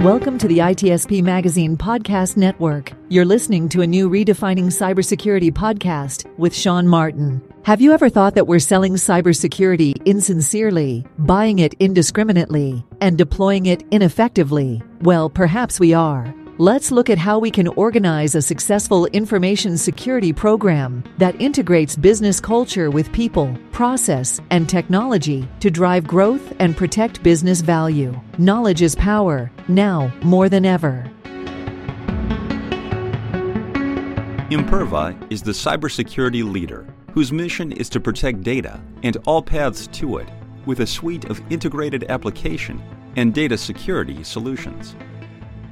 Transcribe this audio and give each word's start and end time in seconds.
Welcome 0.00 0.38
to 0.38 0.48
the 0.48 0.60
ITSP 0.60 1.22
Magazine 1.22 1.76
Podcast 1.76 2.38
Network. 2.38 2.92
You're 3.10 3.26
listening 3.26 3.68
to 3.68 3.82
a 3.82 3.86
new 3.86 4.08
Redefining 4.08 4.68
Cybersecurity 4.68 5.52
podcast 5.52 6.24
with 6.38 6.54
Sean 6.54 6.88
Martin. 6.88 7.42
Have 7.64 7.82
you 7.82 7.92
ever 7.92 8.08
thought 8.08 8.34
that 8.34 8.46
we're 8.46 8.60
selling 8.60 8.94
cybersecurity 8.94 10.02
insincerely, 10.06 11.04
buying 11.18 11.58
it 11.58 11.74
indiscriminately, 11.80 12.82
and 13.02 13.18
deploying 13.18 13.66
it 13.66 13.84
ineffectively? 13.90 14.80
Well, 15.02 15.28
perhaps 15.28 15.78
we 15.78 15.92
are. 15.92 16.34
Let's 16.60 16.92
look 16.92 17.08
at 17.08 17.16
how 17.16 17.38
we 17.38 17.50
can 17.50 17.68
organize 17.68 18.34
a 18.34 18.42
successful 18.42 19.06
information 19.06 19.78
security 19.78 20.30
program 20.30 21.02
that 21.16 21.40
integrates 21.40 21.96
business 21.96 22.38
culture 22.38 22.90
with 22.90 23.10
people, 23.12 23.56
process, 23.72 24.42
and 24.50 24.68
technology 24.68 25.48
to 25.60 25.70
drive 25.70 26.06
growth 26.06 26.52
and 26.58 26.76
protect 26.76 27.22
business 27.22 27.62
value. 27.62 28.14
Knowledge 28.36 28.82
is 28.82 28.94
power, 28.94 29.50
now 29.68 30.12
more 30.22 30.50
than 30.50 30.66
ever. 30.66 31.10
Imperva 34.50 35.16
is 35.32 35.42
the 35.42 35.52
cybersecurity 35.52 36.44
leader 36.44 36.86
whose 37.14 37.32
mission 37.32 37.72
is 37.72 37.88
to 37.88 38.00
protect 38.00 38.42
data 38.42 38.78
and 39.02 39.16
all 39.24 39.40
paths 39.40 39.86
to 39.86 40.18
it 40.18 40.28
with 40.66 40.80
a 40.80 40.86
suite 40.86 41.24
of 41.30 41.40
integrated 41.50 42.04
application 42.10 42.82
and 43.16 43.32
data 43.32 43.56
security 43.56 44.22
solutions. 44.22 44.94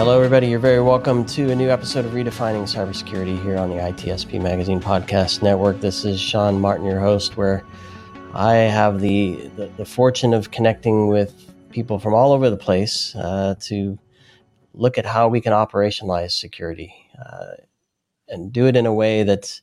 hello, 0.00 0.16
everybody. 0.16 0.46
You're 0.46 0.58
very 0.58 0.80
welcome 0.80 1.26
to 1.26 1.50
a 1.50 1.54
new 1.54 1.68
episode 1.68 2.06
of 2.06 2.12
Redefining 2.12 2.62
Cybersecurity 2.62 3.38
here 3.42 3.58
on 3.58 3.68
the 3.68 3.76
ITSP 3.76 4.40
Magazine 4.40 4.80
Podcast 4.80 5.42
Network. 5.42 5.78
This 5.82 6.06
is 6.06 6.18
Sean 6.18 6.58
Martin, 6.58 6.86
your 6.86 7.00
host, 7.00 7.36
where 7.36 7.66
I 8.32 8.54
have 8.54 9.02
the, 9.02 9.50
the, 9.56 9.66
the 9.76 9.84
fortune 9.84 10.32
of 10.32 10.52
connecting 10.52 11.08
with 11.08 11.52
people 11.68 11.98
from 11.98 12.14
all 12.14 12.32
over 12.32 12.48
the 12.48 12.56
place 12.56 13.14
uh, 13.14 13.56
to 13.60 13.98
look 14.72 14.96
at 14.96 15.04
how 15.04 15.28
we 15.28 15.42
can 15.42 15.52
operationalize 15.52 16.30
security 16.30 16.94
uh, 17.22 17.56
and 18.26 18.54
do 18.54 18.64
it 18.64 18.76
in 18.76 18.86
a 18.86 18.94
way 18.94 19.22
that 19.22 19.60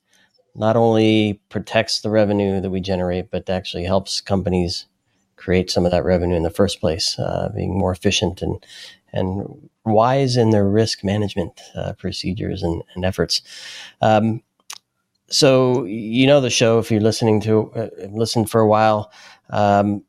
not 0.54 0.76
only 0.76 1.42
protects 1.50 2.02
the 2.02 2.12
revenue 2.12 2.62
that 2.62 2.70
we 2.70 2.80
generate, 2.80 3.32
but 3.32 3.50
actually 3.50 3.86
helps 3.86 4.22
companies 4.22 4.86
create 5.36 5.72
some 5.72 5.84
of 5.84 5.92
that 5.92 6.04
revenue 6.04 6.36
in 6.36 6.44
the 6.44 6.52
first 6.52 6.80
place, 6.80 7.18
uh, 7.18 7.50
being 7.56 7.76
more 7.76 7.92
efficient 7.92 8.44
and 8.44 8.64
and 9.18 9.70
wise 9.86 10.38
in 10.38 10.52
their 10.52 10.68
risk 10.68 11.04
management 11.04 11.60
uh, 11.76 11.94
procedures 11.94 12.64
and, 12.64 12.84
and 12.96 13.06
efforts. 13.06 13.42
Um, 14.02 14.44
so 15.30 15.84
you 15.86 16.26
know 16.28 16.40
the 16.40 16.50
show 16.50 16.80
if 16.80 16.90
you're 16.90 17.02
listening 17.02 17.42
to 17.42 17.72
uh, 17.74 17.90
listened 18.10 18.50
for 18.50 18.62
a 18.62 18.68
while. 18.68 19.12
Um, 19.50 20.04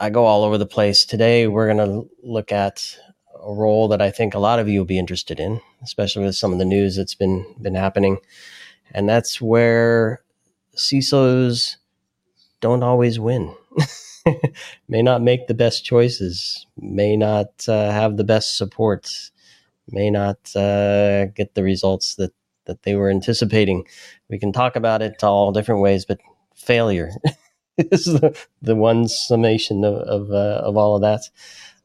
I 0.00 0.10
go 0.10 0.24
all 0.24 0.44
over 0.44 0.56
the 0.56 0.66
place. 0.66 1.04
Today 1.04 1.48
we're 1.48 1.72
going 1.72 1.86
to 1.86 2.08
look 2.22 2.52
at 2.52 2.96
a 3.42 3.52
role 3.52 3.88
that 3.88 4.00
I 4.00 4.10
think 4.10 4.34
a 4.34 4.38
lot 4.38 4.58
of 4.58 4.68
you 4.68 4.80
will 4.80 4.86
be 4.86 4.98
interested 4.98 5.40
in, 5.40 5.60
especially 5.82 6.24
with 6.24 6.36
some 6.36 6.52
of 6.52 6.58
the 6.58 6.64
news 6.64 6.96
that's 6.96 7.14
been 7.14 7.44
been 7.60 7.74
happening, 7.74 8.18
and 8.92 9.08
that's 9.08 9.40
where 9.40 10.22
CISOs 10.76 11.76
don't 12.60 12.82
always 12.82 13.18
win. 13.18 13.54
may 14.88 15.02
not 15.02 15.22
make 15.22 15.46
the 15.46 15.54
best 15.54 15.84
choices, 15.84 16.66
may 16.76 17.16
not 17.16 17.48
uh, 17.68 17.90
have 17.90 18.16
the 18.16 18.24
best 18.24 18.56
support, 18.56 19.10
may 19.90 20.10
not 20.10 20.38
uh, 20.56 21.26
get 21.26 21.54
the 21.54 21.62
results 21.62 22.14
that, 22.16 22.32
that 22.66 22.82
they 22.82 22.94
were 22.94 23.10
anticipating. 23.10 23.86
We 24.28 24.38
can 24.38 24.52
talk 24.52 24.76
about 24.76 25.02
it 25.02 25.22
all 25.22 25.52
different 25.52 25.80
ways, 25.80 26.04
but 26.04 26.18
failure 26.54 27.10
is 27.78 28.04
the, 28.04 28.38
the 28.62 28.76
one 28.76 29.08
summation 29.08 29.84
of, 29.84 29.94
of, 29.94 30.30
uh, 30.30 30.62
of 30.64 30.76
all 30.76 30.96
of 30.96 31.02
that. 31.02 31.22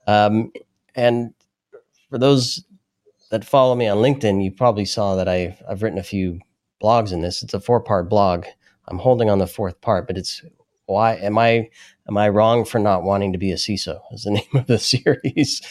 Um, 0.08 0.52
and 0.96 1.34
for 2.10 2.18
those 2.18 2.64
that 3.32 3.46
follow 3.46 3.76
me 3.76 3.88
on 3.88 3.98
LinkedIn, 3.98 4.44
you 4.44 4.52
probably 4.52 4.86
saw 4.86 5.16
that 5.16 5.28
I've, 5.28 5.62
I've 5.68 5.82
written 5.82 6.00
a 6.00 6.04
few 6.04 6.40
blogs 6.82 7.12
in 7.12 7.22
this. 7.22 7.42
It's 7.42 7.54
a 7.54 7.60
four 7.60 7.80
part 7.80 8.10
blog. 8.10 8.46
I'm 8.88 9.00
holding 9.00 9.30
on 9.30 9.40
the 9.40 9.48
fourth 9.48 9.80
part, 9.82 10.08
but 10.08 10.18
it's 10.18 10.44
why 10.86 11.16
am 11.16 11.38
I 11.38 11.70
am 12.08 12.18
I 12.18 12.30
wrong 12.30 12.66
for 12.66 12.80
not 12.80 13.04
wanting 13.04 13.32
to 13.34 13.38
be 13.38 13.52
a 13.52 13.56
CISO? 13.56 14.00
Is 14.12 14.24
the 14.24 14.32
name 14.40 14.48
of 14.54 14.68
the 14.68 14.80
series. 14.80 15.62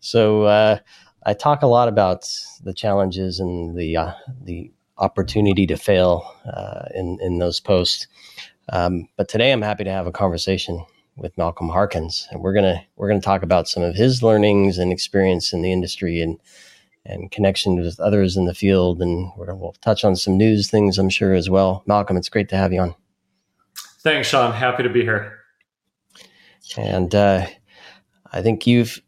So 0.00 0.44
uh, 0.44 0.78
I 1.24 1.34
talk 1.34 1.62
a 1.62 1.66
lot 1.66 1.88
about 1.88 2.28
the 2.62 2.74
challenges 2.74 3.40
and 3.40 3.76
the 3.76 3.96
uh, 3.96 4.12
the 4.42 4.70
opportunity 4.98 5.66
to 5.66 5.76
fail 5.76 6.34
uh, 6.52 6.86
in 6.94 7.18
in 7.20 7.38
those 7.38 7.60
posts. 7.60 8.06
Um, 8.70 9.08
but 9.16 9.28
today 9.28 9.52
I'm 9.52 9.62
happy 9.62 9.84
to 9.84 9.92
have 9.92 10.06
a 10.06 10.12
conversation 10.12 10.84
with 11.16 11.36
Malcolm 11.36 11.68
Harkins, 11.68 12.28
and 12.30 12.42
we're 12.42 12.52
gonna 12.52 12.84
we're 12.96 13.08
gonna 13.08 13.20
talk 13.20 13.42
about 13.42 13.68
some 13.68 13.82
of 13.82 13.94
his 13.94 14.22
learnings 14.22 14.78
and 14.78 14.92
experience 14.92 15.52
in 15.52 15.62
the 15.62 15.72
industry 15.72 16.20
and 16.20 16.38
and 17.06 17.30
connection 17.30 17.80
with 17.80 17.98
others 18.00 18.36
in 18.36 18.44
the 18.44 18.54
field, 18.54 19.00
and 19.00 19.32
we'll 19.36 19.74
touch 19.80 20.04
on 20.04 20.14
some 20.14 20.36
news 20.36 20.70
things 20.70 20.98
I'm 20.98 21.08
sure 21.08 21.32
as 21.32 21.48
well. 21.48 21.82
Malcolm, 21.86 22.16
it's 22.18 22.28
great 22.28 22.50
to 22.50 22.56
have 22.56 22.72
you 22.72 22.80
on. 22.80 22.94
Thanks, 24.00 24.28
Sean. 24.28 24.52
Happy 24.52 24.84
to 24.84 24.88
be 24.88 25.02
here. 25.02 25.40
And 26.76 27.14
uh, 27.14 27.46
I 28.32 28.42
think 28.42 28.66
you've 28.66 29.00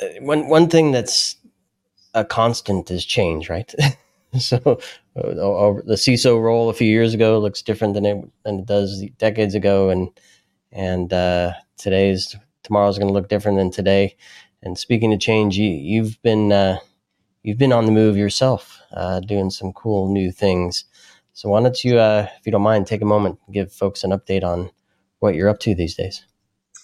uh, 0.00 0.06
one 0.20 0.48
one 0.48 0.68
thing 0.68 0.90
that's 0.90 1.36
a 2.14 2.24
constant 2.24 2.90
is 2.90 3.04
change, 3.04 3.48
right? 3.48 3.72
so 4.38 4.56
uh, 5.16 5.22
the 5.84 5.94
CISO 5.96 6.40
role 6.40 6.68
a 6.68 6.74
few 6.74 6.88
years 6.88 7.14
ago 7.14 7.38
looks 7.38 7.62
different 7.62 7.94
than 7.94 8.06
it 8.06 8.24
than 8.44 8.60
it 8.60 8.66
does 8.66 9.04
decades 9.18 9.54
ago, 9.54 9.90
and 9.90 10.08
and 10.72 11.12
uh, 11.12 11.52
today's 11.76 12.34
tomorrow's 12.62 12.98
going 12.98 13.08
to 13.08 13.14
look 13.14 13.28
different 13.28 13.58
than 13.58 13.70
today. 13.70 14.16
And 14.62 14.78
speaking 14.78 15.12
of 15.12 15.20
change, 15.20 15.56
you, 15.58 15.68
you've 15.68 16.20
been 16.22 16.52
uh, 16.52 16.78
you've 17.42 17.58
been 17.58 17.72
on 17.72 17.86
the 17.86 17.92
move 17.92 18.16
yourself, 18.16 18.80
uh, 18.92 19.20
doing 19.20 19.50
some 19.50 19.72
cool 19.72 20.12
new 20.12 20.32
things. 20.32 20.84
So 21.34 21.48
why 21.48 21.62
don't 21.62 21.82
you, 21.82 21.98
uh, 21.98 22.26
if 22.38 22.46
you 22.46 22.52
don't 22.52 22.62
mind, 22.62 22.86
take 22.86 23.02
a 23.02 23.06
moment 23.06 23.38
and 23.46 23.54
give 23.54 23.72
folks 23.72 24.04
an 24.04 24.10
update 24.10 24.44
on 24.44 24.70
what 25.20 25.34
you're 25.34 25.48
up 25.48 25.60
to 25.60 25.74
these 25.74 25.94
days. 25.94 26.24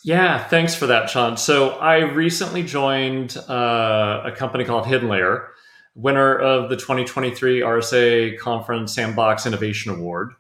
Yeah, 0.05 0.43
thanks 0.45 0.75
for 0.75 0.87
that, 0.87 1.11
Sean. 1.11 1.37
So 1.37 1.71
I 1.71 1.99
recently 1.99 2.63
joined 2.63 3.37
uh, 3.49 4.23
a 4.25 4.33
company 4.33 4.65
called 4.65 4.85
HiddenLayer, 4.85 5.49
winner 5.95 6.39
of 6.39 6.71
the 6.71 6.77
2023 6.77 7.61
RSA 7.61 8.39
Conference 8.39 8.95
Sandbox 8.95 9.45
Innovation 9.45 9.93
Award. 9.93 10.33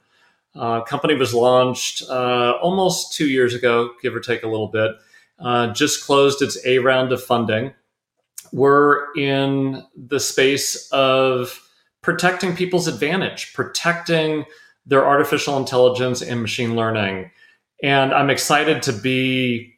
Uh, 0.54 0.81
company 0.82 1.14
was 1.14 1.34
launched 1.34 2.02
uh, 2.08 2.54
almost 2.62 3.14
two 3.14 3.26
years 3.26 3.54
ago, 3.54 3.90
give 4.00 4.14
or 4.14 4.20
take 4.20 4.43
a 4.43 4.49
little 4.49 4.69
bit. 4.69 4.93
Uh, 5.38 5.72
just 5.72 6.04
closed 6.04 6.40
its 6.40 6.64
A 6.64 6.78
round 6.78 7.12
of 7.12 7.22
funding. 7.22 7.75
We're 8.52 9.12
in 9.14 9.84
the 9.96 10.19
space 10.19 10.88
of 10.90 11.67
protecting 12.08 12.56
people's 12.56 12.88
advantage, 12.88 13.52
protecting 13.52 14.46
their 14.87 15.06
artificial 15.06 15.58
intelligence 15.58 16.22
and 16.22 16.40
machine 16.40 16.75
learning. 16.75 17.31
And 17.82 18.14
I'm 18.14 18.31
excited 18.31 18.82
to 18.84 18.94
be, 18.94 19.75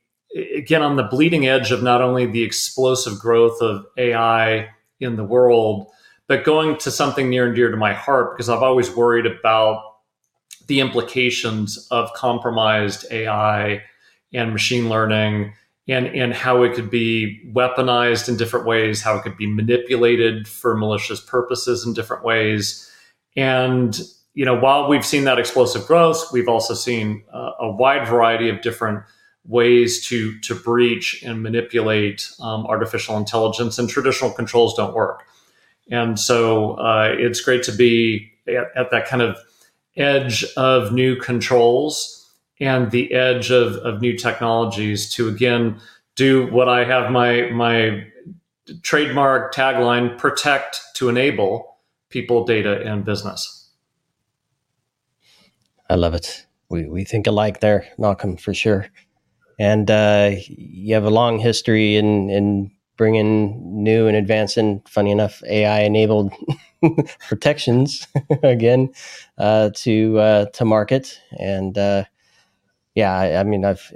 again, 0.55 0.81
on 0.81 0.95
the 0.95 1.03
bleeding 1.03 1.49
edge 1.49 1.73
of 1.73 1.83
not 1.83 2.01
only 2.01 2.27
the 2.27 2.45
explosive 2.45 3.19
growth 3.19 3.61
of 3.61 3.85
AI 3.97 4.69
in 5.01 5.17
the 5.17 5.25
world, 5.25 5.89
but 6.29 6.45
going 6.45 6.79
to 6.79 6.93
something 6.93 7.29
near 7.29 7.47
and 7.47 7.57
dear 7.57 7.69
to 7.69 7.77
my 7.77 7.95
heart 7.95 8.37
because 8.37 8.49
I've 8.49 8.63
always 8.63 8.95
worried 8.95 9.27
about 9.27 9.83
the 10.69 10.79
implications 10.79 11.89
of 11.91 12.13
compromised 12.13 13.07
AI 13.11 13.83
and 14.33 14.53
machine 14.53 14.89
learning 14.89 15.55
and, 15.89 16.07
and 16.07 16.33
how 16.33 16.63
it 16.63 16.75
could 16.75 16.91
be 16.91 17.41
weaponized 17.53 18.29
in 18.29 18.37
different 18.37 18.67
ways, 18.67 19.03
how 19.03 19.17
it 19.17 19.23
could 19.23 19.37
be 19.37 19.47
manipulated 19.47 20.47
for 20.47 20.77
malicious 20.77 21.21
purposes 21.21 21.85
in 21.85 21.93
different 21.95 22.25
ways. 22.25 22.91
And 23.37 24.01
you 24.35 24.45
know, 24.45 24.55
while 24.55 24.89
we've 24.89 25.05
seen 25.05 25.25
that 25.25 25.39
explosive 25.39 25.87
growth, 25.87 26.33
we've 26.33 26.49
also 26.49 26.75
seen 26.75 27.25
uh, 27.33 27.53
a 27.61 27.71
wide 27.71 28.07
variety 28.07 28.49
of 28.49 28.63
different 28.63 29.03
ways 29.45 30.07
to 30.07 30.39
to 30.41 30.55
breach 30.55 31.23
and 31.25 31.43
manipulate 31.43 32.31
um, 32.41 32.67
artificial 32.67 33.17
intelligence, 33.17 33.79
and 33.79 33.89
traditional 33.89 34.31
controls 34.31 34.75
don't 34.75 34.95
work. 34.95 35.25
And 35.91 36.19
so 36.21 36.75
uh, 36.75 37.15
it's 37.19 37.41
great 37.41 37.65
to 37.65 37.73
be 37.73 38.31
at, 38.47 38.69
at, 38.77 38.91
that 38.93 39.07
kind 39.07 39.23
of 39.23 39.37
edge 39.97 40.45
of 40.57 40.93
new 40.93 41.17
controls 41.17 42.20
and 42.61 42.91
the 42.91 43.13
edge 43.13 43.51
of, 43.51 43.77
of 43.77 44.01
new 44.01 44.17
technologies 44.17 45.11
to 45.15 45.29
again 45.29 45.81
do 46.15 46.47
what 46.53 46.69
I 46.69 46.85
have 46.85 47.11
my 47.11 47.51
my 47.51 48.05
trademark 48.83 49.55
tagline: 49.55 50.19
protect 50.19 50.81
to 50.97 51.09
enable 51.09 51.79
people, 52.11 52.45
data, 52.45 52.83
and 52.83 53.05
business. 53.05 53.71
I 55.89 55.95
love 55.95 56.15
it. 56.15 56.47
We 56.69 56.89
we 56.89 57.05
think 57.05 57.27
alike 57.27 57.61
there, 57.61 57.87
Malcolm, 57.99 58.37
for 58.37 58.55
sure. 58.55 58.87
And 59.59 59.91
uh, 59.91 60.33
you 60.47 60.95
have 60.95 61.05
a 61.05 61.11
long 61.11 61.39
history 61.39 61.97
in 61.97 62.31
in 62.31 62.71
bringing 62.97 63.83
new 63.83 64.07
and 64.07 64.15
advancing, 64.17 64.83
funny 64.87 65.11
enough, 65.11 65.43
AI 65.49 65.81
enabled 65.81 66.35
protections 67.29 68.07
again 68.43 68.93
uh, 69.39 69.71
to 69.75 70.19
uh, 70.19 70.45
to 70.53 70.65
market. 70.67 71.19
And 71.39 71.79
uh, 71.79 72.05
yeah, 72.95 73.13
I, 73.17 73.41
I, 73.41 73.43
mean, 73.45 73.65
I've 73.65 73.93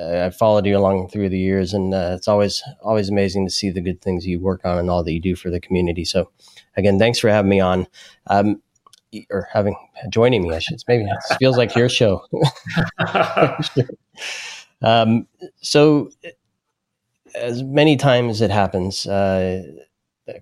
I've 0.00 0.36
followed 0.36 0.66
you 0.66 0.76
along 0.76 1.08
through 1.08 1.28
the 1.28 1.38
years, 1.38 1.72
and 1.72 1.94
uh, 1.94 2.12
it's 2.16 2.28
always 2.28 2.62
always 2.82 3.08
amazing 3.08 3.46
to 3.46 3.52
see 3.52 3.70
the 3.70 3.80
good 3.80 4.00
things 4.00 4.26
you 4.26 4.40
work 4.40 4.64
on 4.64 4.78
and 4.78 4.90
all 4.90 5.02
that 5.02 5.12
you 5.12 5.20
do 5.20 5.36
for 5.36 5.50
the 5.50 5.60
community. 5.60 6.04
So, 6.04 6.30
again, 6.76 6.98
thanks 6.98 7.18
for 7.18 7.28
having 7.28 7.50
me 7.50 7.60
on. 7.60 7.86
Um, 8.28 8.62
or 9.30 9.48
having 9.52 9.76
joining 10.10 10.42
me. 10.42 10.54
I 10.54 10.58
should 10.58 10.82
maybe 10.88 11.04
it 11.04 11.38
feels 11.38 11.56
like 11.56 11.74
your 11.74 11.88
show. 11.88 12.26
um, 14.82 15.26
so, 15.60 16.10
as 17.34 17.62
many 17.62 17.96
times 17.96 18.40
it 18.40 18.50
happens, 18.50 19.06
uh, 19.06 19.62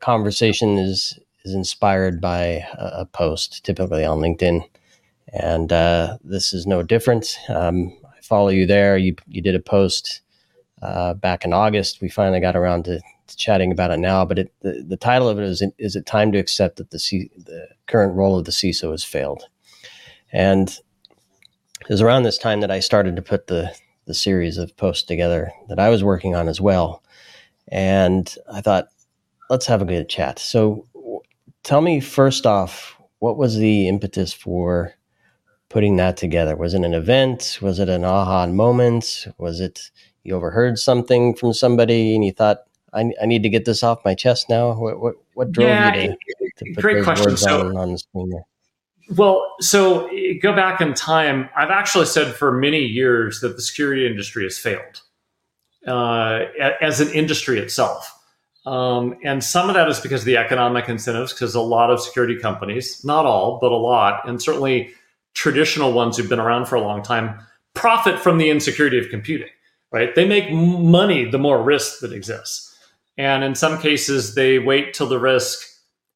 conversation 0.00 0.78
is 0.78 1.18
is 1.44 1.54
inspired 1.54 2.20
by 2.20 2.66
a, 2.78 3.00
a 3.00 3.06
post, 3.06 3.64
typically 3.64 4.04
on 4.04 4.18
LinkedIn, 4.18 4.66
and 5.34 5.72
uh, 5.72 6.18
this 6.22 6.52
is 6.52 6.66
no 6.66 6.82
different. 6.82 7.38
Um, 7.48 7.96
I 8.06 8.20
follow 8.22 8.48
you 8.48 8.66
there. 8.66 8.96
You 8.96 9.16
you 9.26 9.42
did 9.42 9.54
a 9.54 9.60
post 9.60 10.22
uh, 10.80 11.14
back 11.14 11.44
in 11.44 11.52
August. 11.52 12.00
We 12.00 12.08
finally 12.08 12.40
got 12.40 12.56
around 12.56 12.84
to 12.84 13.00
chatting 13.36 13.72
about 13.72 13.90
it 13.90 13.98
now, 13.98 14.24
but 14.24 14.38
it, 14.38 14.52
the, 14.60 14.84
the 14.86 14.96
title 14.96 15.28
of 15.28 15.38
it 15.38 15.44
is 15.44 15.62
Is 15.78 15.96
it 15.96 16.06
time 16.06 16.30
to 16.32 16.38
accept 16.38 16.76
that 16.76 16.90
the, 16.90 16.98
C, 16.98 17.30
the 17.36 17.68
current 17.86 18.14
role 18.14 18.38
of 18.38 18.44
the 18.44 18.52
CISO 18.52 18.90
has 18.90 19.02
failed? 19.02 19.44
And 20.32 20.68
it 20.68 21.88
was 21.88 22.02
around 22.02 22.22
this 22.22 22.38
time 22.38 22.60
that 22.60 22.70
I 22.70 22.80
started 22.80 23.16
to 23.16 23.22
put 23.22 23.46
the, 23.46 23.74
the 24.06 24.14
series 24.14 24.58
of 24.58 24.76
posts 24.76 25.04
together 25.04 25.52
that 25.68 25.78
I 25.78 25.88
was 25.88 26.04
working 26.04 26.34
on 26.34 26.48
as 26.48 26.60
well. 26.60 27.02
And 27.68 28.32
I 28.52 28.60
thought, 28.60 28.88
let's 29.48 29.66
have 29.66 29.82
a 29.82 29.86
good 29.86 30.08
chat. 30.08 30.38
So 30.38 30.86
tell 31.62 31.80
me 31.80 32.00
first 32.00 32.46
off, 32.46 33.00
what 33.20 33.38
was 33.38 33.56
the 33.56 33.88
impetus 33.88 34.32
for 34.32 34.94
putting 35.74 35.96
that 35.96 36.16
together? 36.16 36.54
Was 36.54 36.72
it 36.72 36.84
an 36.84 36.94
event? 36.94 37.58
Was 37.60 37.80
it 37.80 37.88
an 37.88 38.04
aha 38.04 38.46
moment? 38.46 39.26
Was 39.38 39.58
it 39.58 39.90
you 40.22 40.36
overheard 40.36 40.78
something 40.78 41.34
from 41.34 41.52
somebody 41.52 42.14
and 42.14 42.24
you 42.24 42.30
thought, 42.30 42.62
I, 42.92 43.10
I 43.20 43.26
need 43.26 43.42
to 43.42 43.48
get 43.48 43.64
this 43.64 43.82
off 43.82 44.04
my 44.04 44.14
chest 44.14 44.48
now? 44.48 44.72
What 44.72 45.00
what, 45.00 45.16
what 45.34 45.50
drove 45.50 45.68
yeah, 45.68 45.94
you 45.94 46.08
to, 46.08 46.64
to 46.64 46.74
put 46.74 46.80
great 46.80 47.04
question. 47.04 47.26
words 47.26 47.42
so, 47.42 47.68
on, 47.68 47.76
on 47.76 47.90
the 47.90 47.98
screen 47.98 48.30
there? 48.30 48.46
Well, 49.16 49.44
so 49.60 50.08
go 50.40 50.54
back 50.54 50.80
in 50.80 50.94
time. 50.94 51.50
I've 51.56 51.70
actually 51.70 52.06
said 52.06 52.36
for 52.36 52.52
many 52.52 52.84
years 52.84 53.40
that 53.40 53.56
the 53.56 53.62
security 53.62 54.06
industry 54.06 54.44
has 54.44 54.56
failed 54.56 55.02
uh, 55.88 56.44
as 56.80 57.00
an 57.00 57.10
industry 57.10 57.58
itself. 57.58 58.16
Um, 58.64 59.18
and 59.24 59.42
some 59.42 59.68
of 59.68 59.74
that 59.74 59.88
is 59.88 59.98
because 59.98 60.20
of 60.20 60.26
the 60.26 60.38
economic 60.38 60.88
incentives, 60.88 61.34
because 61.34 61.54
a 61.56 61.60
lot 61.60 61.90
of 61.90 62.00
security 62.00 62.38
companies, 62.38 63.04
not 63.04 63.26
all, 63.26 63.58
but 63.60 63.72
a 63.72 63.76
lot, 63.76 64.26
and 64.26 64.40
certainly 64.40 64.94
traditional 65.34 65.92
ones 65.92 66.16
who've 66.16 66.28
been 66.28 66.40
around 66.40 66.66
for 66.66 66.76
a 66.76 66.80
long 66.80 67.02
time, 67.02 67.38
profit 67.74 68.18
from 68.18 68.38
the 68.38 68.50
insecurity 68.50 68.98
of 68.98 69.08
computing, 69.10 69.50
right? 69.92 70.14
They 70.14 70.26
make 70.26 70.50
money 70.50 71.28
the 71.28 71.38
more 71.38 71.62
risk 71.62 72.00
that 72.00 72.12
exists. 72.12 72.76
And 73.18 73.44
in 73.44 73.54
some 73.54 73.80
cases, 73.80 74.34
they 74.34 74.58
wait 74.58 74.94
till 74.94 75.08
the 75.08 75.18
risk 75.18 75.68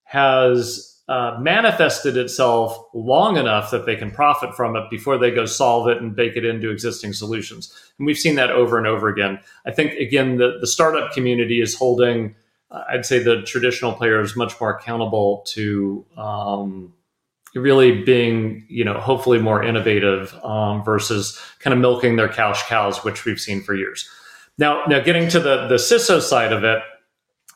has 0.04 1.00
uh, 1.08 1.38
manifested 1.40 2.16
itself 2.16 2.78
long 2.94 3.36
enough 3.36 3.70
that 3.70 3.86
they 3.86 3.96
can 3.96 4.10
profit 4.10 4.54
from 4.54 4.76
it 4.76 4.90
before 4.90 5.18
they 5.18 5.30
go 5.30 5.46
solve 5.46 5.88
it 5.88 6.02
and 6.02 6.14
bake 6.14 6.36
it 6.36 6.44
into 6.44 6.70
existing 6.70 7.12
solutions. 7.12 7.72
And 7.98 8.06
we've 8.06 8.18
seen 8.18 8.36
that 8.36 8.50
over 8.50 8.78
and 8.78 8.86
over 8.86 9.08
again. 9.08 9.40
I 9.66 9.70
think, 9.70 9.92
again, 9.94 10.36
the, 10.36 10.58
the 10.60 10.66
startup 10.66 11.12
community 11.12 11.60
is 11.60 11.74
holding, 11.74 12.34
uh, 12.70 12.84
I'd 12.90 13.06
say, 13.06 13.20
the 13.20 13.42
traditional 13.42 13.92
players 13.92 14.36
much 14.36 14.60
more 14.60 14.70
accountable 14.70 15.42
to. 15.48 16.04
Um, 16.16 16.94
really 17.58 18.02
being, 18.02 18.64
you 18.68 18.84
know, 18.84 18.94
hopefully 18.94 19.38
more 19.38 19.62
innovative 19.62 20.34
um, 20.44 20.84
versus 20.84 21.40
kind 21.60 21.74
of 21.74 21.80
milking 21.80 22.16
their 22.16 22.28
cash 22.28 22.62
cows, 22.68 23.04
which 23.04 23.24
we've 23.24 23.40
seen 23.40 23.62
for 23.62 23.74
years. 23.74 24.08
Now, 24.58 24.84
now 24.88 25.00
getting 25.00 25.28
to 25.28 25.40
the 25.40 25.68
the 25.68 25.76
CISO 25.76 26.20
side 26.20 26.52
of 26.52 26.64
it, 26.64 26.82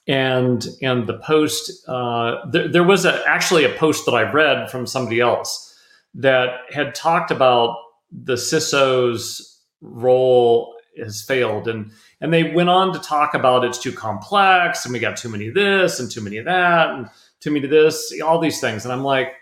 and 0.07 0.67
and 0.83 1.07
the 1.07 1.19
post, 1.19 1.89
uh, 1.89 2.47
there, 2.51 2.69
there 2.69 2.85
was 2.85 3.05
a, 3.05 3.23
actually 3.27 3.65
a 3.65 3.75
post 3.77 4.07
that 4.07 4.13
I 4.13 4.31
read 4.31 4.71
from 4.71 4.87
somebody 4.87 5.21
else 5.21 5.69
that 6.15 6.61
had 6.71 6.95
talked 6.95 7.31
about 7.31 7.77
the 8.11 8.35
CISO's 8.35 9.61
role 9.81 10.75
has 10.99 11.23
failed, 11.23 11.69
and 11.69 11.91
and 12.21 12.33
they 12.33 12.53
went 12.53 12.69
on 12.69 12.93
to 12.93 12.99
talk 13.01 13.35
about 13.35 13.65
it's 13.65 13.79
too 13.79 13.93
complex, 13.93 14.85
and 14.85 14.93
we 14.93 15.01
got 15.01 15.17
too 15.17 15.29
many 15.29 15.49
of 15.49 15.55
this 15.55 15.99
and 15.99 16.11
too 16.11 16.21
many 16.21 16.37
of 16.37 16.45
that, 16.45 16.91
and 16.91 17.09
too 17.41 17.51
many 17.51 17.65
of 17.65 17.71
this, 17.71 18.13
all 18.25 18.39
these 18.39 18.61
things, 18.61 18.85
and 18.85 18.93
I'm 18.93 19.03
like, 19.03 19.33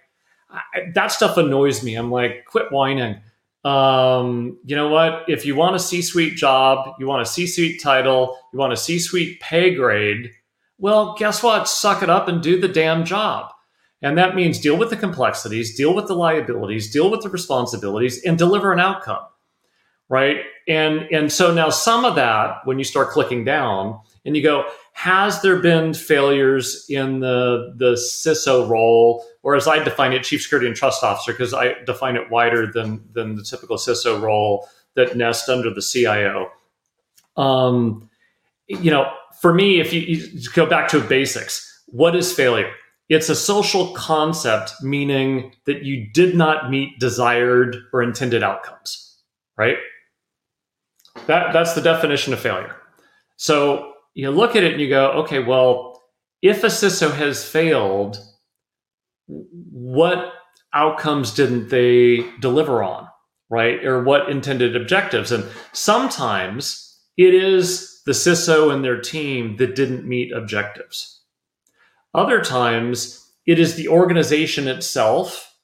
I, 0.53 0.91
that 0.95 1.09
stuff 1.09 1.37
annoys 1.37 1.83
me. 1.83 1.95
I'm 1.95 2.11
like, 2.11 2.45
quit 2.47 2.71
whining 2.71 3.21
um, 3.65 4.59
you 4.65 4.75
know 4.75 4.89
what? 4.89 5.25
If 5.29 5.45
you 5.45 5.55
want 5.55 5.77
a 5.77 5.79
C 5.79 6.01
suite 6.01 6.37
job, 6.37 6.95
you 6.99 7.07
want 7.07 7.23
a 7.23 7.27
C 7.27 7.47
suite 7.47 7.81
title, 7.83 8.39
you 8.53 8.59
want 8.59 8.73
a 8.73 8.77
C 8.77 8.99
suite 8.99 9.41
pay 9.41 9.75
grade, 9.75 10.31
well, 10.79 11.15
guess 11.19 11.43
what? 11.43 11.69
Suck 11.69 12.03
it 12.03 12.09
up 12.09 12.27
and 12.27 12.43
do 12.43 12.59
the 12.59 12.69
damn 12.69 13.05
job. 13.05 13.53
And 14.01 14.17
that 14.17 14.35
means 14.35 14.59
deal 14.59 14.79
with 14.79 14.89
the 14.89 14.97
complexities, 14.97 15.77
deal 15.77 15.95
with 15.95 16.07
the 16.07 16.15
liabilities, 16.15 16.91
deal 16.91 17.11
with 17.11 17.21
the 17.21 17.29
responsibilities, 17.29 18.25
and 18.25 18.39
deliver 18.39 18.73
an 18.73 18.81
outcome. 18.81 19.25
Right. 20.09 20.39
And 20.67 21.03
and 21.13 21.31
so 21.31 21.53
now 21.53 21.69
some 21.69 22.07
of 22.07 22.15
that, 22.15 22.63
when 22.65 22.79
you 22.79 22.85
start 22.85 23.11
clicking 23.11 23.45
down 23.45 24.01
and 24.25 24.37
you 24.37 24.43
go, 24.43 24.67
has 24.93 25.41
there 25.43 25.57
been 25.57 25.95
failures 25.95 26.87
in 26.89 27.21
the 27.21 27.75
the 27.77 27.93
CISO 27.93 28.69
role? 28.69 29.25
or 29.43 29.57
as 29.57 29.67
I 29.67 29.83
define 29.83 30.13
it, 30.13 30.23
chief 30.23 30.43
security 30.43 30.67
and 30.67 30.77
trust 30.77 31.03
officer, 31.03 31.33
because 31.33 31.55
I 31.55 31.75
define 31.85 32.17
it 32.17 32.31
wider 32.31 32.71
than 32.71 33.03
than 33.13 33.37
the 33.37 33.43
typical 33.43 33.77
CISO 33.77 34.21
role 34.21 34.69
that 34.95 35.17
nests 35.17 35.49
under 35.49 35.73
the 35.73 35.83
CIO. 35.83 36.51
Um, 37.37 38.11
you 38.67 38.91
know, 38.91 39.13
for 39.41 39.55
me, 39.55 39.81
if 39.81 39.93
you, 39.93 40.01
you 40.01 40.51
go 40.55 40.67
back 40.67 40.89
to 40.91 41.01
basics, 41.01 41.83
what 41.87 42.15
is 42.15 42.33
failure? 42.33 42.73
It's 43.09 43.29
a 43.29 43.35
social 43.35 43.93
concept, 43.95 44.75
meaning 44.83 45.53
that 45.65 45.85
you 45.85 46.09
did 46.13 46.37
not 46.37 46.71
meet 46.71 46.99
desired 47.01 47.77
or 47.93 48.03
intended 48.03 48.43
outcomes, 48.43 49.19
right? 49.57 49.79
That, 51.27 51.53
that's 51.53 51.75
the 51.75 51.81
definition 51.81 52.33
of 52.33 52.41
failure. 52.41 52.77
So 53.37 53.95
you 54.15 54.31
look 54.31 54.57
at 54.57 54.65
it 54.65 54.73
and 54.73 54.81
you 54.81 54.89
go, 54.89 55.11
okay, 55.23 55.39
well, 55.39 56.03
if 56.43 56.65
a 56.65 56.69
CISO 56.69 57.13
has 57.15 57.45
failed, 57.45 58.19
what 59.27 60.33
outcomes 60.73 61.35
didn't 61.35 61.69
they 61.69 62.25
deliver 62.41 62.83
on, 62.83 63.09
right? 63.49 63.85
Or 63.85 64.03
what 64.03 64.31
intended 64.31 64.75
objectives? 64.75 65.33
And 65.33 65.45
sometimes 65.73 66.99
it 67.17 67.35
is 67.35 68.03
the 68.07 68.13
CISO 68.13 68.73
and 68.73 68.85
their 68.85 69.01
team 69.01 69.57
that 69.57 69.77
didn't 69.77 70.09
meet 70.09 70.33
objectives. 70.33 71.21
Other 72.15 72.41
times 72.41 73.33
it 73.47 73.59
is 73.59 73.75
the 73.75 73.89
organization 73.89 74.67
itself, 74.69 75.55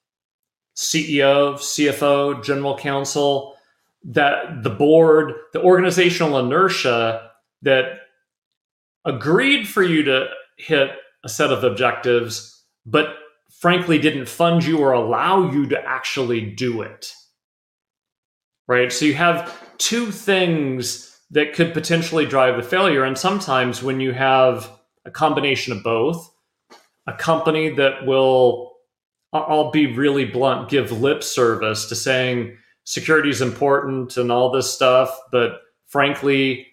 CEO, 0.77 1.55
CFO, 1.55 2.45
general 2.45 2.77
counsel, 2.77 3.57
that 4.05 4.63
the 4.63 4.71
board, 4.71 5.33
the 5.53 5.63
organizational 5.63 6.39
inertia 6.39 7.31
that 7.63 8.01
agreed 9.07 9.67
for 9.67 9.83
you 9.83 10.03
to 10.03 10.27
hit 10.59 10.91
a 11.25 11.29
set 11.29 11.51
of 11.51 11.65
objectives, 11.65 12.63
but 12.85 13.17
frankly 13.61 13.99
didn't 13.99 14.29
fund 14.29 14.65
you 14.65 14.79
or 14.79 14.93
allow 14.93 15.51
you 15.51 15.67
to 15.69 15.81
actually 15.83 16.43
do 16.43 16.83
it. 16.83 17.13
Right? 18.69 18.93
So 18.93 19.05
you 19.05 19.15
have 19.15 19.57
two 19.79 20.11
things 20.11 21.19
that 21.31 21.55
could 21.55 21.73
potentially 21.73 22.27
drive 22.27 22.57
the 22.57 22.63
failure. 22.63 23.05
And 23.05 23.17
sometimes 23.17 23.83
when 23.83 24.01
you 24.01 24.13
have 24.13 24.71
a 25.05 25.11
combination 25.11 25.73
of 25.73 25.83
both, 25.83 26.31
a 27.07 27.13
company 27.13 27.71
that 27.71 28.05
will, 28.07 28.73
I'll 29.33 29.71
be 29.71 29.87
really 29.87 30.25
blunt, 30.25 30.69
give 30.69 30.93
lip 30.93 31.23
service 31.23 31.87
to 31.89 31.97
saying 31.97 32.57
security 32.85 33.31
is 33.31 33.41
important 33.41 34.17
and 34.17 34.31
all 34.31 34.51
this 34.51 34.73
stuff, 34.73 35.17
but 35.31 35.61
frankly, 35.89 36.67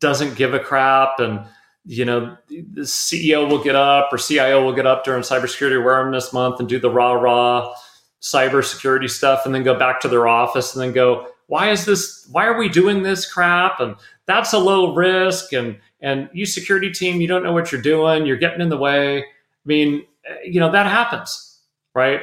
doesn't 0.00 0.36
give 0.36 0.54
a 0.54 0.60
crap. 0.60 1.20
And, 1.20 1.40
you 1.84 2.04
know, 2.04 2.36
the 2.48 2.82
CEO 2.82 3.48
will 3.48 3.62
get 3.62 3.74
up 3.74 4.12
or 4.12 4.18
CIO 4.18 4.64
will 4.64 4.74
get 4.74 4.86
up 4.86 5.04
during 5.04 5.22
Cybersecurity 5.22 5.80
Awareness 5.80 6.32
Month 6.32 6.60
and 6.60 6.68
do 6.68 6.78
the 6.78 6.90
rah 6.90 7.12
rah 7.12 7.74
cybersecurity 8.20 9.10
stuff 9.10 9.44
and 9.44 9.52
then 9.52 9.64
go 9.64 9.76
back 9.76 10.00
to 10.00 10.08
their 10.08 10.28
office 10.28 10.76
and 10.76 10.82
then 10.82 10.92
go, 10.92 11.26
why 11.52 11.70
is 11.70 11.84
this 11.84 12.26
why 12.30 12.46
are 12.46 12.56
we 12.56 12.66
doing 12.66 13.02
this 13.02 13.30
crap 13.30 13.78
and 13.78 13.94
that's 14.24 14.54
a 14.54 14.58
low 14.58 14.94
risk 14.94 15.52
and 15.52 15.78
and 16.00 16.30
you 16.32 16.46
security 16.46 16.90
team 16.90 17.20
you 17.20 17.28
don't 17.28 17.42
know 17.42 17.52
what 17.52 17.70
you're 17.70 17.82
doing 17.82 18.24
you're 18.24 18.38
getting 18.38 18.62
in 18.62 18.70
the 18.70 18.76
way 18.76 19.18
i 19.18 19.24
mean 19.66 20.02
you 20.44 20.58
know 20.58 20.72
that 20.72 20.86
happens 20.86 21.60
right 21.94 22.20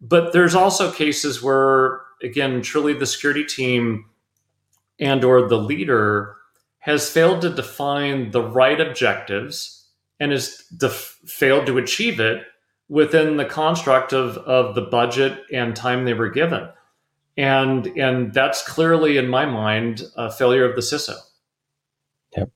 but 0.00 0.32
there's 0.32 0.54
also 0.54 0.92
cases 0.92 1.42
where 1.42 2.02
again 2.22 2.62
truly 2.62 2.92
the 2.92 3.04
security 3.04 3.44
team 3.44 4.04
and 5.00 5.24
or 5.24 5.48
the 5.48 5.58
leader 5.58 6.36
has 6.78 7.10
failed 7.10 7.42
to 7.42 7.50
define 7.50 8.30
the 8.30 8.42
right 8.42 8.80
objectives 8.80 9.88
and 10.20 10.32
has 10.32 10.64
def- 10.76 11.18
failed 11.26 11.66
to 11.66 11.78
achieve 11.78 12.20
it 12.20 12.42
within 12.88 13.36
the 13.36 13.44
construct 13.44 14.12
of, 14.12 14.38
of 14.38 14.74
the 14.74 14.82
budget 14.82 15.40
and 15.52 15.76
time 15.76 16.04
they 16.04 16.14
were 16.14 16.30
given 16.30 16.68
and 17.38 17.86
and 17.96 18.34
that's 18.34 18.66
clearly 18.66 19.16
in 19.16 19.28
my 19.28 19.46
mind 19.46 20.02
a 20.16 20.30
failure 20.30 20.68
of 20.68 20.74
the 20.74 20.82
CISO. 20.82 21.14
Yep. 22.36 22.50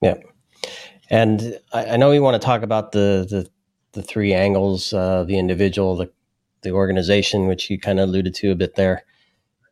Yep. 0.00 0.24
And 1.10 1.58
I, 1.72 1.86
I 1.86 1.96
know 1.96 2.08
we 2.08 2.20
want 2.20 2.40
to 2.40 2.46
talk 2.46 2.62
about 2.62 2.92
the 2.92 3.26
the, 3.28 3.50
the 3.92 4.02
three 4.02 4.32
angles: 4.32 4.94
uh, 4.94 5.24
the 5.24 5.36
individual, 5.36 5.96
the 5.96 6.10
the 6.62 6.70
organization, 6.70 7.48
which 7.48 7.68
you 7.68 7.78
kind 7.78 7.98
of 7.98 8.08
alluded 8.08 8.34
to 8.36 8.52
a 8.52 8.54
bit 8.54 8.76
there, 8.76 9.04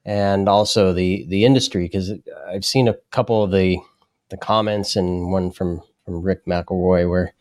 and 0.04 0.49
also 0.49 0.92
the 0.92 1.26
the 1.28 1.45
industry. 1.45 1.85
Because 1.85 2.12
I've 2.49 2.64
seen 2.64 2.88
a 2.88 2.97
couple 3.11 3.42
of 3.42 3.50
the 3.50 3.78
the 4.28 4.37
comments 4.37 4.97
and 4.97 5.30
one 5.30 5.50
from 5.50 5.83
from 6.04 6.23
Rick 6.23 6.47
McElroy 6.47 7.09
where 7.09 7.35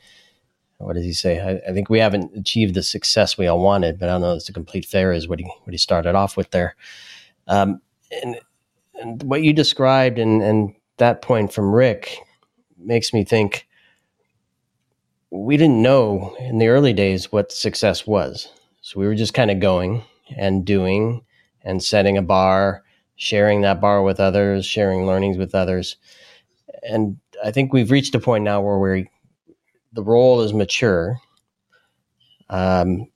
what 0.79 0.93
does 0.93 1.03
he 1.03 1.13
say? 1.13 1.41
I, 1.41 1.69
I, 1.69 1.73
think 1.73 1.89
we 1.89 1.99
haven't 1.99 2.37
achieved 2.37 2.73
the 2.73 2.83
success 2.83 3.37
we 3.37 3.47
all 3.47 3.59
wanted, 3.59 3.99
but 3.99 4.07
I 4.07 4.13
don't 4.13 4.21
know. 4.21 4.35
It's 4.35 4.47
a 4.47 4.53
complete 4.53 4.85
fair 4.85 5.11
is 5.11 5.27
what 5.27 5.39
he 5.39 5.45
what 5.63 5.73
he 5.73 5.77
started 5.77 6.15
off 6.15 6.37
with 6.37 6.51
there. 6.51 6.75
Um, 7.47 7.81
and, 8.23 8.39
and 9.01 9.21
what 9.23 9.43
you 9.43 9.51
described 9.51 10.19
and 10.19 10.41
and 10.41 10.73
that 10.97 11.21
point 11.21 11.51
from 11.51 11.73
Rick 11.73 12.17
makes 12.77 13.13
me 13.13 13.25
think 13.25 13.67
we 15.31 15.57
didn't 15.57 15.81
know 15.81 16.35
in 16.39 16.57
the 16.57 16.69
early 16.69 16.93
days 16.93 17.31
what 17.31 17.51
success 17.51 18.07
was. 18.07 18.51
So 18.81 18.99
we 18.99 19.05
were 19.05 19.15
just 19.15 19.33
kind 19.33 19.51
of 19.51 19.59
going 19.59 20.03
and 20.37 20.65
doing 20.65 21.23
and 21.63 21.83
setting 21.83 22.17
a 22.17 22.21
bar, 22.21 22.83
sharing 23.15 23.61
that 23.61 23.81
bar 23.81 24.03
with 24.03 24.19
others, 24.19 24.65
sharing 24.65 25.05
learnings 25.05 25.37
with 25.37 25.53
others. 25.53 25.97
And 26.83 27.17
I 27.43 27.51
think 27.51 27.73
we've 27.73 27.91
reached 27.91 28.15
a 28.15 28.19
point 28.19 28.43
now 28.43 28.61
where 28.61 28.77
we're 28.77 29.05
the 29.93 30.03
role 30.03 30.41
is 30.41 30.53
mature. 30.53 31.19
Um, 32.49 33.07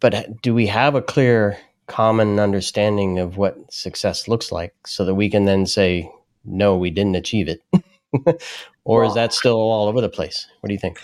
but 0.00 0.42
do 0.42 0.54
we 0.54 0.66
have 0.66 0.94
a 0.94 1.02
clear 1.02 1.58
common 1.86 2.38
understanding 2.38 3.18
of 3.18 3.36
what 3.36 3.72
success 3.72 4.28
looks 4.28 4.52
like 4.52 4.74
so 4.86 5.04
that 5.04 5.14
we 5.14 5.28
can 5.28 5.44
then 5.44 5.66
say, 5.66 6.10
no, 6.44 6.76
we 6.76 6.90
didn't 6.90 7.16
achieve 7.16 7.48
it? 7.48 7.62
or 8.84 9.00
well, 9.00 9.08
is 9.08 9.14
that 9.14 9.32
still 9.32 9.56
all 9.56 9.88
over 9.88 10.00
the 10.00 10.08
place? 10.08 10.46
What 10.60 10.68
do 10.68 10.74
you 10.74 10.78
think? 10.78 10.98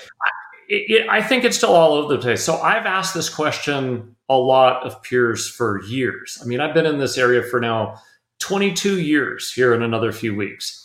It, 0.68 0.90
it, 0.90 1.08
I 1.08 1.22
think 1.22 1.44
it's 1.44 1.56
still 1.56 1.74
all 1.74 1.94
over 1.94 2.14
the 2.14 2.20
place. 2.20 2.44
So 2.44 2.56
I've 2.56 2.86
asked 2.86 3.14
this 3.14 3.28
question 3.28 4.13
a 4.28 4.36
lot 4.36 4.84
of 4.84 5.02
peers 5.02 5.48
for 5.48 5.82
years. 5.82 6.38
I 6.42 6.46
mean, 6.46 6.60
I've 6.60 6.74
been 6.74 6.86
in 6.86 6.98
this 6.98 7.18
area 7.18 7.42
for 7.42 7.60
now 7.60 8.00
22 8.40 9.00
years 9.00 9.52
here 9.52 9.74
in 9.74 9.82
another 9.82 10.12
few 10.12 10.34
weeks. 10.34 10.80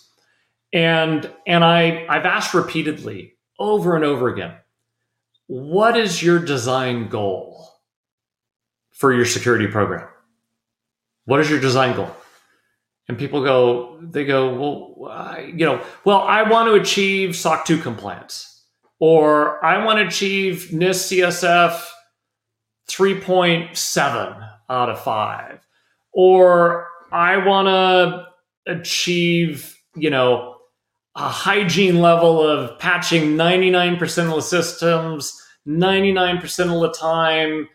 And 0.71 1.31
and 1.47 1.63
I 1.63 2.05
I've 2.07 2.25
asked 2.25 2.53
repeatedly, 2.53 3.33
over 3.57 3.95
and 3.95 4.05
over 4.05 4.27
again. 4.27 4.55
What 5.47 5.97
is 5.97 6.21
your 6.21 6.39
design 6.39 7.09
goal 7.09 7.67
for 8.91 9.13
your 9.13 9.25
security 9.25 9.67
program? 9.67 10.07
What 11.25 11.39
is 11.39 11.49
your 11.49 11.59
design 11.59 11.95
goal? 11.95 12.15
And 13.07 13.17
people 13.17 13.43
go, 13.43 13.99
they 14.01 14.23
go, 14.23 14.53
well, 14.53 15.11
I, 15.11 15.51
you 15.55 15.65
know, 15.65 15.83
well, 16.05 16.21
I 16.21 16.43
want 16.43 16.67
to 16.67 16.75
achieve 16.75 17.35
SOC 17.35 17.65
2 17.65 17.79
compliance, 17.79 18.63
or 18.99 19.63
I 19.65 19.83
want 19.83 19.97
to 19.97 20.05
achieve 20.05 20.69
NIST 20.71 21.17
CSF 21.17 21.83
3.7 22.89 24.49
out 24.69 24.89
of 24.89 25.01
5, 25.01 25.59
or 26.13 26.87
I 27.11 27.37
want 27.37 27.67
to 27.67 28.71
achieve, 28.71 29.77
you 29.95 30.09
know, 30.09 30.57
a 31.15 31.29
hygiene 31.29 32.01
level 32.01 32.41
of 32.41 32.77
patching 32.79 33.35
99% 33.35 34.29
of 34.29 34.35
the 34.35 34.41
systems 34.41 35.39
99% 35.67 36.73
of 36.73 36.81
the 36.81 36.91
time 36.97 37.67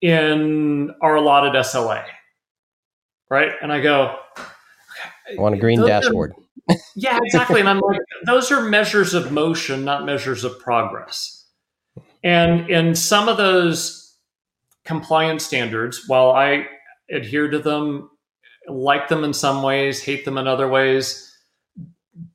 in 0.00 0.90
our 1.00 1.16
allotted 1.16 1.54
SLA. 1.54 2.04
Right? 3.30 3.52
And 3.62 3.72
I 3.72 3.80
go, 3.80 4.16
I 4.36 5.40
want 5.40 5.54
a 5.54 5.58
green 5.58 5.84
dashboard. 5.84 6.32
Are, 6.68 6.76
yeah, 6.96 7.18
exactly. 7.22 7.60
and 7.60 7.68
I'm 7.68 7.80
like, 7.80 8.00
those 8.26 8.50
are 8.50 8.62
measures 8.62 9.14
of 9.14 9.32
motion, 9.32 9.84
not 9.84 10.04
measures 10.04 10.44
of 10.44 10.58
progress. 10.60 11.46
And 12.22 12.68
in 12.70 12.94
some 12.94 13.28
of 13.28 13.36
those 13.36 14.07
compliance 14.88 15.44
standards, 15.44 16.08
while 16.08 16.30
I 16.30 16.66
adhere 17.10 17.48
to 17.50 17.58
them, 17.58 18.10
like 18.66 19.08
them 19.08 19.22
in 19.22 19.34
some 19.34 19.62
ways, 19.62 20.02
hate 20.02 20.24
them 20.24 20.38
in 20.38 20.48
other 20.48 20.66
ways, 20.66 21.30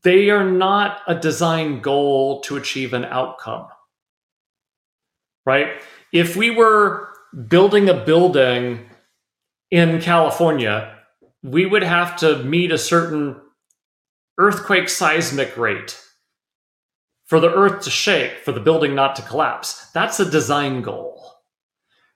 they 0.04 0.30
are 0.30 0.50
not 0.50 1.02
a 1.08 1.16
design 1.16 1.82
goal 1.82 2.42
to 2.42 2.56
achieve 2.56 2.94
an 2.94 3.06
outcome. 3.06 3.68
Right? 5.48 5.82
If 6.14 6.38
we 6.38 6.52
were 6.52 7.10
building 7.48 7.90
a 7.90 8.06
building 8.06 8.86
in 9.72 10.00
California, 10.00 10.96
we 11.42 11.66
would 11.66 11.84
have 11.84 12.16
to 12.18 12.44
meet 12.44 12.72
a 12.72 12.78
certain 12.78 13.42
earthquake 14.38 14.90
seismic 14.90 15.58
rate 15.58 16.00
for 17.26 17.40
the 17.40 17.52
earth 17.52 17.82
to 17.86 17.90
shake, 17.90 18.38
for 18.46 18.52
the 18.52 18.60
building 18.60 18.94
not 18.94 19.16
to 19.16 19.24
collapse. 19.24 19.90
That's 19.92 20.20
a 20.20 20.30
design 20.30 20.84
goal. 20.84 21.23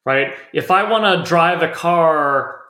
Right? 0.08 0.36
If 0.54 0.72
I 0.72 0.90
want 0.90 1.04
to 1.04 1.30
drive 1.30 1.62
a 1.62 1.70
car 1.70 2.62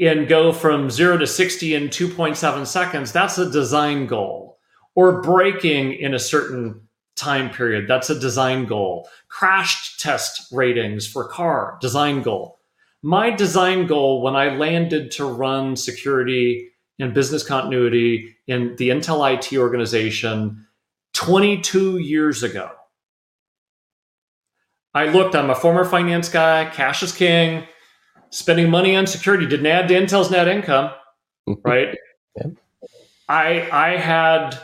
and 0.00 0.26
go 0.26 0.54
from 0.54 0.88
zero 0.88 1.18
to 1.18 1.26
60 1.26 1.74
in 1.74 1.88
2.7 1.88 2.66
seconds, 2.66 3.12
that's 3.12 3.36
a 3.36 3.50
design 3.50 4.06
goal. 4.06 4.56
Or 4.94 5.20
braking 5.20 5.92
in 5.92 6.14
a 6.14 6.18
certain 6.18 6.80
time 7.14 7.50
period, 7.50 7.88
that's 7.88 8.08
a 8.08 8.18
design 8.18 8.64
goal. 8.64 9.06
Crash 9.28 9.98
test 9.98 10.50
ratings 10.50 11.06
for 11.06 11.28
car, 11.28 11.76
design 11.82 12.22
goal. 12.22 12.58
My 13.02 13.28
design 13.28 13.86
goal 13.86 14.22
when 14.22 14.34
I 14.34 14.56
landed 14.56 15.10
to 15.10 15.26
run 15.26 15.76
security 15.76 16.70
and 16.98 17.12
business 17.12 17.46
continuity 17.46 18.34
in 18.46 18.76
the 18.76 18.88
Intel 18.88 19.30
IT 19.30 19.54
organization 19.58 20.66
22 21.12 21.98
years 21.98 22.42
ago. 22.42 22.70
I 24.94 25.06
looked, 25.06 25.34
I'm 25.34 25.50
a 25.50 25.54
former 25.54 25.84
finance 25.84 26.28
guy, 26.28 26.66
cash 26.66 27.02
is 27.02 27.12
king 27.12 27.66
spending 28.32 28.70
money 28.70 28.96
on 28.96 29.06
security 29.06 29.46
didn't 29.46 29.66
add 29.66 29.86
to 29.88 29.94
Intel's 29.94 30.30
net 30.30 30.48
income, 30.48 30.90
mm-hmm. 31.48 31.68
right? 31.68 31.96
yeah. 32.36 32.46
I 33.28 33.68
I 33.70 33.96
had 33.96 34.58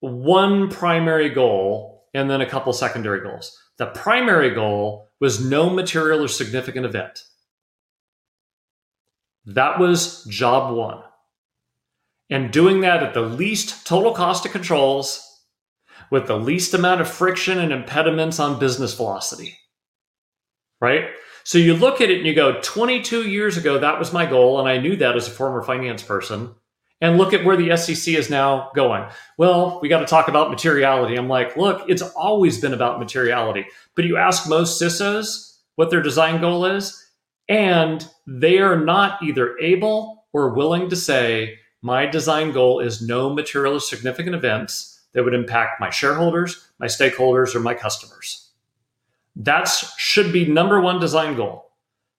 one 0.00 0.68
primary 0.68 1.28
goal 1.28 2.04
and 2.12 2.28
then 2.28 2.40
a 2.40 2.48
couple 2.48 2.72
secondary 2.72 3.20
goals. 3.20 3.56
The 3.76 3.86
primary 3.86 4.50
goal 4.54 5.08
was 5.20 5.44
no 5.44 5.70
material 5.70 6.24
or 6.24 6.28
significant 6.28 6.86
event. 6.86 7.22
That 9.44 9.78
was 9.78 10.24
job 10.24 10.74
one. 10.74 11.02
And 12.28 12.50
doing 12.50 12.80
that 12.80 13.02
at 13.02 13.14
the 13.14 13.20
least 13.20 13.86
total 13.86 14.12
cost 14.12 14.44
of 14.44 14.52
controls 14.52 15.22
with 16.10 16.26
the 16.26 16.38
least 16.38 16.74
amount 16.74 17.00
of 17.00 17.08
friction 17.08 17.58
and 17.58 17.72
impediments 17.72 18.38
on 18.38 18.58
business 18.58 18.94
velocity. 18.94 19.58
Right? 20.80 21.06
So 21.44 21.58
you 21.58 21.74
look 21.74 22.00
at 22.00 22.10
it 22.10 22.18
and 22.18 22.26
you 22.26 22.34
go, 22.34 22.60
22 22.60 23.28
years 23.28 23.56
ago, 23.56 23.78
that 23.78 23.98
was 23.98 24.12
my 24.12 24.26
goal. 24.26 24.58
And 24.58 24.68
I 24.68 24.78
knew 24.78 24.96
that 24.96 25.16
as 25.16 25.28
a 25.28 25.30
former 25.30 25.62
finance 25.62 26.02
person. 26.02 26.54
And 27.00 27.18
look 27.18 27.32
at 27.32 27.44
where 27.44 27.56
the 27.56 27.76
SEC 27.76 28.14
is 28.14 28.30
now 28.30 28.70
going. 28.74 29.04
Well, 29.38 29.78
we 29.80 29.88
got 29.88 30.00
to 30.00 30.06
talk 30.06 30.28
about 30.28 30.50
materiality. 30.50 31.14
I'm 31.14 31.28
like, 31.28 31.56
look, 31.56 31.88
it's 31.88 32.02
always 32.02 32.60
been 32.60 32.74
about 32.74 32.98
materiality. 32.98 33.66
But 33.94 34.06
you 34.06 34.16
ask 34.16 34.48
most 34.48 34.80
CISOs 34.80 35.58
what 35.76 35.90
their 35.90 36.02
design 36.02 36.40
goal 36.40 36.64
is, 36.64 37.00
and 37.48 38.08
they 38.26 38.58
are 38.58 38.80
not 38.82 39.22
either 39.22 39.58
able 39.58 40.24
or 40.32 40.54
willing 40.54 40.88
to 40.88 40.96
say, 40.96 41.58
my 41.82 42.06
design 42.06 42.52
goal 42.52 42.80
is 42.80 43.06
no 43.06 43.32
material 43.32 43.74
or 43.74 43.80
significant 43.80 44.34
events 44.34 44.95
that 45.16 45.24
would 45.24 45.34
impact 45.34 45.80
my 45.80 45.88
shareholders, 45.88 46.68
my 46.78 46.84
stakeholders, 46.84 47.54
or 47.54 47.60
my 47.60 47.72
customers. 47.72 48.50
That 49.34 49.66
should 49.96 50.30
be 50.30 50.44
number 50.44 50.78
one 50.78 51.00
design 51.00 51.36
goal. 51.36 51.72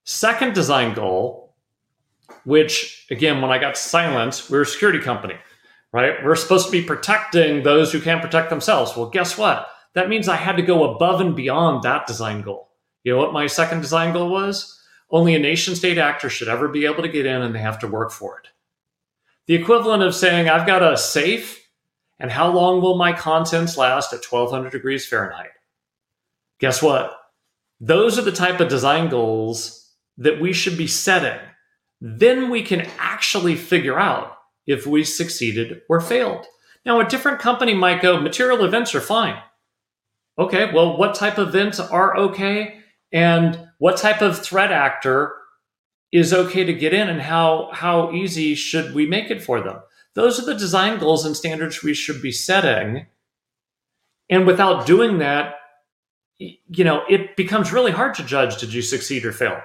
Second 0.04 0.56
design 0.56 0.96
goal, 0.96 1.54
which 2.44 3.06
again, 3.12 3.39
when 3.39 3.51
I 3.51 3.60
got 3.60 3.75
to 3.75 3.80
Cylance, 3.82 4.50
we're 4.50 4.63
a 4.63 4.66
security 4.66 4.98
company, 4.98 5.36
right? 5.92 6.16
We're 6.24 6.36
supposed 6.36 6.66
to 6.66 6.72
be 6.72 6.82
protecting 6.82 7.62
those 7.62 7.92
who 7.92 8.01
can't 8.01 8.22
protect 8.22 8.50
themselves. 8.50 8.98
Well, 8.98 9.12
guess 9.12 9.38
what? 9.38 9.68
That 9.94 10.10
means 10.10 10.27
I 10.27 10.36
had 10.36 10.56
to 10.56 10.63
go 10.63 10.96
above 10.96 11.22
and 11.22 11.36
beyond 11.36 11.84
that 11.84 12.08
design 12.08 12.42
goal. 12.42 12.72
You 13.04 13.13
know 13.13 13.20
what 13.20 13.32
my 13.32 13.46
second 13.46 13.82
design 13.82 14.12
goal 14.12 14.30
was? 14.30 14.82
Only 15.12 15.36
a 15.36 15.39
nation 15.39 15.75
state 15.75 16.00
actor 16.00 16.32
should 16.32 16.48
ever 16.48 16.68
be 16.68 16.86
able 16.86 17.04
to 17.04 17.10
get 17.10 17.27
in 17.27 17.44
and 17.44 17.54
they 17.54 17.60
have 17.60 17.77
to 17.80 17.88
work 17.88 18.10
for 18.10 18.39
it. 18.39 18.48
The 19.46 19.54
equivalent 19.54 20.01
of 20.01 20.16
saying, 20.16 20.50
I've 20.50 20.66
got 20.66 20.82
a 20.82 20.98
safe, 20.98 21.66
and 22.19 22.31
how 22.31 22.51
long 22.51 22.81
will 22.81 22.97
my 22.97 23.13
contents 23.13 23.77
last 23.77 24.13
at 24.13 24.25
1200 24.25 24.71
degrees 24.71 25.05
Fahrenheit? 25.05 25.51
Guess 26.59 26.81
what? 26.81 27.13
Those 27.79 28.17
are 28.17 28.24
the 28.24 28.31
type 28.31 28.59
of 28.59 28.69
design 28.69 29.09
goals 29.09 29.91
that 30.17 30.41
we 30.41 30.53
should 30.53 30.77
be 30.77 30.88
setting. 30.88 31.39
Then 32.01 32.50
we 32.50 32.63
can 32.63 32.88
actually 32.97 33.55
figure 33.55 34.00
out 34.00 34.36
if 34.65 34.88
we 34.88 35.03
succeeded 35.03 35.81
or 35.89 36.01
failed. 36.01 36.45
Now, 36.86 37.00
a 37.00 37.07
different 37.07 37.39
company 37.39 37.74
might 37.74 38.01
go, 38.01 38.19
material 38.19 38.63
events 38.63 38.95
are 38.95 39.01
fine. 39.01 39.41
Okay, 40.39 40.71
well, 40.74 40.97
what 40.97 41.15
type 41.15 41.38
of 41.38 41.50
events 41.50 41.79
are 41.79 42.15
okay? 42.17 42.79
And 43.12 43.69
what 43.77 43.97
type 43.97 44.21
of 44.21 44.39
threat 44.39 44.71
actor 44.71 45.33
is 46.12 46.33
okay 46.33 46.63
to 46.63 46.74
get 46.74 46.93
in 46.93 47.09
and 47.09 47.21
how 47.21 47.69
how 47.74 48.12
easy 48.12 48.55
should 48.55 48.95
we 48.95 49.05
make 49.05 49.29
it 49.29 49.41
for 49.41 49.62
them 49.62 49.77
those 50.17 50.39
are 50.39 50.45
the 50.45 50.55
design 50.55 50.97
goals 50.97 51.25
and 51.25 51.38
standards 51.38 51.83
we 51.83 51.93
should 51.93 52.21
be 52.24 52.31
setting. 52.31 53.05
And 54.29 54.47
without 54.47 54.88
doing 54.88 55.19
that 55.19 55.53
you 56.39 56.83
know 56.83 57.01
it 57.09 57.36
becomes 57.36 57.74
really 57.74 57.91
hard 57.91 58.13
to 58.13 58.24
judge 58.24 58.57
did 58.57 58.74
you 58.74 58.81
succeed 58.81 59.25
or 59.25 59.31
fail? 59.31 59.59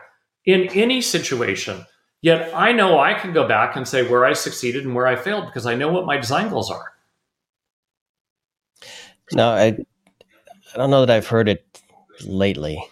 In 0.45 0.69
any 0.69 1.01
situation. 1.01 1.87
Yet 2.21 2.53
i 2.55 2.73
know 2.73 3.01
i 3.01 3.15
can 3.15 3.33
go 3.33 3.47
back 3.49 3.77
and 3.77 3.87
say 3.87 4.09
where 4.09 4.25
i 4.25 4.33
succeeded 4.33 4.85
and 4.85 4.95
where 4.95 5.07
i 5.07 5.17
failed 5.17 5.47
because 5.47 5.67
i 5.67 5.75
know 5.75 5.89
what 5.89 6.07
my 6.07 6.17
design 6.17 6.49
goals 6.51 6.71
are. 6.71 6.93
No 9.33 9.49
i 9.49 9.67
i 10.75 10.77
don't 10.77 10.91
know 10.91 11.05
that 11.05 11.11
i've 11.11 11.27
heard 11.27 11.49
it 11.49 11.83
lately 12.25 12.83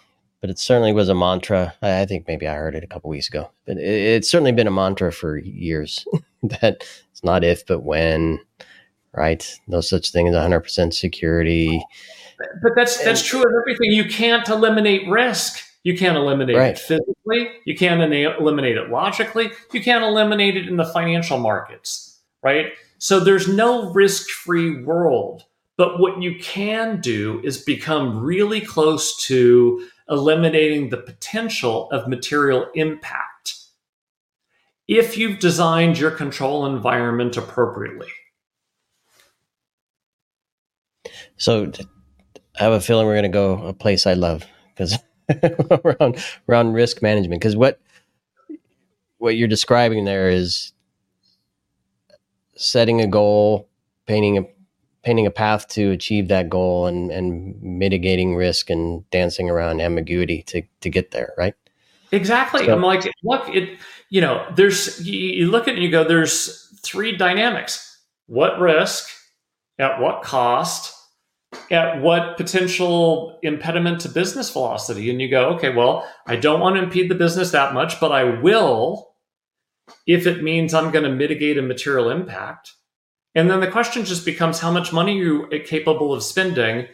but 0.41 0.49
it 0.49 0.57
certainly 0.57 0.91
was 0.91 1.07
a 1.07 1.13
mantra. 1.13 1.75
I 1.83 2.03
think 2.05 2.27
maybe 2.27 2.47
I 2.47 2.55
heard 2.55 2.73
it 2.73 2.83
a 2.83 2.87
couple 2.87 3.11
weeks 3.11 3.27
ago, 3.27 3.51
but 3.67 3.77
it, 3.77 3.83
it's 3.83 4.29
certainly 4.29 4.51
been 4.51 4.65
a 4.65 4.71
mantra 4.71 5.13
for 5.13 5.37
years 5.37 6.03
that 6.61 6.83
it's 7.11 7.23
not 7.23 7.43
if, 7.43 7.65
but 7.65 7.83
when, 7.83 8.39
right? 9.13 9.59
No 9.67 9.81
such 9.81 10.11
thing 10.11 10.27
as 10.27 10.35
100% 10.35 10.93
security. 10.93 11.83
But 12.61 12.71
that's 12.75 13.03
that's 13.03 13.23
true 13.23 13.41
of 13.41 13.51
everything. 13.61 13.91
You 13.91 14.05
can't 14.05 14.47
eliminate 14.49 15.07
risk. 15.07 15.63
You 15.83 15.97
can't 15.97 16.17
eliminate 16.17 16.55
right. 16.55 16.71
it 16.71 16.79
physically. 16.79 17.49
You 17.65 17.75
can't 17.75 18.01
eliminate 18.01 18.77
it 18.77 18.89
logically. 18.89 19.51
You 19.73 19.81
can't 19.81 20.03
eliminate 20.03 20.55
it 20.55 20.67
in 20.67 20.77
the 20.77 20.85
financial 20.85 21.37
markets, 21.37 22.19
right? 22.43 22.73
So 22.97 23.19
there's 23.19 23.47
no 23.47 23.91
risk-free 23.91 24.83
world. 24.83 25.45
But 25.77 25.99
what 25.99 26.21
you 26.21 26.37
can 26.39 27.01
do 27.01 27.41
is 27.43 27.57
become 27.57 28.19
really 28.21 28.61
close 28.61 29.25
to 29.25 29.87
eliminating 30.09 30.89
the 30.89 30.97
potential 30.97 31.89
of 31.91 32.07
material 32.07 32.67
impact 32.75 33.30
if 34.91 35.17
you've 35.17 35.39
designed 35.39 35.97
your 35.97 36.11
control 36.11 36.65
environment 36.65 37.37
appropriately. 37.37 38.09
So 41.37 41.71
I 42.59 42.63
have 42.63 42.73
a 42.73 42.81
feeling 42.81 43.07
we're 43.07 43.13
going 43.13 43.23
to 43.23 43.29
go 43.29 43.65
a 43.65 43.73
place 43.73 44.05
I 44.05 44.13
love 44.13 44.45
because 44.75 44.99
around 45.85 46.23
around 46.49 46.73
risk 46.73 47.01
management 47.01 47.41
because 47.41 47.55
what 47.55 47.79
what 49.17 49.37
you're 49.37 49.47
describing 49.47 50.03
there 50.03 50.29
is 50.29 50.73
setting 52.57 52.99
a 52.99 53.07
goal, 53.07 53.69
painting 54.07 54.37
a 54.39 54.41
painting 55.03 55.25
a 55.25 55.31
path 55.31 55.69
to 55.69 55.91
achieve 55.91 56.27
that 56.27 56.49
goal 56.49 56.87
and, 56.87 57.11
and 57.11 57.55
mitigating 57.63 58.35
risk 58.35 58.69
and 58.69 59.09
dancing 59.09 59.49
around 59.49 59.79
ambiguity 59.79 60.43
to, 60.43 60.61
to 60.81 60.89
get 60.89 61.11
there, 61.11 61.33
right? 61.37 61.55
Exactly. 62.11 62.65
So, 62.65 62.73
I'm 62.73 62.83
like, 62.83 63.09
look, 63.23 63.49
it, 63.49 63.79
you 64.11 64.19
know, 64.19 64.45
there's, 64.55 65.01
you, 65.01 65.17
you 65.17 65.49
look 65.49 65.63
at 65.63 65.69
it 65.69 65.75
and 65.75 65.83
you 65.83 65.89
go, 65.89 66.03
there's 66.03 66.67
three 66.83 67.15
dynamics. 67.15 67.97
What 68.27 68.59
risk, 68.59 69.07
at 69.79 70.01
what 70.01 70.21
cost, 70.21 70.93
at 71.71 72.01
what 72.01 72.35
potential 72.35 73.39
impediment 73.41 74.01
to 74.01 74.09
business 74.09 74.51
velocity? 74.51 75.09
And 75.09 75.21
you 75.21 75.29
go, 75.29 75.51
okay, 75.51 75.73
well, 75.73 76.05
I 76.27 76.35
don't 76.35 76.59
want 76.59 76.75
to 76.75 76.83
impede 76.83 77.09
the 77.09 77.15
business 77.15 77.51
that 77.51 77.73
much, 77.73 78.01
but 78.01 78.11
I 78.11 78.25
will 78.41 79.07
if 80.05 80.27
it 80.27 80.43
means 80.43 80.73
I'm 80.73 80.91
going 80.91 81.05
to 81.05 81.09
mitigate 81.09 81.57
a 81.57 81.61
material 81.61 82.09
impact. 82.09 82.73
And 83.33 83.49
then 83.49 83.61
the 83.61 83.71
question 83.71 84.03
just 84.03 84.25
becomes 84.25 84.59
how 84.59 84.71
much 84.71 84.91
money 84.91 85.17
you 85.17 85.45
are 85.53 85.59
capable 85.59 86.13
of 86.13 86.21
spending. 86.21 86.87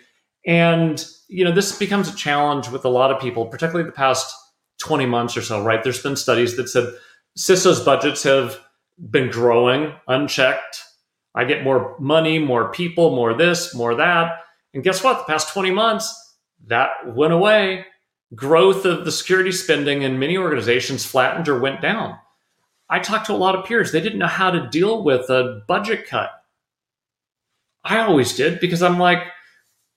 And, 0.45 1.03
you 1.27 1.43
know, 1.43 1.51
this 1.51 1.77
becomes 1.77 2.09
a 2.09 2.15
challenge 2.15 2.69
with 2.69 2.85
a 2.85 2.89
lot 2.89 3.11
of 3.11 3.19
people, 3.19 3.47
particularly 3.47 3.89
the 3.89 3.95
past 3.95 4.35
20 4.79 5.05
months 5.07 5.35
or 5.35 5.41
so, 5.41 5.63
right? 5.63 5.83
There's 5.83 6.01
been 6.01 6.15
studies 6.15 6.55
that 6.57 6.69
said 6.69 6.93
CISO's 7.37 7.79
budgets 7.81 8.23
have 8.23 8.59
been 9.11 9.29
growing 9.29 9.93
unchecked. 10.07 10.83
I 11.35 11.45
get 11.45 11.63
more 11.63 11.95
money, 11.99 12.39
more 12.39 12.71
people, 12.71 13.15
more 13.15 13.35
this, 13.35 13.75
more 13.75 13.95
that. 13.95 14.39
And 14.73 14.83
guess 14.83 15.03
what? 15.03 15.19
The 15.19 15.31
past 15.31 15.53
20 15.53 15.71
months, 15.71 16.27
that 16.65 16.89
went 17.05 17.33
away. 17.33 17.85
Growth 18.35 18.85
of 18.85 19.05
the 19.05 19.11
security 19.11 19.51
spending 19.51 20.01
in 20.01 20.19
many 20.19 20.37
organizations 20.37 21.05
flattened 21.05 21.47
or 21.47 21.59
went 21.59 21.81
down. 21.81 22.17
I 22.89 22.99
talked 22.99 23.27
to 23.27 23.33
a 23.33 23.35
lot 23.35 23.55
of 23.55 23.65
peers. 23.65 23.91
They 23.91 24.01
didn't 24.01 24.19
know 24.19 24.27
how 24.27 24.49
to 24.49 24.67
deal 24.69 25.03
with 25.03 25.29
a 25.29 25.61
budget 25.67 26.07
cut. 26.07 26.31
I 27.83 27.99
always 27.99 28.35
did 28.35 28.59
because 28.59 28.81
I'm 28.81 28.97
like, 28.97 29.19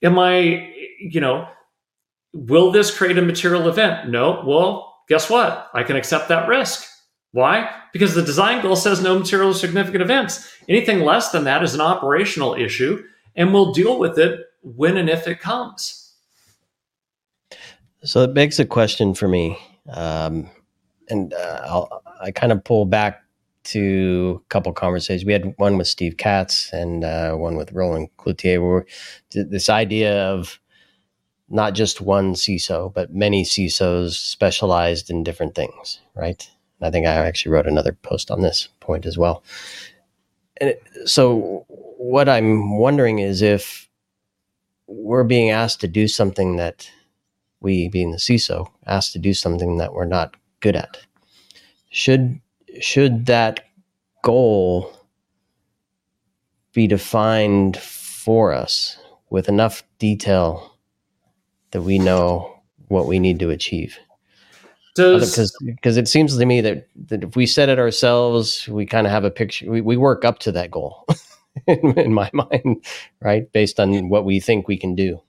am 0.03 0.19
I, 0.19 0.73
you 1.01 1.21
know, 1.21 1.49
will 2.33 2.71
this 2.71 2.97
create 2.97 3.19
a 3.19 3.23
material 3.23 3.69
event? 3.69 4.11
No. 4.11 4.45
Well, 4.47 4.95
guess 5.09 5.31
what? 5.31 5.71
I 5.73 5.83
can 5.83 5.97
accept 5.97 6.29
that 6.29 6.49
risk. 6.49 6.87
Why? 7.33 7.71
Because 7.93 8.15
the 8.15 8.23
design 8.23 8.63
goal 8.63 8.77
says 8.77 9.03
no 9.03 9.19
material 9.19 9.55
significant 9.55 10.03
events. 10.03 10.53
Anything 10.69 11.01
less 11.01 11.31
than 11.31 11.45
that 11.45 11.63
is 11.63 11.75
an 11.75 11.81
operational 11.81 12.55
issue, 12.55 13.05
and 13.37 13.53
we'll 13.53 13.73
deal 13.73 13.99
with 13.99 14.19
it 14.19 14.41
when 14.63 14.97
and 14.97 15.09
if 15.09 15.29
it 15.29 15.41
comes. 15.41 16.13
So 18.03 18.23
it 18.23 18.35
begs 18.35 18.59
a 18.59 18.65
question 18.65 19.15
for 19.15 19.29
me. 19.29 19.59
Um, 19.89 20.51
and 21.09 21.33
uh, 21.35 21.61
I'll, 21.65 22.03
I 22.21 22.31
kind 22.31 22.53
of 22.53 22.65
pull 22.65 22.85
back 22.87 23.23
to 23.63 24.43
a 24.45 24.49
couple 24.49 24.73
conversations. 24.73 25.25
We 25.25 25.33
had 25.33 25.55
one 25.59 25.77
with 25.77 25.87
Steve 25.87 26.17
Katz 26.17 26.73
and 26.73 27.05
uh, 27.05 27.35
one 27.35 27.57
with 27.57 27.73
Roland 27.73 28.09
Cloutier, 28.17 28.61
where 28.63 28.87
this 29.31 29.69
idea 29.69 30.25
of 30.31 30.59
not 31.49 31.75
just 31.75 32.01
one 32.01 32.35
CISO, 32.35 32.93
but 32.95 33.13
many 33.13 33.45
CISOs 33.45 34.13
specialized 34.13 35.11
in 35.11 35.25
different 35.25 35.55
things, 35.55 36.01
right? 36.15 36.49
I 36.83 36.91
think 36.91 37.07
I 37.07 37.13
actually 37.13 37.53
wrote 37.53 37.67
another 37.67 37.93
post 37.93 38.31
on 38.31 38.41
this 38.41 38.69
point 38.81 39.07
as 39.07 39.19
well. 39.19 39.43
And 40.59 40.71
it, 40.71 40.83
so, 41.07 41.65
what 41.69 42.29
I'm 42.29 42.79
wondering 42.79 43.19
is 43.19 43.43
if 43.43 43.89
we're 44.87 45.25
being 45.25 45.51
asked 45.51 45.81
to 45.83 45.89
do 45.89 46.09
something 46.09 46.57
that 46.57 46.91
we, 47.61 47.89
being 47.89 48.11
the 48.11 48.19
CISO, 48.19 48.71
asked 48.87 49.13
to 49.13 49.19
do 49.19 49.35
something 49.35 49.77
that 49.79 49.93
we're 49.93 50.05
not 50.05 50.35
good 50.61 50.77
at 50.77 50.99
should 51.91 52.41
should 52.81 53.27
that 53.27 53.65
goal 54.23 54.93
be 56.73 56.87
defined 56.87 57.77
for 57.77 58.53
us 58.53 58.97
with 59.29 59.49
enough 59.49 59.83
detail 59.99 60.79
that 61.73 61.83
we 61.83 61.99
know 61.99 62.55
what 62.89 63.07
we 63.07 63.19
need 63.19 63.39
to 63.41 63.51
achieve 63.51 63.99
because 64.97 65.57
because 65.65 65.97
it 65.97 66.09
seems 66.09 66.37
to 66.37 66.47
me 66.47 66.61
that, 66.61 66.89
that 67.09 67.25
if 67.25 67.37
we 67.37 67.47
set 67.47 67.69
it 67.69 67.79
ourselves 67.79 68.69
we 68.69 68.87
kind 68.87 69.07
of 69.07 69.13
have 69.13 69.25
a 69.25 69.31
picture 69.31 69.71
we, 69.71 69.81
we 69.81 69.97
work 69.97 70.25
up 70.25 70.39
to 70.41 70.53
that 70.53 70.71
goal 70.71 71.07
in, 71.67 71.99
in 71.99 72.15
my 72.15 72.31
mind 72.53 72.85
right 73.21 73.51
based 73.53 73.79
on 73.79 74.09
what 74.09 74.25
we 74.25 74.41
think 74.41 74.69
we 74.69 74.77
can 74.77 74.95
do 74.95 75.21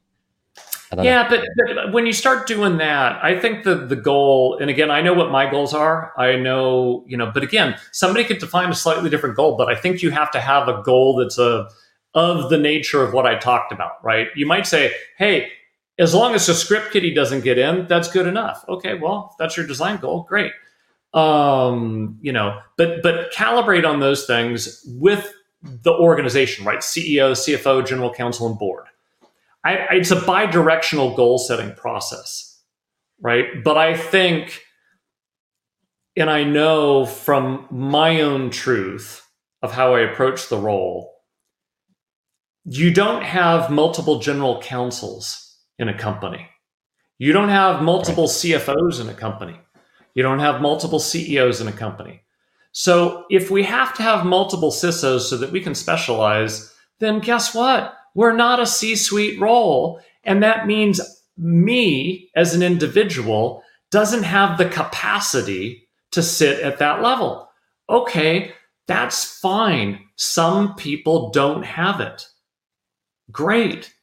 yeah, 1.00 1.30
but, 1.30 1.46
but, 1.56 1.94
when 1.94 2.06
you 2.06 2.12
start 2.12 2.48
doing 2.48 2.78
that, 2.80 3.24
I 3.24 3.40
think 3.40 3.64
the 3.64 3.76
the 3.76 3.96
goal, 3.96 4.58
and 4.60 4.70
again, 4.70 4.92
I 4.92 5.02
know 5.02 5.14
what 5.14 5.32
my 5.32 5.50
goals 5.50 5.74
are. 5.74 6.12
I 6.18 6.36
know, 6.36 7.06
you 7.08 7.16
know, 7.16 7.32
but 7.34 7.44
again, 7.44 7.78
somebody 7.94 8.26
could 8.26 8.40
define 8.40 8.70
a 8.70 8.76
slightly 8.76 9.10
different 9.10 9.38
goal, 9.38 9.56
but 9.56 9.70
I 9.70 9.76
think 9.76 10.02
you 10.02 10.12
have 10.12 10.32
to 10.32 10.42
have 10.42 10.68
a 10.68 10.82
goal 10.84 11.16
that's 11.16 11.38
a 11.38 11.70
of 12.14 12.50
the 12.50 12.58
nature 12.58 13.04
of 13.04 13.14
what 13.14 13.26
I 13.26 13.38
talked 13.38 13.72
about, 13.72 14.04
right? 14.04 14.28
You 14.36 14.46
might 14.46 14.68
say, 14.68 14.94
hey, 15.18 15.50
as 16.02 16.16
long 16.16 16.34
as 16.34 16.48
the 16.48 16.56
script 16.56 16.92
kiddie 16.92 17.14
doesn't 17.14 17.42
get 17.42 17.60
in, 17.60 17.86
that's 17.86 18.12
good 18.12 18.26
enough. 18.26 18.66
Okay, 18.68 18.96
well, 18.96 19.36
that's 19.38 19.56
your 19.56 19.68
design 19.68 19.98
goal. 19.98 20.26
Great. 20.28 20.52
Um, 21.14 22.18
you 22.22 22.32
know, 22.32 22.60
but 22.76 23.04
but 23.04 23.32
calibrate 23.32 23.88
on 23.88 24.00
those 24.00 24.26
things 24.26 24.84
with 24.88 25.32
the 25.62 25.94
organization, 25.94 26.66
right? 26.66 26.80
CEO, 26.80 27.34
CFO, 27.34 27.86
general 27.86 28.12
counsel, 28.12 28.48
and 28.48 28.58
board. 28.58 28.86
I, 29.64 29.74
it's 29.92 30.10
a 30.10 30.20
bi-directional 30.20 31.16
goal 31.16 31.38
setting 31.38 31.74
process, 31.76 32.60
right? 33.20 33.64
But 33.64 33.78
I 33.78 33.96
think, 33.96 34.64
and 36.18 36.32
I 36.32 36.44
know 36.44 37.06
from 37.06 37.68
my 37.70 38.22
own 38.22 38.50
truth 38.50 39.24
of 39.62 39.72
how 39.72 39.94
I 39.94 40.00
approach 40.00 40.50
the 40.50 40.58
role, 40.58 41.14
you 42.66 42.92
don't 42.92 43.22
have 43.22 43.70
multiple 43.70 44.18
general 44.18 44.60
counsels 44.64 45.51
in 45.82 45.90
a 45.90 45.98
company. 45.98 46.48
You 47.18 47.34
don't 47.34 47.50
have 47.50 47.82
multiple. 47.82 48.28
CFOs 48.28 49.02
in 49.02 49.10
a 49.10 49.14
company. 49.14 49.60
You 50.14 50.24
don't 50.24 50.40
have 50.40 50.62
multiple 50.62 51.00
CEOs 51.00 51.60
in 51.60 51.68
a 51.68 51.74
company. 51.74 52.22
So 52.72 53.26
if 53.30 53.52
we 53.52 53.64
have 53.64 53.94
to 53.96 54.04
have 54.04 54.26
multiple 54.26 54.72
CISOs 54.72 55.22
so 55.22 55.38
that 55.38 55.52
we 55.52 55.60
can 55.60 55.76
specialize, 55.76 56.74
then 57.00 57.20
guess 57.20 57.54
what? 57.54 57.94
We're 58.16 58.36
not 58.36 58.60
a 58.60 58.66
C 58.66 58.96
suite 58.96 59.40
role. 59.40 60.00
And 60.24 60.44
that 60.44 60.68
means 60.68 61.02
me 61.38 62.30
as 62.36 62.54
an 62.54 62.62
individual 62.62 63.64
doesn't 63.90 64.24
have 64.24 64.58
the 64.58 64.70
capacity 64.70 65.90
to 66.12 66.22
sit 66.22 66.62
at 66.62 66.80
that 66.80 67.02
level. 67.02 67.50
Okay, 67.90 68.54
that's 68.88 69.40
fine. 69.40 70.00
Some 70.16 70.76
people 70.76 71.30
don't 71.32 71.64
have 71.64 72.00
it. 72.00 72.28
Great. 73.32 73.94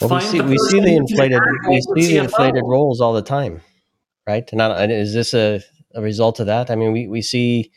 Well, 0.00 0.10
we 0.10 0.20
see, 0.20 0.40
we 0.40 0.58
see 0.58 0.80
the 0.80 0.94
inflated 0.94 1.40
we 1.68 1.80
see 1.80 2.06
the 2.06 2.18
inflated 2.18 2.64
roles 2.66 3.00
all 3.00 3.14
the 3.14 3.22
time, 3.22 3.62
right? 4.26 4.48
And 4.52 4.92
is 4.92 5.14
this 5.14 5.32
a, 5.32 5.62
a 5.94 6.02
result 6.02 6.40
of 6.40 6.46
that? 6.46 6.70
I 6.70 6.74
mean, 6.74 6.92
we, 6.92 7.08
we 7.08 7.22
see 7.22 7.70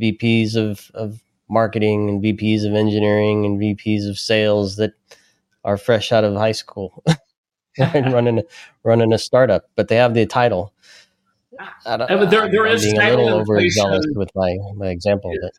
VPs 0.00 0.56
of, 0.56 0.90
of 0.94 1.22
marketing 1.48 2.08
and 2.08 2.22
VPs 2.22 2.66
of 2.66 2.74
engineering 2.74 3.44
and 3.44 3.60
VPs 3.60 4.08
of 4.08 4.18
sales 4.18 4.76
that 4.76 4.92
are 5.64 5.76
fresh 5.76 6.10
out 6.10 6.24
of 6.24 6.34
high 6.34 6.52
school 6.52 7.04
and 7.78 8.12
running 8.12 8.38
a, 8.38 8.42
running 8.82 9.12
a 9.12 9.18
startup, 9.18 9.68
but 9.76 9.88
they 9.88 9.96
have 9.96 10.14
the 10.14 10.26
title. 10.26 10.72
Ah, 11.60 11.76
I 11.84 11.96
don't, 11.98 12.30
there, 12.30 12.50
there 12.50 12.66
I'm 12.66 12.74
is 12.74 12.84
being 12.84 12.98
a 12.98 13.10
little 13.10 13.40
overzealous 13.40 14.06
with 14.14 14.30
my, 14.34 14.56
my 14.74 14.88
example. 14.88 15.32
But. 15.42 15.52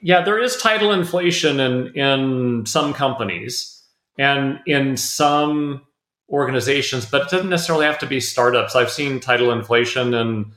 Yeah, 0.00 0.22
there 0.22 0.38
is 0.38 0.56
title 0.56 0.92
inflation 0.92 1.60
in 1.60 1.88
in 1.94 2.66
some 2.66 2.94
companies 2.94 3.77
and 4.18 4.60
in 4.66 4.96
some 4.96 5.82
organizations, 6.28 7.06
but 7.06 7.22
it 7.22 7.30
doesn't 7.30 7.48
necessarily 7.48 7.86
have 7.86 7.98
to 8.00 8.06
be 8.06 8.20
startups. 8.20 8.76
I've 8.76 8.90
seen 8.90 9.20
title 9.20 9.50
inflation 9.50 10.12
and 10.14 10.52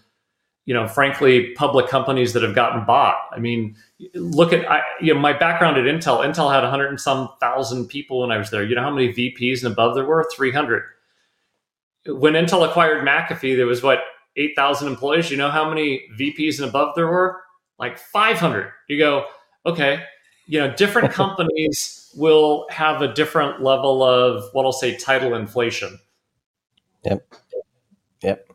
you 0.65 0.76
know, 0.76 0.88
frankly, 0.88 1.54
public 1.56 1.88
companies 1.88 2.34
that 2.34 2.43
have 2.43 2.54
gotten 2.54 2.86
bought. 2.86 3.17
I 3.32 3.39
mean, 3.39 3.76
look 4.13 4.54
at 4.54 4.69
I, 4.69 4.82
you 5.02 5.13
know 5.13 5.19
my 5.19 5.34
background 5.34 5.78
at 5.78 5.86
Intel. 5.86 6.24
Intel 6.24 6.54
had 6.54 6.62
100 6.62 6.88
and 6.88 7.02
some 7.02 7.30
thousand 7.39 7.88
people 7.88 8.21
when 8.21 8.32
I 8.32 8.38
was 8.38 8.52
there. 8.52 8.63
You 8.63 8.76
know 8.76 8.84
how 8.84 8.93
many 8.93 9.12
VPs 9.12 9.63
and 9.63 9.71
above 9.74 9.95
there 9.95 10.06
were? 10.06 10.30
300. 10.32 10.84
When 12.08 12.34
Intel 12.34 12.67
acquired 12.67 13.06
McAfee, 13.06 13.56
there 13.56 13.65
was 13.65 13.82
what 13.82 14.00
8,000 14.38 14.88
employees. 14.88 15.32
You 15.32 15.38
know 15.38 15.50
how 15.50 15.67
many 15.67 16.08
VPs 16.17 16.60
and 16.60 16.69
above 16.69 16.95
there 16.95 17.08
were? 17.08 17.41
Like 17.80 17.97
500. 17.97 18.71
You 18.88 18.97
go, 18.97 19.26
okay. 19.65 20.04
You 20.45 20.60
know, 20.60 20.74
different 20.76 21.12
companies 21.13 22.01
will 22.15 22.67
have 22.69 23.02
a 23.02 23.13
different 23.13 23.62
level 23.62 24.04
of 24.04 24.43
what 24.54 24.65
I'll 24.65 24.71
say 24.71 24.95
title 24.97 25.36
inflation. 25.36 26.00
Yep. 27.06 27.28
Yep. 28.24 28.47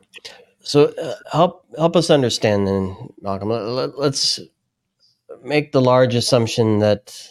So 0.61 0.85
uh, 0.85 1.15
help 1.31 1.65
help 1.77 1.95
us 1.95 2.09
understand 2.09 2.67
then, 2.67 2.95
Malcolm. 3.21 3.49
Let, 3.49 3.97
let's 3.97 4.39
make 5.43 5.71
the 5.71 5.81
large 5.81 6.15
assumption 6.15 6.79
that 6.79 7.29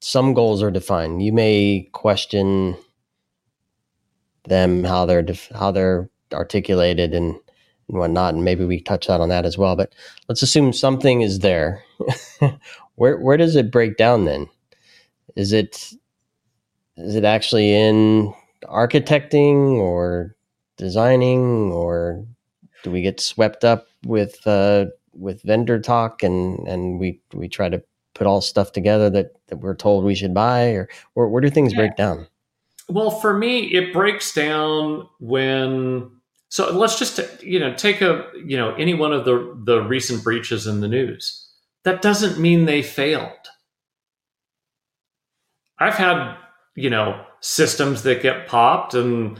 some 0.00 0.34
goals 0.34 0.62
are 0.62 0.70
defined. 0.70 1.22
You 1.22 1.32
may 1.32 1.88
question 1.92 2.76
them 4.44 4.84
how 4.84 5.06
they're 5.06 5.22
def- 5.22 5.50
how 5.54 5.70
they're 5.70 6.10
articulated 6.32 7.14
and, 7.14 7.34
and 7.88 7.98
whatnot, 7.98 8.34
and 8.34 8.44
maybe 8.44 8.64
we 8.64 8.80
touch 8.80 9.10
out 9.10 9.20
on 9.20 9.28
that 9.30 9.46
as 9.46 9.58
well. 9.58 9.76
But 9.76 9.94
let's 10.28 10.42
assume 10.42 10.72
something 10.72 11.22
is 11.22 11.40
there. 11.40 11.84
where 12.96 13.18
where 13.18 13.36
does 13.36 13.56
it 13.56 13.70
break 13.72 13.96
down 13.96 14.24
then? 14.24 14.48
Is 15.36 15.52
it 15.52 15.92
is 16.96 17.14
it 17.14 17.24
actually 17.24 17.74
in 17.74 18.34
architecting 18.64 19.74
or 19.74 20.36
designing, 20.76 21.70
or 21.72 22.24
do 22.82 22.90
we 22.90 23.02
get 23.02 23.20
swept 23.20 23.64
up 23.64 23.86
with 24.04 24.46
uh, 24.46 24.86
with 25.12 25.42
vendor 25.42 25.80
talk 25.80 26.22
and 26.22 26.66
and 26.66 26.98
we 26.98 27.20
we 27.32 27.48
try 27.48 27.68
to 27.68 27.82
put 28.14 28.26
all 28.26 28.40
stuff 28.40 28.72
together 28.72 29.08
that, 29.08 29.32
that 29.46 29.58
we're 29.58 29.76
told 29.76 30.04
we 30.04 30.14
should 30.14 30.34
buy, 30.34 30.70
or 30.70 30.88
where, 31.14 31.28
where 31.28 31.40
do 31.40 31.48
things 31.48 31.72
yeah. 31.72 31.78
break 31.78 31.96
down? 31.96 32.26
Well, 32.88 33.10
for 33.10 33.32
me, 33.36 33.66
it 33.66 33.92
breaks 33.92 34.34
down 34.34 35.08
when. 35.20 36.10
So 36.50 36.72
let's 36.72 36.98
just 36.98 37.42
you 37.42 37.60
know 37.60 37.74
take 37.74 38.00
a 38.00 38.26
you 38.44 38.56
know 38.56 38.74
any 38.74 38.94
one 38.94 39.12
of 39.12 39.24
the 39.24 39.56
the 39.64 39.82
recent 39.82 40.24
breaches 40.24 40.66
in 40.66 40.80
the 40.80 40.88
news. 40.88 41.46
That 41.84 42.02
doesn't 42.02 42.38
mean 42.38 42.64
they 42.64 42.82
failed. 42.82 43.32
I've 45.80 45.94
had 45.94 46.36
you 46.78 46.90
know 46.90 47.24
systems 47.40 48.04
that 48.04 48.22
get 48.22 48.46
popped 48.46 48.94
and 48.94 49.38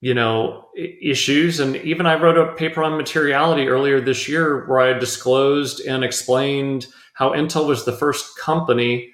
you 0.00 0.14
know 0.14 0.64
issues 0.76 1.60
and 1.60 1.76
even 1.76 2.06
i 2.06 2.14
wrote 2.14 2.38
a 2.38 2.54
paper 2.54 2.82
on 2.82 2.96
materiality 2.96 3.68
earlier 3.68 4.00
this 4.00 4.28
year 4.28 4.66
where 4.66 4.80
i 4.80 4.92
disclosed 4.98 5.80
and 5.80 6.02
explained 6.02 6.86
how 7.14 7.30
intel 7.30 7.66
was 7.66 7.84
the 7.84 7.92
first 7.92 8.38
company 8.38 9.12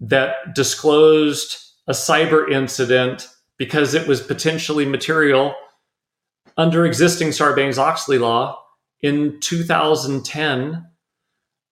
that 0.00 0.54
disclosed 0.54 1.58
a 1.88 1.92
cyber 1.92 2.50
incident 2.50 3.28
because 3.58 3.92
it 3.92 4.08
was 4.08 4.20
potentially 4.20 4.86
material 4.86 5.54
under 6.56 6.86
existing 6.86 7.28
sarbanes-oxley 7.28 8.18
law 8.18 8.58
in 9.02 9.38
2010 9.40 10.86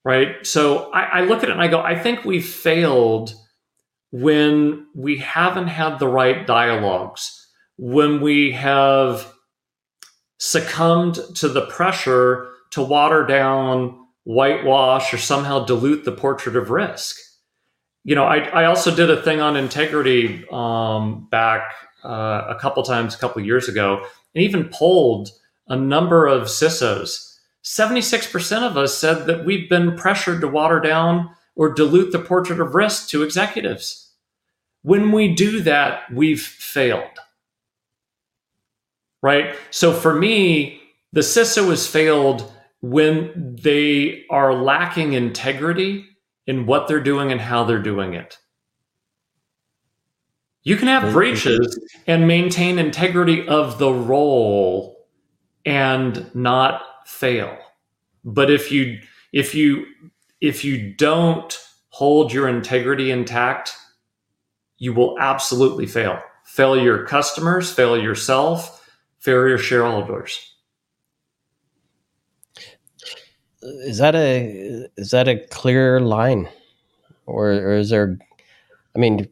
right? 0.05 0.45
So 0.45 0.91
I, 0.91 1.03
I 1.03 1.21
look 1.23 1.45
at 1.45 1.49
it 1.49 1.53
and 1.53 1.63
i 1.63 1.69
go 1.69 1.81
i 1.81 1.99
think 1.99 2.25
we 2.25 2.41
failed 2.41 3.35
when 4.13 4.87
we 4.95 5.19
haven't 5.19 5.69
had 5.69 5.99
the 5.99 6.09
right 6.09 6.47
dialogues 6.47 7.43
when 7.79 8.21
we 8.21 8.53
have 8.53 9.33
succumbed 10.39 11.19
to 11.35 11.49
the 11.49 11.67
pressure 11.67 12.49
to 12.71 12.83
water 12.83 13.25
down, 13.25 13.99
whitewash, 14.25 15.13
or 15.13 15.19
somehow 15.19 15.65
dilute 15.65 16.05
the 16.05 16.13
portrait 16.13 16.57
of 16.57 16.71
risk. 16.71 17.17
You 18.05 18.15
know, 18.15 18.25
I, 18.25 18.39
I 18.39 18.65
also 18.67 18.95
did 18.95 19.11
a 19.11 19.23
thing 19.23 19.41
on 19.41 19.57
integrity 19.57 20.45
um, 20.53 21.29
back 21.31 21.73
uh, 22.05 22.45
a 22.49 22.57
couple 22.61 22.83
times, 22.83 23.15
a 23.15 23.19
couple 23.19 23.43
years 23.43 23.69
ago, 23.69 24.05
and 24.35 24.45
even 24.45 24.69
polled 24.69 25.31
a 25.69 25.77
number 25.77 26.27
of 26.27 26.43
CISOs. 26.43 27.37
76% 27.65 28.63
of 28.63 28.77
us 28.77 28.99
said 28.99 29.27
that 29.27 29.45
we've 29.45 29.69
been 29.69 29.97
pressured 29.97 30.41
to 30.41 30.49
water 30.49 30.81
down 30.81 31.31
or 31.55 31.73
dilute 31.73 32.13
the 32.13 32.19
portrait 32.19 32.61
of 32.61 32.75
risk 32.75 33.09
to 33.11 33.23
executives. 33.23 34.11
When 34.83 35.13
we 35.13 35.35
do 35.35 35.61
that, 35.63 36.13
we've 36.13 36.41
failed 36.41 37.19
right? 39.23 39.55
So 39.71 39.93
for 39.93 40.13
me, 40.13 40.83
the 41.13 41.21
CISO 41.21 41.71
has 41.71 41.87
failed 41.87 42.53
when 42.81 43.57
they 43.63 44.25
are 44.29 44.53
lacking 44.53 45.13
integrity 45.13 46.05
in 46.47 46.67
what 46.67 46.89
they're 46.89 47.01
doing 47.01 47.31
and 47.31 47.41
how 47.41 47.65
they're 47.65 47.79
doing 47.79 48.15
it. 48.15 48.39
You 50.65 50.77
can 50.77 50.89
have 50.89 51.13
breaches 51.13 51.79
and 52.07 52.29
maintain 52.29 52.79
integrity 52.79 53.47
of 53.49 53.79
the 53.79 53.93
role 53.93 55.07
and 55.65 56.33
not 56.35 56.83
fail. 57.07 57.57
But 58.25 58.51
if 58.51 58.71
you 58.71 59.01
if 59.33 59.55
you 59.57 59.87
if 60.43 60.65
you 60.65 60.93
don't 60.93 61.57
hold 61.91 62.33
your 62.33 62.49
integrity 62.49 63.13
intact, 63.13 63.75
you 64.77 64.93
will 64.93 65.17
absolutely 65.21 65.87
fail. 65.87 66.21
Fail 66.45 66.77
your 66.77 67.07
customers, 67.07 67.73
fail 67.73 67.97
yourself, 67.97 68.91
fail 69.21 69.47
your 69.47 69.57
shareholders. 69.57 70.57
Is 73.63 73.99
that 73.99 74.17
a 74.17 74.89
is 74.97 75.13
that 75.13 75.29
a 75.29 75.39
clear 75.47 76.01
line, 76.01 76.49
or, 77.27 77.53
or 77.53 77.75
is 77.75 77.91
there? 77.91 78.19
I 78.97 78.99
mean, 78.99 79.29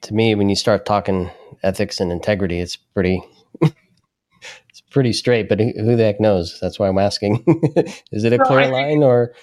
to 0.00 0.14
me, 0.14 0.34
when 0.34 0.48
you 0.48 0.56
start 0.56 0.86
talking 0.86 1.30
ethics 1.62 2.00
and 2.00 2.10
integrity, 2.10 2.60
it's 2.60 2.76
pretty 2.76 3.22
it's 3.60 4.80
pretty 4.90 5.12
straight. 5.12 5.50
But 5.50 5.60
who 5.60 5.96
the 5.96 6.04
heck 6.04 6.18
knows? 6.18 6.58
That's 6.62 6.78
why 6.78 6.88
I'm 6.88 6.96
asking. 6.96 7.44
is 8.10 8.24
it 8.24 8.32
a 8.32 8.38
clear 8.38 8.72
line, 8.72 9.02
or, 9.02 9.20
or 9.20 9.34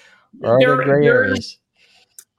are 0.44 0.58
there, 0.58 0.76
there 0.76 0.84
gray 0.84 1.06
areas? 1.06 1.58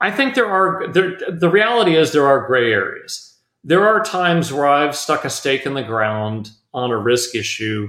I 0.00 0.10
think 0.10 0.34
there 0.34 0.46
are. 0.46 0.88
There, 0.92 1.18
the 1.30 1.50
reality 1.50 1.96
is 1.96 2.12
there 2.12 2.26
are 2.26 2.46
gray 2.46 2.72
areas. 2.72 3.36
There 3.64 3.86
are 3.86 4.02
times 4.02 4.52
where 4.52 4.66
I've 4.66 4.96
stuck 4.96 5.24
a 5.24 5.30
stake 5.30 5.66
in 5.66 5.74
the 5.74 5.82
ground 5.82 6.50
on 6.72 6.90
a 6.90 6.96
risk 6.96 7.34
issue 7.34 7.88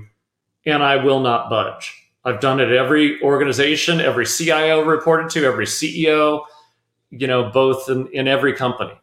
and 0.65 0.83
I 0.83 0.97
will 0.97 1.19
not 1.19 1.49
budge. 1.49 1.95
I've 2.25 2.39
done 2.39 2.59
it 2.59 2.71
every 2.71 3.21
organization, 3.21 4.01
every 4.01 4.25
CIO 4.25 4.83
reported 4.83 5.29
to, 5.31 5.45
every 5.45 5.65
CEO, 5.65 6.43
you 7.11 7.27
know, 7.27 7.49
both 7.49 7.89
in, 7.89 8.07
in 8.07 8.27
every 8.27 8.53
company. 8.53 8.93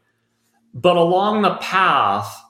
But 0.74 0.96
along 0.96 1.42
the 1.42 1.54
path, 1.54 2.42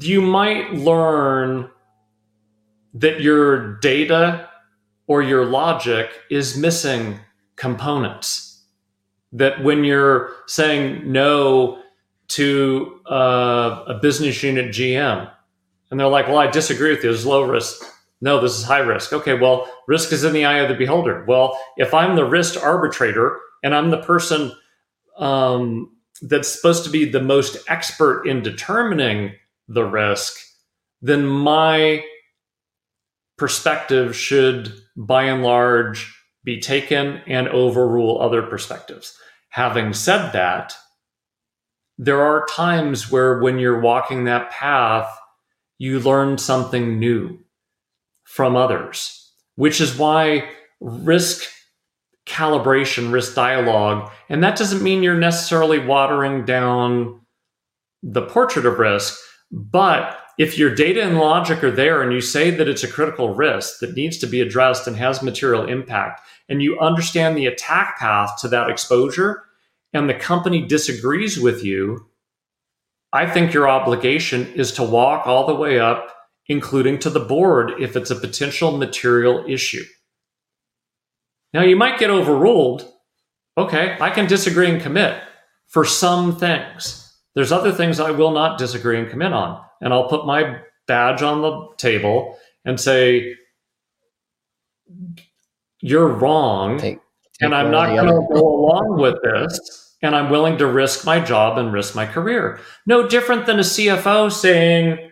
you 0.00 0.20
might 0.20 0.74
learn 0.74 1.70
that 2.94 3.20
your 3.20 3.78
data 3.78 4.43
or 5.06 5.22
your 5.22 5.44
logic 5.44 6.10
is 6.30 6.56
missing 6.56 7.18
components. 7.56 8.62
That 9.32 9.62
when 9.62 9.84
you're 9.84 10.30
saying 10.46 11.10
no 11.10 11.82
to 12.28 13.00
uh, 13.10 13.84
a 13.86 13.98
business 14.00 14.42
unit 14.42 14.66
GM, 14.66 15.30
and 15.90 16.00
they're 16.00 16.08
like, 16.08 16.28
well, 16.28 16.38
I 16.38 16.50
disagree 16.50 16.90
with 16.90 17.04
you, 17.04 17.10
there's 17.10 17.26
low 17.26 17.42
risk. 17.42 17.84
No, 18.20 18.40
this 18.40 18.58
is 18.58 18.64
high 18.64 18.78
risk. 18.78 19.12
Okay, 19.12 19.34
well, 19.34 19.68
risk 19.86 20.12
is 20.12 20.24
in 20.24 20.32
the 20.32 20.44
eye 20.44 20.58
of 20.58 20.68
the 20.68 20.74
beholder. 20.74 21.24
Well, 21.26 21.58
if 21.76 21.92
I'm 21.92 22.16
the 22.16 22.24
risk 22.24 22.62
arbitrator 22.62 23.38
and 23.62 23.74
I'm 23.74 23.90
the 23.90 24.02
person 24.02 24.52
um, 25.18 25.94
that's 26.22 26.48
supposed 26.48 26.84
to 26.84 26.90
be 26.90 27.08
the 27.08 27.20
most 27.20 27.58
expert 27.68 28.26
in 28.26 28.42
determining 28.42 29.32
the 29.68 29.84
risk, 29.84 30.34
then 31.02 31.26
my 31.26 32.02
perspective 33.36 34.16
should, 34.16 34.72
by 34.96 35.24
and 35.24 35.42
large, 35.42 36.14
be 36.44 36.60
taken 36.60 37.20
and 37.26 37.48
overrule 37.48 38.20
other 38.20 38.42
perspectives. 38.42 39.16
Having 39.50 39.94
said 39.94 40.32
that, 40.32 40.74
there 41.96 42.22
are 42.22 42.46
times 42.46 43.10
where 43.10 43.40
when 43.40 43.58
you're 43.58 43.80
walking 43.80 44.24
that 44.24 44.50
path, 44.50 45.08
you 45.78 46.00
learn 46.00 46.38
something 46.38 46.98
new 46.98 47.38
from 48.24 48.56
others, 48.56 49.32
which 49.54 49.80
is 49.80 49.96
why 49.96 50.48
risk 50.80 51.48
calibration, 52.26 53.12
risk 53.12 53.34
dialogue, 53.34 54.10
and 54.28 54.42
that 54.42 54.56
doesn't 54.56 54.82
mean 54.82 55.02
you're 55.02 55.14
necessarily 55.14 55.78
watering 55.78 56.44
down 56.44 57.20
the 58.02 58.22
portrait 58.22 58.66
of 58.66 58.78
risk, 58.78 59.18
but 59.50 60.18
if 60.38 60.58
your 60.58 60.74
data 60.74 61.02
and 61.02 61.18
logic 61.18 61.62
are 61.62 61.70
there 61.70 62.02
and 62.02 62.12
you 62.12 62.20
say 62.20 62.50
that 62.50 62.68
it's 62.68 62.82
a 62.82 62.90
critical 62.90 63.34
risk 63.34 63.78
that 63.80 63.94
needs 63.94 64.18
to 64.18 64.26
be 64.26 64.40
addressed 64.40 64.86
and 64.86 64.96
has 64.96 65.22
material 65.22 65.66
impact, 65.66 66.20
and 66.48 66.62
you 66.62 66.78
understand 66.78 67.36
the 67.36 67.46
attack 67.46 67.98
path 67.98 68.40
to 68.40 68.48
that 68.48 68.68
exposure, 68.68 69.44
and 69.92 70.08
the 70.08 70.14
company 70.14 70.66
disagrees 70.66 71.38
with 71.38 71.64
you, 71.64 72.06
I 73.12 73.30
think 73.30 73.54
your 73.54 73.68
obligation 73.68 74.52
is 74.54 74.72
to 74.72 74.82
walk 74.82 75.26
all 75.26 75.46
the 75.46 75.54
way 75.54 75.78
up, 75.78 76.12
including 76.48 76.98
to 76.98 77.10
the 77.10 77.20
board 77.20 77.72
if 77.80 77.96
it's 77.96 78.10
a 78.10 78.16
potential 78.16 78.76
material 78.76 79.44
issue. 79.48 79.84
Now, 81.52 81.62
you 81.62 81.76
might 81.76 82.00
get 82.00 82.10
overruled. 82.10 82.90
Okay, 83.56 83.96
I 84.00 84.10
can 84.10 84.26
disagree 84.26 84.68
and 84.68 84.82
commit 84.82 85.22
for 85.68 85.84
some 85.84 86.36
things. 86.36 87.00
There's 87.36 87.52
other 87.52 87.70
things 87.70 88.00
I 88.00 88.10
will 88.10 88.32
not 88.32 88.58
disagree 88.58 88.98
and 88.98 89.08
commit 89.08 89.32
on. 89.32 89.64
And 89.84 89.92
I'll 89.92 90.08
put 90.08 90.26
my 90.26 90.60
badge 90.88 91.22
on 91.22 91.42
the 91.42 91.68
table 91.76 92.36
and 92.64 92.80
say, 92.80 93.36
you're 95.80 96.08
wrong. 96.08 96.78
Take, 96.78 96.94
take 96.94 97.00
and 97.42 97.54
I'm 97.54 97.70
not 97.70 97.88
going 97.88 98.06
to 98.06 98.34
go 98.34 98.40
along 98.40 98.98
with 98.98 99.22
this. 99.22 99.96
And 100.02 100.16
I'm 100.16 100.30
willing 100.30 100.58
to 100.58 100.66
risk 100.66 101.04
my 101.04 101.20
job 101.20 101.58
and 101.58 101.72
risk 101.72 101.94
my 101.94 102.06
career. 102.06 102.58
No 102.86 103.06
different 103.06 103.46
than 103.46 103.58
a 103.58 103.62
CFO 103.62 104.32
saying, 104.32 105.10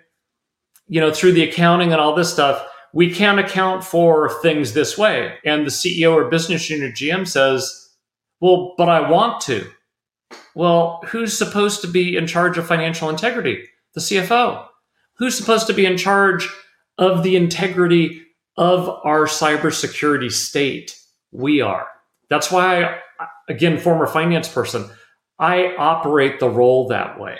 you 0.89 1.01
know, 1.01 1.13
through 1.13 1.33
the 1.33 1.49
accounting 1.49 1.93
and 1.93 2.01
all 2.01 2.15
this 2.15 2.33
stuff, 2.33 2.67
we 2.95 3.15
can't 3.15 3.39
account 3.39 3.85
for 3.85 4.31
things 4.43 4.73
this 4.73 4.99
way. 4.99 5.35
And 5.45 5.67
the 5.67 5.71
CEO 5.71 6.15
or 6.15 6.29
business 6.29 6.69
unit 6.69 6.95
GM 6.95 7.27
says, 7.27 7.91
well, 8.41 8.75
but 8.77 8.89
I 8.89 9.09
want 9.09 9.41
to. 9.43 9.67
Well, 10.55 11.03
who's 11.07 11.37
supposed 11.37 11.81
to 11.83 11.87
be 11.87 12.17
in 12.17 12.27
charge 12.27 12.59
of 12.59 12.67
financial 12.67 13.09
integrity? 13.09 13.65
The 13.95 14.01
CFO. 14.01 14.67
Who's 15.15 15.37
supposed 15.37 15.67
to 15.67 15.75
be 15.75 15.87
in 15.87 15.97
charge 15.97 16.49
of 16.99 17.23
the 17.23 17.37
integrity 17.37 18.23
of 18.57 18.89
our 18.89 19.27
cybersecurity 19.27 20.31
state? 20.31 20.99
We 21.31 21.61
are. 21.61 21.87
That's 22.29 22.51
why, 22.51 22.85
I, 22.85 23.27
again, 23.49 23.79
former 23.79 24.07
finance 24.07 24.49
person, 24.49 24.91
I 25.39 25.75
operate 25.77 26.41
the 26.41 26.49
role 26.49 26.89
that 26.89 27.21
way 27.21 27.37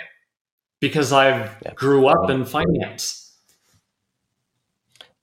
because 0.79 1.13
I 1.13 1.49
yeah. 1.63 1.73
grew 1.75 2.07
up 2.07 2.29
in 2.29 2.45
finance. 2.45 3.35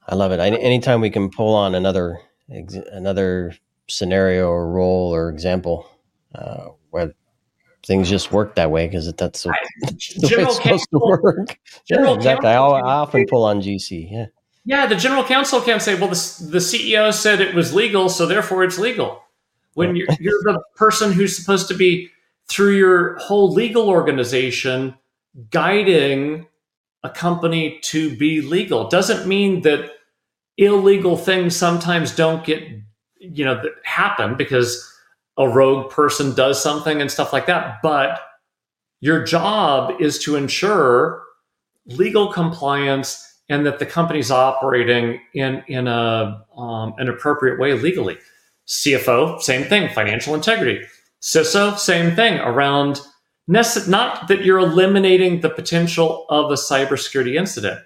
I 0.08 0.14
love 0.14 0.32
it. 0.32 0.40
I, 0.40 0.48
anytime 0.48 1.00
we 1.00 1.10
can 1.10 1.30
pull 1.30 1.54
on 1.54 1.74
another 1.74 2.18
another 2.48 3.54
scenario 3.88 4.48
or 4.48 4.68
role 4.70 5.14
or 5.14 5.28
example 5.28 5.88
uh, 6.34 6.68
where 6.90 7.14
things 7.84 8.08
just 8.08 8.32
work 8.32 8.54
that 8.56 8.70
way 8.70 8.86
because 8.86 9.12
that's 9.14 9.42
the, 9.42 9.50
the 9.80 10.36
way 10.36 10.42
it's 10.44 10.56
supposed 10.56 10.88
to 10.90 10.98
work. 10.98 11.58
Yeah, 11.88 12.12
exactly. 12.14 12.48
I, 12.48 12.56
I, 12.56 12.80
often 12.82 13.26
pull 13.28 13.44
on 13.44 13.60
GC. 13.60 14.10
Yeah. 14.10 14.26
Yeah, 14.64 14.86
the 14.86 14.94
general 14.94 15.24
counsel 15.24 15.60
can't 15.60 15.82
say, 15.82 15.94
well, 15.94 16.08
the, 16.08 16.46
the 16.50 16.58
CEO 16.58 17.12
said 17.12 17.40
it 17.40 17.54
was 17.54 17.74
legal, 17.74 18.08
so 18.08 18.26
therefore 18.26 18.62
it's 18.62 18.78
legal. 18.78 19.22
When 19.74 19.96
you're, 19.96 20.06
you're 20.20 20.40
the 20.44 20.62
person 20.76 21.12
who's 21.12 21.36
supposed 21.36 21.66
to 21.68 21.74
be, 21.74 22.10
through 22.48 22.76
your 22.76 23.16
whole 23.18 23.52
legal 23.52 23.88
organization, 23.88 24.94
guiding 25.50 26.46
a 27.02 27.10
company 27.10 27.78
to 27.82 28.14
be 28.16 28.42
legal. 28.42 28.88
Doesn't 28.88 29.26
mean 29.26 29.62
that 29.62 29.90
illegal 30.58 31.16
things 31.16 31.56
sometimes 31.56 32.14
don't 32.14 32.44
get, 32.44 32.62
you 33.18 33.44
know, 33.44 33.62
happen 33.84 34.36
because 34.36 34.89
a 35.40 35.48
rogue 35.48 35.90
person 35.90 36.34
does 36.34 36.62
something 36.62 37.00
and 37.00 37.10
stuff 37.10 37.32
like 37.32 37.46
that. 37.46 37.78
But 37.82 38.20
your 39.00 39.24
job 39.24 40.00
is 40.00 40.18
to 40.20 40.36
ensure 40.36 41.24
legal 41.86 42.30
compliance 42.30 43.26
and 43.48 43.66
that 43.66 43.78
the 43.78 43.86
company's 43.86 44.30
operating 44.30 45.18
in 45.34 45.64
in 45.66 45.88
a 45.88 46.44
um, 46.56 46.94
an 46.98 47.08
appropriate 47.08 47.58
way 47.58 47.72
legally. 47.72 48.18
CFO, 48.68 49.40
same 49.40 49.64
thing. 49.64 49.88
Financial 49.92 50.34
integrity. 50.34 50.86
CISO, 51.22 51.76
same 51.76 52.14
thing. 52.14 52.38
Around 52.38 53.00
not 53.48 54.28
that 54.28 54.44
you're 54.44 54.58
eliminating 54.58 55.40
the 55.40 55.50
potential 55.50 56.26
of 56.28 56.50
a 56.52 56.54
cybersecurity 56.54 57.34
incident. 57.34 57.80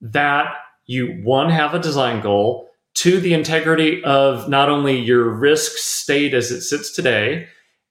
That 0.00 0.52
you 0.86 1.20
one 1.22 1.50
have 1.50 1.74
a 1.74 1.78
design 1.78 2.20
goal 2.22 2.65
to 2.96 3.20
the 3.20 3.34
integrity 3.34 4.02
of 4.04 4.48
not 4.48 4.70
only 4.70 4.98
your 4.98 5.28
risk 5.28 5.72
state 5.72 6.32
as 6.32 6.50
it 6.50 6.62
sits 6.62 6.90
today 6.90 7.46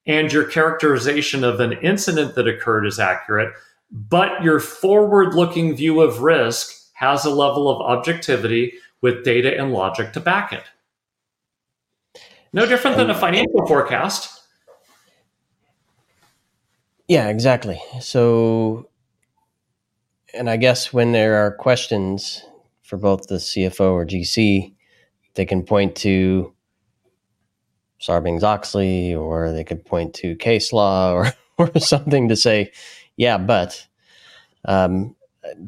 and 0.07 0.33
your 0.33 0.43
characterization 0.43 1.43
of 1.43 1.59
an 1.59 1.73
incident 1.73 2.35
that 2.35 2.47
occurred 2.47 2.87
is 2.87 2.99
accurate, 2.99 3.53
but 3.91 4.43
your 4.43 4.59
forward 4.59 5.35
looking 5.35 5.75
view 5.75 6.01
of 6.01 6.21
risk 6.21 6.73
has 6.93 7.23
a 7.23 7.29
level 7.29 7.69
of 7.69 7.81
objectivity 7.81 8.73
with 9.01 9.23
data 9.23 9.55
and 9.55 9.71
logic 9.71 10.11
to 10.13 10.19
back 10.19 10.51
it. 10.51 10.63
No 12.51 12.65
different 12.65 12.97
than 12.97 13.09
a 13.09 13.15
financial 13.15 13.67
forecast. 13.67 14.41
Yeah, 17.07 17.27
exactly. 17.27 17.79
So, 18.01 18.89
and 20.33 20.49
I 20.49 20.57
guess 20.57 20.91
when 20.91 21.11
there 21.11 21.35
are 21.35 21.51
questions 21.51 22.43
for 22.81 22.97
both 22.97 23.27
the 23.27 23.35
CFO 23.35 23.91
or 23.91 24.05
GC, 24.05 24.74
they 25.35 25.45
can 25.45 25.63
point 25.63 25.95
to 25.97 26.53
Sarbanes 28.01 28.43
Oxley, 28.43 29.13
or 29.13 29.51
they 29.51 29.63
could 29.63 29.85
point 29.85 30.13
to 30.15 30.35
case 30.35 30.73
law, 30.73 31.13
or 31.13 31.33
or 31.57 31.79
something 31.79 32.29
to 32.29 32.35
say, 32.35 32.71
yeah, 33.17 33.37
but 33.37 33.87
um, 34.65 35.15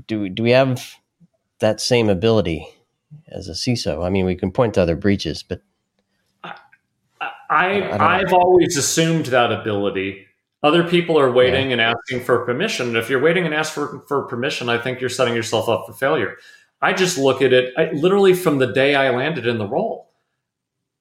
do 0.07 0.29
do 0.29 0.43
we 0.43 0.51
have 0.51 0.95
that 1.59 1.79
same 1.81 2.09
ability 2.09 2.67
as 3.29 3.47
a 3.47 3.53
CISO? 3.53 4.05
I 4.05 4.09
mean, 4.09 4.25
we 4.25 4.35
can 4.35 4.51
point 4.51 4.73
to 4.75 4.81
other 4.81 4.95
breaches, 4.95 5.43
but 5.43 5.61
I, 7.49 7.81
I 7.91 8.17
have 8.19 8.33
always 8.33 8.77
assumed 8.77 9.27
that 9.27 9.51
ability. 9.51 10.25
Other 10.63 10.83
people 10.83 11.19
are 11.19 11.31
waiting 11.31 11.67
yeah. 11.67 11.73
and 11.73 11.81
asking 11.81 12.21
for 12.21 12.43
permission. 12.45 12.95
If 12.95 13.09
you're 13.09 13.21
waiting 13.21 13.45
and 13.45 13.53
ask 13.53 13.71
for, 13.71 14.03
for 14.07 14.23
permission, 14.23 14.69
I 14.69 14.77
think 14.77 14.99
you're 14.99 15.09
setting 15.09 15.35
yourself 15.35 15.69
up 15.69 15.85
for 15.85 15.93
failure. 15.93 16.35
I 16.81 16.93
just 16.93 17.17
look 17.17 17.41
at 17.41 17.53
it 17.53 17.73
I, 17.77 17.91
literally 17.91 18.33
from 18.33 18.59
the 18.59 18.71
day 18.71 18.95
I 18.95 19.15
landed 19.15 19.47
in 19.47 19.57
the 19.57 19.67
role. 19.67 20.11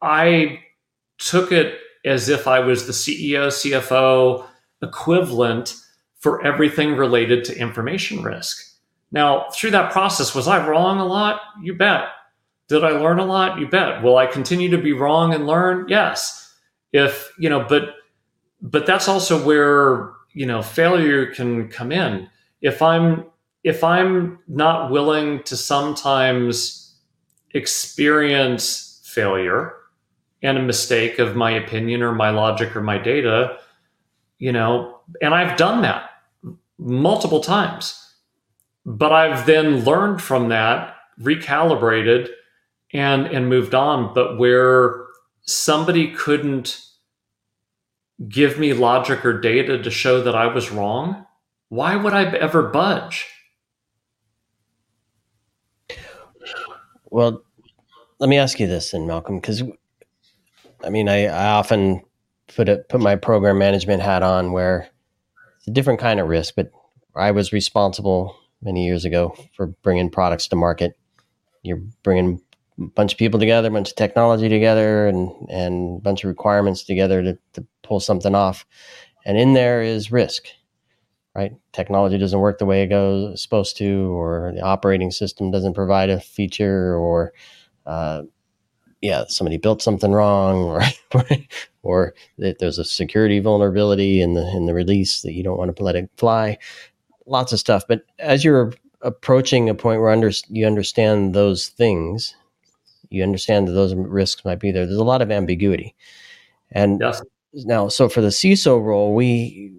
I 0.00 0.60
took 1.18 1.52
it 1.52 1.78
as 2.04 2.28
if 2.28 2.46
I 2.46 2.60
was 2.60 2.86
the 2.86 2.92
CEO, 2.92 3.48
CFO 3.48 4.46
equivalent 4.82 5.74
for 6.18 6.44
everything 6.46 6.96
related 6.96 7.44
to 7.44 7.58
information 7.58 8.22
risk. 8.22 8.62
Now, 9.12 9.48
through 9.52 9.70
that 9.72 9.92
process, 9.92 10.34
was 10.34 10.48
I 10.48 10.66
wrong 10.66 10.98
a 10.98 11.04
lot? 11.04 11.40
You 11.62 11.74
bet. 11.74 12.08
Did 12.68 12.84
I 12.84 12.90
learn 12.90 13.18
a 13.18 13.24
lot? 13.24 13.58
You 13.58 13.68
bet. 13.68 14.02
Will 14.02 14.16
I 14.16 14.26
continue 14.26 14.70
to 14.70 14.78
be 14.78 14.92
wrong 14.92 15.32
and 15.32 15.46
learn? 15.46 15.86
Yes. 15.88 16.54
If, 16.92 17.32
you 17.38 17.48
know, 17.48 17.64
but 17.68 17.94
but 18.62 18.86
that's 18.86 19.08
also 19.08 19.44
where, 19.44 20.12
you 20.32 20.46
know, 20.46 20.62
failure 20.62 21.26
can 21.26 21.68
come 21.68 21.92
in. 21.92 22.28
If 22.60 22.82
I'm 22.82 23.24
if 23.66 23.82
I'm 23.82 24.38
not 24.46 24.92
willing 24.92 25.42
to 25.42 25.56
sometimes 25.56 26.94
experience 27.52 29.00
failure 29.04 29.74
and 30.40 30.56
a 30.56 30.62
mistake 30.62 31.18
of 31.18 31.34
my 31.34 31.50
opinion 31.50 32.00
or 32.00 32.14
my 32.14 32.30
logic 32.30 32.76
or 32.76 32.80
my 32.80 32.96
data, 32.96 33.58
you 34.38 34.52
know, 34.52 35.00
and 35.20 35.34
I've 35.34 35.56
done 35.56 35.82
that 35.82 36.10
multiple 36.78 37.40
times. 37.40 38.00
But 38.84 39.10
I've 39.10 39.46
then 39.46 39.84
learned 39.84 40.22
from 40.22 40.48
that, 40.50 40.94
recalibrated 41.20 42.28
and 42.92 43.26
and 43.26 43.48
moved 43.48 43.74
on, 43.74 44.14
but 44.14 44.38
where 44.38 45.06
somebody 45.42 46.12
couldn't 46.12 46.80
give 48.28 48.60
me 48.60 48.74
logic 48.74 49.26
or 49.26 49.40
data 49.40 49.82
to 49.82 49.90
show 49.90 50.22
that 50.22 50.36
I 50.36 50.46
was 50.46 50.70
wrong, 50.70 51.26
why 51.68 51.96
would 51.96 52.12
I 52.12 52.26
ever 52.26 52.62
budge? 52.62 53.26
Well, 57.16 57.42
let 58.18 58.28
me 58.28 58.36
ask 58.36 58.60
you 58.60 58.66
this 58.66 58.90
then, 58.90 59.06
Malcolm, 59.06 59.40
because 59.40 59.62
I 60.84 60.90
mean, 60.90 61.08
I, 61.08 61.24
I 61.24 61.52
often 61.52 62.02
put 62.54 62.68
it 62.68 62.90
put 62.90 63.00
my 63.00 63.16
program 63.16 63.56
management 63.56 64.02
hat 64.02 64.22
on 64.22 64.52
where 64.52 64.90
it's 65.56 65.66
a 65.66 65.70
different 65.70 65.98
kind 65.98 66.20
of 66.20 66.28
risk, 66.28 66.56
but 66.56 66.70
I 67.14 67.30
was 67.30 67.54
responsible 67.54 68.36
many 68.60 68.84
years 68.84 69.06
ago 69.06 69.34
for 69.54 69.68
bringing 69.68 70.10
products 70.10 70.46
to 70.48 70.56
market. 70.56 70.98
You're 71.62 71.80
bringing 72.02 72.38
a 72.78 72.84
bunch 72.88 73.14
of 73.14 73.18
people 73.18 73.40
together, 73.40 73.68
a 73.68 73.72
bunch 73.72 73.88
of 73.88 73.96
technology 73.96 74.50
together, 74.50 75.08
and 75.08 75.30
and 75.48 75.96
a 75.96 76.02
bunch 76.02 76.22
of 76.22 76.28
requirements 76.28 76.84
together 76.84 77.22
to, 77.22 77.38
to 77.54 77.66
pull 77.82 77.98
something 77.98 78.34
off. 78.34 78.66
And 79.24 79.38
in 79.38 79.54
there 79.54 79.80
is 79.80 80.12
risk, 80.12 80.48
right? 81.36 81.52
Technology 81.72 82.16
doesn't 82.16 82.40
work 82.40 82.58
the 82.58 82.64
way 82.64 82.82
it 82.82 82.86
goes 82.86 83.42
supposed 83.42 83.76
to, 83.76 84.18
or 84.18 84.52
the 84.54 84.62
operating 84.62 85.10
system 85.10 85.50
doesn't 85.50 85.74
provide 85.74 86.08
a 86.08 86.18
feature, 86.18 86.96
or 86.96 87.34
uh, 87.84 88.22
yeah, 89.02 89.24
somebody 89.28 89.58
built 89.58 89.82
something 89.82 90.12
wrong, 90.12 90.62
or 91.14 91.26
or 91.82 92.14
that 92.38 92.58
there's 92.58 92.78
a 92.78 92.84
security 92.84 93.38
vulnerability 93.38 94.22
in 94.22 94.32
the 94.32 94.50
in 94.56 94.64
the 94.64 94.72
release 94.72 95.20
that 95.22 95.34
you 95.34 95.42
don't 95.42 95.58
want 95.58 95.76
to 95.76 95.82
let 95.82 95.94
it 95.94 96.10
fly. 96.16 96.56
Lots 97.26 97.52
of 97.52 97.58
stuff. 97.58 97.84
But 97.86 98.02
as 98.18 98.42
you're 98.42 98.72
approaching 99.02 99.68
a 99.68 99.74
point 99.74 100.00
where 100.00 100.10
under, 100.10 100.30
you 100.48 100.66
understand 100.66 101.34
those 101.34 101.68
things, 101.68 102.34
you 103.10 103.22
understand 103.22 103.68
that 103.68 103.72
those 103.72 103.94
risks 103.94 104.42
might 104.42 104.58
be 104.58 104.70
there. 104.70 104.86
There's 104.86 104.98
a 104.98 105.04
lot 105.04 105.20
of 105.20 105.30
ambiguity, 105.30 105.94
and 106.72 106.98
yes. 106.98 107.22
now, 107.52 107.88
so 107.88 108.08
for 108.08 108.22
the 108.22 108.28
CISO 108.28 108.82
role, 108.82 109.14
we, 109.14 109.75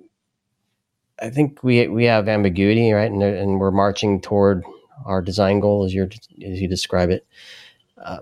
I 1.20 1.30
think 1.30 1.64
we 1.64 1.88
we 1.88 2.06
have 2.06 2.28
ambiguity, 2.28 2.92
right, 2.92 3.12
and 3.12 3.24
and 3.24 3.60
we're 3.60 3.72
marching 3.72 4.22
toward 4.22 4.64
our 5.06 5.22
design 5.22 5.60
goal 5.60 5.84
as 5.84 5.94
you 5.94 6.04
as 6.04 6.62
you 6.62 6.68
describe 6.68 7.10
it. 7.10 7.26
Uh, 7.98 8.20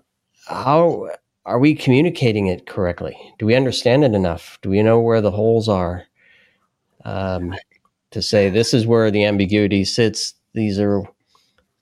how 0.48 1.10
are 1.46 1.60
we 1.60 1.76
communicating 1.76 2.48
it 2.48 2.66
correctly? 2.66 3.18
Do 3.38 3.46
we 3.46 3.56
understand 3.56 4.04
it 4.04 4.14
enough? 4.14 4.58
Do 4.62 4.70
we 4.70 4.82
know 4.82 5.00
where 5.00 5.22
the 5.22 5.32
holes 5.32 5.70
are? 5.70 6.06
Um, 7.04 7.54
to 8.12 8.22
say 8.22 8.50
this 8.50 8.74
is 8.74 8.88
where 8.88 9.12
the 9.12 9.26
ambiguity 9.26 9.84
sits. 9.84 10.34
These 10.54 10.80
are 10.80 11.04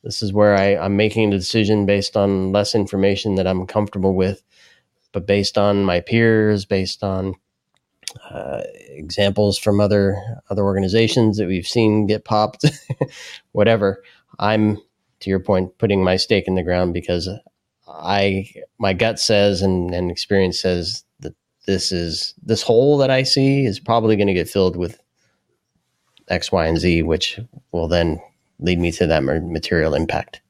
this 0.03 0.21
is 0.21 0.33
where 0.33 0.55
I, 0.55 0.75
I'm 0.75 0.97
making 0.97 1.31
a 1.33 1.37
decision 1.37 1.85
based 1.85 2.17
on 2.17 2.51
less 2.51 2.75
information 2.75 3.35
that 3.35 3.47
I'm 3.47 3.65
comfortable 3.65 4.15
with, 4.15 4.43
but 5.13 5.25
based 5.25 5.57
on 5.57 5.85
my 5.85 6.01
peers, 6.01 6.65
based 6.65 7.03
on 7.03 7.35
uh, 8.29 8.61
examples 8.89 9.57
from 9.57 9.79
other 9.79 10.21
other 10.49 10.63
organizations 10.63 11.37
that 11.37 11.47
we've 11.47 11.67
seen 11.67 12.07
get 12.07 12.25
popped, 12.25 12.65
whatever. 13.51 14.03
I'm 14.39 14.77
to 15.19 15.29
your 15.29 15.39
point, 15.39 15.77
putting 15.77 16.03
my 16.03 16.17
stake 16.17 16.47
in 16.47 16.55
the 16.55 16.63
ground 16.63 16.93
because 16.93 17.29
I 17.87 18.51
my 18.77 18.93
gut 18.93 19.19
says 19.19 19.61
and, 19.61 19.93
and 19.93 20.11
experience 20.11 20.61
says 20.61 21.03
that 21.19 21.33
this 21.65 21.91
is 21.91 22.33
this 22.43 22.61
hole 22.61 22.97
that 22.97 23.09
I 23.09 23.23
see 23.23 23.65
is 23.65 23.79
probably 23.79 24.15
going 24.15 24.27
to 24.27 24.33
get 24.33 24.49
filled 24.49 24.75
with 24.75 25.01
X, 26.27 26.51
Y, 26.51 26.65
and 26.65 26.77
Z, 26.77 27.03
which 27.03 27.39
will 27.71 27.87
then 27.87 28.21
lead 28.59 28.79
me 28.79 28.91
to 28.93 29.07
that 29.07 29.23
material 29.23 29.93
impact. 29.93 30.41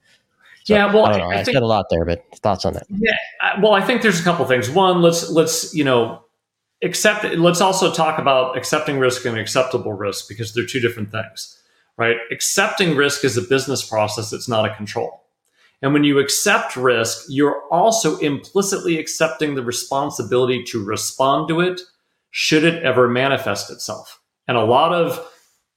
So, 0.65 0.75
yeah, 0.75 0.93
well, 0.93 1.05
I, 1.05 1.19
I, 1.19 1.27
I 1.27 1.43
think, 1.43 1.55
said 1.55 1.63
a 1.63 1.67
lot 1.67 1.87
there, 1.89 2.05
but 2.05 2.23
thoughts 2.37 2.63
on 2.63 2.73
that? 2.73 2.85
Yeah, 2.89 3.59
well, 3.61 3.73
I 3.73 3.81
think 3.81 4.01
there's 4.01 4.19
a 4.19 4.23
couple 4.23 4.45
things. 4.45 4.69
One, 4.69 5.01
let's 5.01 5.29
let's 5.29 5.73
you 5.73 5.83
know 5.83 6.23
accept. 6.83 7.25
Let's 7.35 7.61
also 7.61 7.91
talk 7.91 8.19
about 8.19 8.57
accepting 8.57 8.99
risk 8.99 9.25
and 9.25 9.37
acceptable 9.37 9.93
risk 9.93 10.27
because 10.27 10.53
they're 10.53 10.65
two 10.65 10.79
different 10.79 11.11
things, 11.11 11.57
right? 11.97 12.17
Accepting 12.31 12.95
risk 12.95 13.23
is 13.23 13.37
a 13.37 13.41
business 13.41 13.87
process; 13.87 14.33
it's 14.33 14.49
not 14.49 14.65
a 14.65 14.75
control. 14.75 15.23
And 15.81 15.93
when 15.93 16.05
you 16.05 16.17
accept 16.19 16.77
risk, 16.77 17.25
you're 17.27 17.63
also 17.69 18.17
implicitly 18.19 18.97
accepting 18.97 19.55
the 19.55 19.63
responsibility 19.63 20.63
to 20.65 20.83
respond 20.83 21.49
to 21.49 21.59
it 21.59 21.81
should 22.31 22.63
it 22.63 22.81
ever 22.83 23.07
manifest 23.09 23.69
itself. 23.69 24.19
And 24.47 24.57
a 24.57 24.63
lot 24.63 24.93
of 24.93 25.29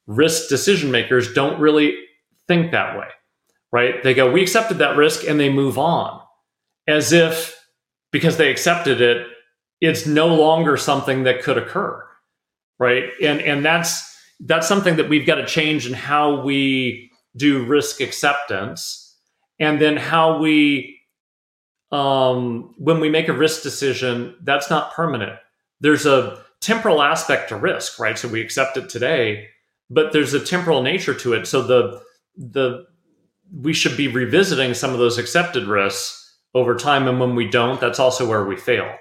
risk 0.07 0.47
decision 0.47 0.91
makers 0.91 1.33
don't 1.33 1.59
really 1.59 1.95
think 2.47 2.71
that 2.71 2.97
way, 2.97 3.07
right? 3.71 4.01
They 4.01 4.13
go, 4.13 4.31
we 4.31 4.41
accepted 4.41 4.77
that 4.77 4.95
risk 4.95 5.27
and 5.27 5.39
they 5.39 5.49
move 5.49 5.77
on 5.77 6.21
as 6.87 7.11
if 7.11 7.55
because 8.11 8.37
they 8.37 8.49
accepted 8.49 9.01
it, 9.01 9.27
it's 9.81 10.05
no 10.05 10.27
longer 10.27 10.77
something 10.77 11.23
that 11.23 11.41
could 11.43 11.57
occur, 11.57 12.03
right? 12.79 13.05
And, 13.21 13.41
and 13.41 13.63
that's, 13.63 14.17
that's 14.39 14.67
something 14.67 14.97
that 14.97 15.09
we've 15.09 15.25
got 15.25 15.35
to 15.35 15.45
change 15.45 15.87
in 15.87 15.93
how 15.93 16.41
we 16.41 17.11
do 17.35 17.65
risk 17.65 18.01
acceptance 18.01 19.15
and 19.59 19.79
then 19.81 19.97
how 19.97 20.39
we 20.39 20.95
um, 21.91 22.75
when 22.77 22.99
we 22.99 23.09
make 23.09 23.29
a 23.29 23.33
risk 23.33 23.63
decision 23.63 24.35
that's 24.41 24.69
not 24.69 24.93
permanent. 24.93 25.39
There's 25.79 26.05
a 26.05 26.43
temporal 26.59 27.01
aspect 27.01 27.49
to 27.49 27.55
risk 27.55 27.99
right? 27.99 28.17
So 28.17 28.27
we 28.27 28.41
accept 28.41 28.77
it 28.77 28.89
today 28.89 29.47
but 29.89 30.11
there's 30.11 30.33
a 30.33 30.43
temporal 30.43 30.81
nature 30.81 31.13
to 31.13 31.33
it. 31.33 31.47
So 31.47 31.61
the 31.61 32.01
the 32.35 32.85
we 33.51 33.73
should 33.73 33.95
be 33.95 34.07
revisiting 34.07 34.73
some 34.73 34.91
of 34.91 34.99
those 34.99 35.17
accepted 35.17 35.65
risks 35.65 36.37
over 36.53 36.75
time 36.75 37.07
and 37.07 37.19
when 37.19 37.35
we 37.35 37.49
don't 37.49 37.79
that's 37.79 37.99
also 37.99 38.27
where 38.27 38.43
we 38.45 38.57
fail 38.57 38.93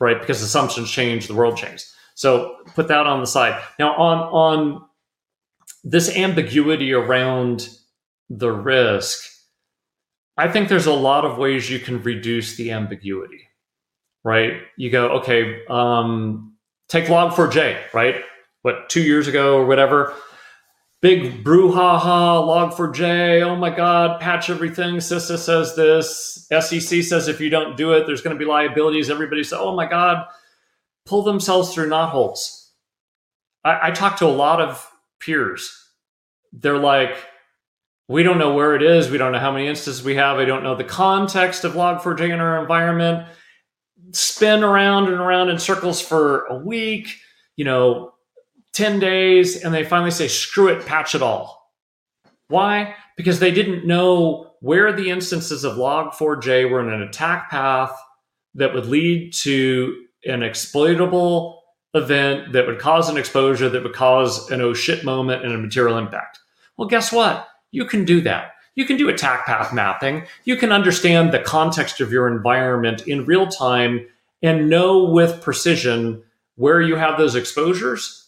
right 0.00 0.20
because 0.20 0.42
assumptions 0.42 0.90
change 0.90 1.26
the 1.26 1.34
world 1.34 1.56
changes 1.56 1.92
so 2.14 2.56
put 2.74 2.88
that 2.88 3.06
on 3.06 3.20
the 3.20 3.26
side 3.26 3.60
now 3.78 3.94
on 3.94 4.18
on 4.18 4.84
this 5.84 6.14
ambiguity 6.16 6.92
around 6.92 7.68
the 8.28 8.50
risk 8.50 9.24
I 10.38 10.46
think 10.46 10.68
there's 10.68 10.86
a 10.86 10.92
lot 10.92 11.24
of 11.24 11.36
ways 11.36 11.68
you 11.68 11.80
can 11.80 12.00
reduce 12.00 12.56
the 12.56 12.70
ambiguity, 12.70 13.48
right? 14.22 14.52
You 14.76 14.88
go, 14.88 15.08
okay, 15.18 15.66
um, 15.68 16.54
take 16.88 17.06
Log4j, 17.06 17.92
right? 17.92 18.22
What, 18.62 18.88
two 18.88 19.02
years 19.02 19.26
ago 19.26 19.56
or 19.56 19.66
whatever? 19.66 20.14
Big 21.00 21.44
brouhaha, 21.44 22.42
Log4j, 22.72 23.42
oh 23.42 23.54
my 23.54 23.70
God, 23.70 24.20
patch 24.20 24.50
everything. 24.50 24.96
CISA 24.96 25.38
says 25.38 25.76
this. 25.76 26.48
SEC 26.50 27.04
says 27.04 27.28
if 27.28 27.40
you 27.40 27.50
don't 27.50 27.76
do 27.76 27.92
it, 27.92 28.04
there's 28.06 28.20
going 28.20 28.34
to 28.36 28.38
be 28.38 28.48
liabilities. 28.48 29.08
Everybody 29.08 29.44
says, 29.44 29.60
oh 29.60 29.76
my 29.76 29.86
God, 29.86 30.26
pull 31.06 31.22
themselves 31.22 31.72
through 31.72 31.88
knotholes. 31.88 32.70
I, 33.64 33.88
I 33.88 33.90
talk 33.92 34.16
to 34.18 34.26
a 34.26 34.28
lot 34.28 34.60
of 34.60 34.90
peers. 35.20 35.72
They're 36.52 36.78
like, 36.78 37.16
we 38.08 38.24
don't 38.24 38.38
know 38.38 38.54
where 38.54 38.74
it 38.74 38.82
is. 38.82 39.08
We 39.08 39.18
don't 39.18 39.32
know 39.32 39.38
how 39.38 39.52
many 39.52 39.68
instances 39.68 40.02
we 40.02 40.16
have. 40.16 40.38
I 40.38 40.46
don't 40.46 40.64
know 40.64 40.74
the 40.74 40.82
context 40.82 41.62
of 41.62 41.74
Log4j 41.74 42.32
in 42.32 42.40
our 42.40 42.60
environment. 42.60 43.28
Spin 44.12 44.64
around 44.64 45.04
and 45.04 45.20
around 45.20 45.50
in 45.50 45.58
circles 45.58 46.00
for 46.00 46.46
a 46.46 46.56
week, 46.56 47.08
you 47.56 47.64
know, 47.64 48.14
10 48.72 49.00
days, 49.00 49.62
and 49.62 49.74
they 49.74 49.84
finally 49.84 50.10
say, 50.10 50.28
screw 50.28 50.68
it, 50.68 50.86
patch 50.86 51.14
it 51.14 51.22
all. 51.22 51.72
Why? 52.48 52.94
Because 53.16 53.40
they 53.40 53.50
didn't 53.50 53.86
know 53.86 54.52
where 54.60 54.92
the 54.92 55.10
instances 55.10 55.64
of 55.64 55.76
Log4j 55.76 56.70
were 56.70 56.80
in 56.80 56.92
an 56.92 57.02
attack 57.02 57.50
path 57.50 57.92
that 58.54 58.74
would 58.74 58.86
lead 58.86 59.32
to 59.32 60.04
an 60.24 60.42
exploitable 60.42 61.62
event 61.94 62.52
that 62.52 62.66
would 62.66 62.78
cause 62.78 63.08
an 63.08 63.16
exposure 63.16 63.68
that 63.68 63.82
would 63.82 63.94
cause 63.94 64.50
an 64.50 64.60
oh 64.60 64.74
shit 64.74 65.04
moment 65.04 65.44
and 65.44 65.54
a 65.54 65.58
material 65.58 65.96
impact. 65.96 66.38
Well, 66.76 66.88
guess 66.88 67.12
what? 67.12 67.48
You 67.70 67.84
can 67.84 68.04
do 68.04 68.20
that. 68.22 68.52
You 68.74 68.84
can 68.84 68.96
do 68.96 69.08
attack 69.08 69.46
path 69.46 69.72
mapping. 69.72 70.24
You 70.44 70.56
can 70.56 70.70
understand 70.70 71.32
the 71.32 71.40
context 71.40 72.00
of 72.00 72.12
your 72.12 72.28
environment 72.28 73.06
in 73.08 73.24
real 73.24 73.46
time 73.46 74.06
and 74.42 74.70
know 74.70 75.04
with 75.04 75.42
precision 75.42 76.22
where 76.56 76.80
you 76.80 76.96
have 76.96 77.18
those 77.18 77.34
exposures 77.34 78.27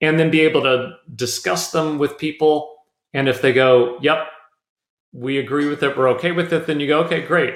and 0.00 0.18
then 0.18 0.30
be 0.30 0.40
able 0.40 0.62
to 0.62 0.94
discuss 1.14 1.70
them 1.70 1.98
with 1.98 2.18
people. 2.18 2.74
And 3.12 3.28
if 3.28 3.40
they 3.42 3.52
go, 3.52 3.98
yep, 4.02 4.26
we 5.12 5.38
agree 5.38 5.68
with 5.68 5.82
it, 5.82 5.96
we're 5.96 6.10
okay 6.10 6.32
with 6.32 6.52
it, 6.52 6.66
then 6.66 6.80
you 6.80 6.88
go, 6.88 7.00
okay, 7.04 7.22
great. 7.22 7.54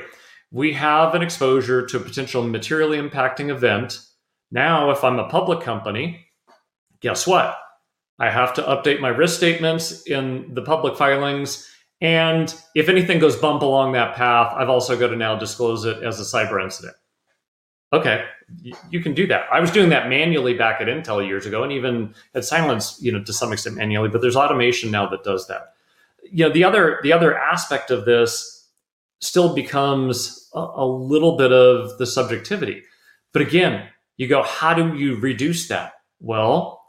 We 0.51 0.73
have 0.75 1.15
an 1.15 1.23
exposure 1.23 1.85
to 1.87 1.97
a 1.97 2.01
potential 2.01 2.43
materially 2.43 2.99
impacting 2.99 3.51
event. 3.51 4.01
Now, 4.51 4.91
if 4.91 5.05
I'm 5.05 5.19
a 5.19 5.29
public 5.29 5.61
company, 5.61 6.27
guess 7.01 7.27
what? 7.27 7.57
I 8.19 8.31
have 8.31 8.55
to 8.55 8.63
update 8.63 9.01
my 9.01 9.09
risk 9.09 9.37
statements 9.37 10.03
in 10.07 10.55
the 10.55 10.63
public 10.63 10.97
filings 10.97 11.69
And 12.01 12.55
if 12.75 12.89
anything 12.89 13.19
goes 13.19 13.37
bump 13.37 13.63
along 13.63 13.93
that 13.93 14.15
path, 14.15 14.53
I've 14.57 14.69
also 14.69 14.97
got 14.99 15.09
to 15.09 15.17
now 15.17 15.37
disclose 15.37 15.85
it 15.85 16.03
as 16.03 16.21
a 16.21 16.23
cyber 16.23 16.63
incident. 16.63 16.95
Okay, 17.91 18.25
you 18.91 19.01
can 19.01 19.15
do 19.15 19.27
that. 19.29 19.47
I 19.51 19.61
was 19.61 19.71
doing 19.71 19.89
that 19.91 20.11
manually 20.11 20.53
back 20.53 20.81
at 20.81 20.89
Intel 20.89 21.27
years 21.27 21.47
ago, 21.47 21.63
and 21.63 21.73
even 21.73 22.15
at 22.35 22.45
Cylance, 22.45 22.99
you 23.01 23.11
know, 23.11 23.23
to 23.25 23.33
some 23.33 23.53
extent 23.53 23.77
manually. 23.77 24.11
But 24.11 24.21
there's 24.21 24.37
automation 24.37 24.91
now 24.91 25.09
that 25.09 25.25
does 25.25 25.47
that. 25.49 25.75
You 26.31 26.47
know, 26.47 26.53
the 26.53 26.65
other 26.65 27.01
the 27.03 27.15
other 27.15 27.37
aspect 27.37 27.91
of 27.91 28.05
this 28.05 28.69
still 29.21 29.55
becomes 29.55 30.51
a, 30.55 30.59
a 30.59 30.87
little 30.87 31.37
bit 31.37 31.51
of 31.51 31.97
the 31.97 32.07
subjectivity. 32.07 32.83
But 33.33 33.43
again, 33.43 33.89
you 34.19 34.29
go, 34.29 34.43
how 34.43 34.75
do 34.75 34.95
you 34.95 35.17
reduce 35.17 35.69
that? 35.69 35.95
Well, 36.21 36.83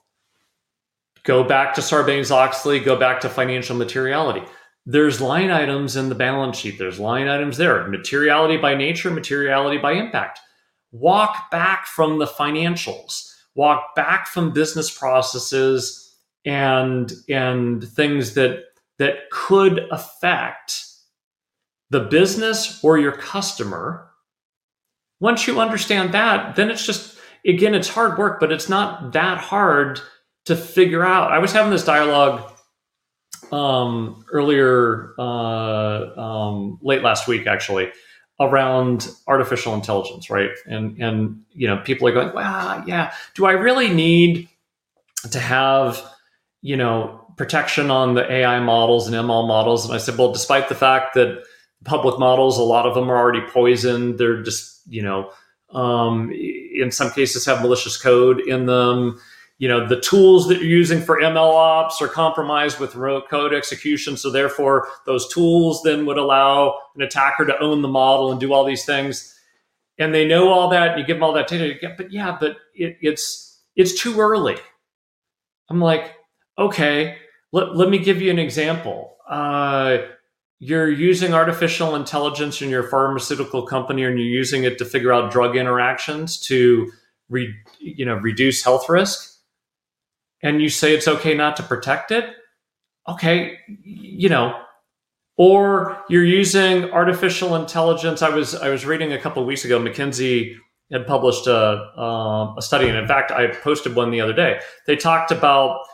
go 1.24 1.46
back 1.46 1.76
to 1.76 1.82
Sarbanes 1.82 2.32
Oxley, 2.32 2.80
go 2.80 2.98
back 2.98 3.22
to 3.22 3.30
financial 3.30 3.76
materiality. 3.76 4.44
There's 4.86 5.22
line 5.22 5.52
items 5.52 5.96
in 5.96 6.10
the 6.10 6.16
balance 6.16 6.58
sheet. 6.58 6.78
There's 6.78 7.00
line 7.00 7.28
items 7.28 7.58
there. 7.58 7.88
Materiality 7.88 8.58
by 8.58 8.76
nature, 8.76 9.12
materiality 9.12 9.78
by 9.78 9.94
impact 9.94 10.40
walk 10.92 11.52
back 11.52 11.86
from 11.86 12.20
the 12.20 12.26
financials, 12.26 13.34
walk 13.56 13.96
back 13.96 14.28
from 14.28 14.54
business 14.54 14.96
processes 14.96 16.16
and 16.46 17.14
and 17.28 17.84
things 17.84 18.34
that 18.36 18.64
that 18.98 19.30
could 19.32 19.88
affect 19.92 20.86
the 21.90 22.02
business 22.02 22.84
or 22.84 22.98
your 22.98 23.12
customer. 23.12 24.10
Once 25.20 25.48
you 25.48 25.60
understand 25.60 26.14
that, 26.14 26.56
then 26.56 26.70
it's 26.70 26.86
just 26.86 27.18
again 27.46 27.76
it's 27.76 27.90
hard 27.90 28.18
work, 28.18 28.40
but 28.40 28.52
it's 28.52 28.70
not 28.70 29.14
that 29.14 29.38
hard 29.38 30.00
to 30.46 30.56
figure 30.56 31.06
out. 31.06 31.32
I 31.32 31.40
was 31.40 31.52
having 31.52 31.72
this 31.72 31.86
dialogue 31.86 32.52
um, 33.52 34.26
earlier 34.32 35.14
uh, 35.20 36.20
um, 36.20 36.80
late 36.82 37.02
last 37.02 37.28
week 37.28 37.48
actually 37.48 37.92
around 38.40 39.10
artificial 39.28 39.74
intelligence, 39.74 40.30
right? 40.30 40.52
And 40.66 41.02
and 41.02 41.44
you 41.52 41.68
know, 41.68 41.78
people 41.78 42.08
are 42.08 42.12
going, 42.12 42.34
"Wow, 42.34 42.84
yeah, 42.88 43.14
do 43.36 43.46
I 43.46 43.52
really 43.52 43.94
need 43.94 44.50
to 45.32 45.40
have, 45.40 46.02
you 46.62 46.78
know, 46.78 47.26
protection 47.36 47.92
on 47.92 48.14
the 48.14 48.32
AI 48.32 48.60
models 48.60 49.08
and 49.08 49.16
ML 49.16 49.48
models?" 49.48 49.86
And 49.86 49.94
I 49.94 49.98
said, 49.98 50.18
"Well, 50.18 50.32
despite 50.32 50.70
the 50.70 50.76
fact 50.76 51.16
that 51.16 51.44
public 51.84 52.20
models, 52.20 52.58
a 52.58 52.64
lot 52.64 52.86
of 52.86 52.96
them 52.96 53.10
are 53.10 53.18
already 53.18 53.42
poisoned. 53.42 54.18
They're 54.18 54.42
just, 54.42 54.82
you 54.88 55.02
know, 55.02 55.32
um, 55.72 56.32
in 56.32 56.92
some 56.92 57.12
cases 57.12 57.46
have 57.46 57.62
malicious 57.62 58.02
code 58.02 58.42
in 58.42 58.66
them 58.66 59.20
you 59.60 59.68
know 59.68 59.86
the 59.86 60.00
tools 60.00 60.48
that 60.48 60.56
you're 60.56 60.66
using 60.66 61.02
for 61.02 61.22
ml 61.22 61.54
ops 61.54 62.02
are 62.02 62.08
compromised 62.08 62.80
with 62.80 62.96
rote 62.96 63.30
code 63.30 63.54
execution 63.54 64.18
so 64.18 64.32
therefore 64.32 64.88
those 65.06 65.32
tools 65.32 65.84
then 65.84 66.06
would 66.06 66.18
allow 66.18 66.76
an 66.96 67.04
attacker 67.04 67.46
to 67.46 67.60
own 67.60 67.82
the 67.82 67.88
model 67.88 68.32
and 68.32 68.40
do 68.40 68.52
all 68.54 68.66
these 68.66 68.86
things. 68.86 69.36
And 69.98 70.16
they 70.16 70.26
know 70.26 70.48
all 70.48 70.70
that 70.70 70.92
and 70.92 71.00
you 71.00 71.06
give 71.06 71.18
them 71.18 71.24
all 71.24 71.34
that 71.34 71.48
data 71.48 71.76
but 71.98 72.12
yeah 72.12 72.36
but 72.40 72.58
it, 72.74 72.98
it's 73.02 73.62
it's 73.76 74.02
too 74.02 74.20
early. 74.20 74.56
I'm 75.70 75.80
like 75.82 76.16
okay 76.58 77.18
let, 77.52 77.76
let 77.76 77.90
me 77.90 77.98
give 77.98 78.22
you 78.22 78.30
an 78.32 78.40
example. 78.40 79.18
Uh, 79.28 80.00
you're 80.60 80.90
using 80.90 81.34
artificial 81.34 81.96
intelligence 81.96 82.62
in 82.62 82.70
your 82.70 82.84
pharmaceutical 82.84 83.64
company 83.64 84.04
and 84.04 84.20
you're 84.20 84.28
using 84.28 84.64
it 84.64 84.78
to 84.78 84.86
figure 84.86 85.12
out 85.12 85.32
drug 85.32 85.56
interactions 85.56 86.40
to 86.42 86.92
re, 87.30 87.54
you 87.80 88.06
know 88.06 88.16
reduce 88.16 88.64
health 88.64 88.88
risk 88.90 89.29
and 90.42 90.62
you 90.62 90.70
say 90.70 90.94
it's 90.94 91.08
okay 91.08 91.34
not 91.34 91.58
to 91.58 91.64
protect 91.64 92.12
it, 92.12 92.34
okay, 93.08 93.58
you 93.84 94.30
know, 94.30 94.60
or 95.38 96.04
you're 96.10 96.26
using 96.26 96.92
artificial 96.92 97.56
intelligence. 97.56 98.22
I 98.22 98.30
was 98.30 98.56
I 98.56 98.70
was 98.70 98.86
reading 98.86 99.14
a 99.14 99.20
couple 99.20 99.44
weeks 99.46 99.66
ago, 99.66 99.80
McKinsey 99.80 100.56
had 100.92 101.06
published 101.06 101.48
a, 101.48 101.54
uh, 101.98 102.56
a 102.58 102.62
study, 102.62 102.88
and 102.90 102.98
in 102.98 103.08
fact, 103.08 103.32
I 103.32 103.48
posted 103.48 103.96
one 103.96 104.12
the 104.12 104.22
other 104.22 104.34
day. 104.34 104.60
They 104.88 104.96
talked 104.96 105.32
about 105.32 105.86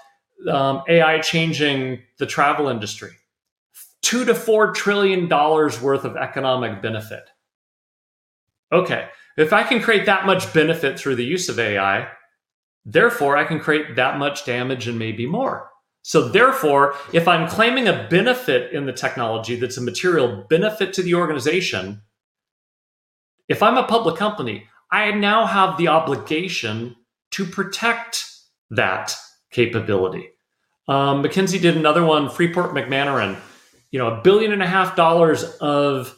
um, 0.50 0.84
AI 0.88 1.20
changing 1.20 2.02
the 2.18 2.26
travel 2.26 2.70
industry, 2.70 3.12
two 4.02 4.26
to 4.26 4.34
four 4.34 4.72
trillion 4.72 5.28
dollars 5.28 5.82
worth 5.82 6.06
of 6.06 6.16
economic 6.16 6.82
benefit. 6.82 7.24
Okay, 8.72 9.08
if 9.38 9.54
I 9.54 9.64
can 9.64 9.82
create 9.82 10.06
that 10.06 10.26
much 10.26 10.52
benefit 10.54 11.00
through 11.00 11.16
the 11.16 11.26
use 11.26 11.50
of 11.50 11.60
AI, 11.60 12.08
Therefore, 12.86 13.36
I 13.36 13.43
can 13.45 13.59
create 13.59 13.95
that 13.95 14.19
much 14.19 14.45
damage 14.45 14.88
and 14.88 14.99
maybe 14.99 15.25
more. 15.25 15.69
So, 16.03 16.29
therefore, 16.29 16.95
if 17.13 17.27
I'm 17.27 17.49
claiming 17.49 17.88
a 17.88 18.07
benefit 18.09 18.71
in 18.71 18.86
the 18.86 18.93
technology 18.93 19.55
that's 19.55 19.77
a 19.77 19.81
material 19.81 20.45
benefit 20.49 20.93
to 20.93 21.01
the 21.01 21.15
organization, 21.15 22.03
if 23.47 23.63
I'm 23.63 23.77
a 23.77 23.88
public 23.88 24.15
company, 24.15 24.67
I 24.91 25.11
now 25.11 25.47
have 25.47 25.77
the 25.77 25.88
obligation 25.88 26.95
to 27.31 27.45
protect 27.45 28.23
that 28.69 29.15
capability. 29.51 30.29
Um, 30.88 31.23
McKinsey 31.23 31.59
did 31.59 31.75
another 31.75 32.03
one, 32.03 32.29
Freeport 32.29 32.71
McMoRan, 32.71 33.39
you 33.89 33.97
know, 33.99 34.07
a 34.07 34.21
billion 34.21 34.51
and 34.51 34.61
a 34.61 34.67
half 34.67 34.95
dollars 34.95 35.43
of 35.59 36.15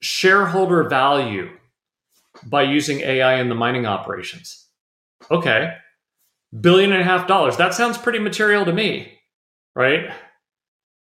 shareholder 0.00 0.88
value 0.88 1.50
by 2.44 2.62
using 2.62 3.00
AI 3.00 3.34
in 3.40 3.48
the 3.48 3.54
mining 3.54 3.86
operations. 3.86 4.66
Okay, 5.30 5.74
billion 6.60 6.92
and 6.92 7.00
a 7.00 7.04
half 7.04 7.26
dollars. 7.26 7.56
That 7.56 7.74
sounds 7.74 7.98
pretty 7.98 8.18
material 8.18 8.64
to 8.64 8.72
me, 8.72 9.18
right? 9.74 10.10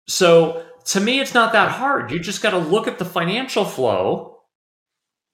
So 0.08 0.66
to 0.86 1.00
me, 1.00 1.20
it's 1.20 1.34
not 1.34 1.54
that 1.54 1.72
hard. 1.72 2.12
You 2.12 2.20
just 2.20 2.41
got 2.41 2.52
to 2.52 2.58
look 2.58 2.88
at 2.88 3.00
the 3.00 3.06
financial 3.06 3.66
flow 3.66 4.41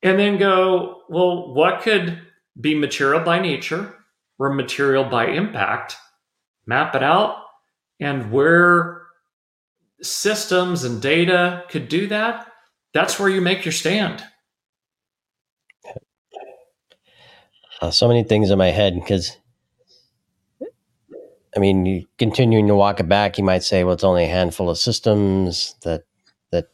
and 0.02 0.20
then 0.20 0.38
go, 0.38 1.02
well, 1.10 1.54
what 1.54 1.82
could 1.82 2.22
be 2.60 2.76
material 2.76 3.22
by 3.22 3.40
nature 3.40 3.96
or 4.38 4.54
material 4.54 5.06
by 5.06 5.28
impact? 5.28 5.96
Map 6.66 6.96
it 6.96 7.04
out. 7.04 7.38
And 8.00 8.32
where 8.32 9.04
systems 10.02 10.84
and 10.84 11.02
data 11.02 11.64
could 11.70 11.88
do 11.88 12.08
that, 12.08 12.52
that's 12.94 13.20
where 13.20 13.30
you 13.30 13.42
make 13.42 13.66
your 13.66 13.72
stand. 13.72 14.24
Uh, 17.82 17.92
so 17.92 18.08
many 18.08 18.24
things 18.24 18.50
in 18.52 18.58
my 18.58 18.72
head 18.72 18.96
because 18.96 19.38
I 21.56 21.60
mean, 21.60 22.06
continuing 22.18 22.68
to 22.68 22.76
walk 22.76 23.00
it 23.00 23.08
back, 23.08 23.38
you 23.38 23.44
might 23.44 23.64
say, 23.64 23.84
well, 23.84 23.94
it's 23.94 24.04
only 24.04 24.26
a 24.26 24.30
handful 24.30 24.70
of 24.70 24.78
systems 24.78 25.76
that 25.84 26.04
that 26.52 26.70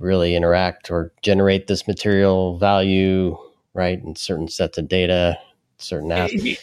really 0.00 0.34
interact 0.34 0.90
or 0.90 1.12
generate 1.22 1.68
this 1.68 1.86
material 1.86 2.58
value, 2.58 3.36
right? 3.74 4.02
And 4.02 4.18
certain 4.18 4.48
sets 4.48 4.76
of 4.76 4.88
data, 4.88 5.38
certain 5.78 6.08
apps. 6.08 6.58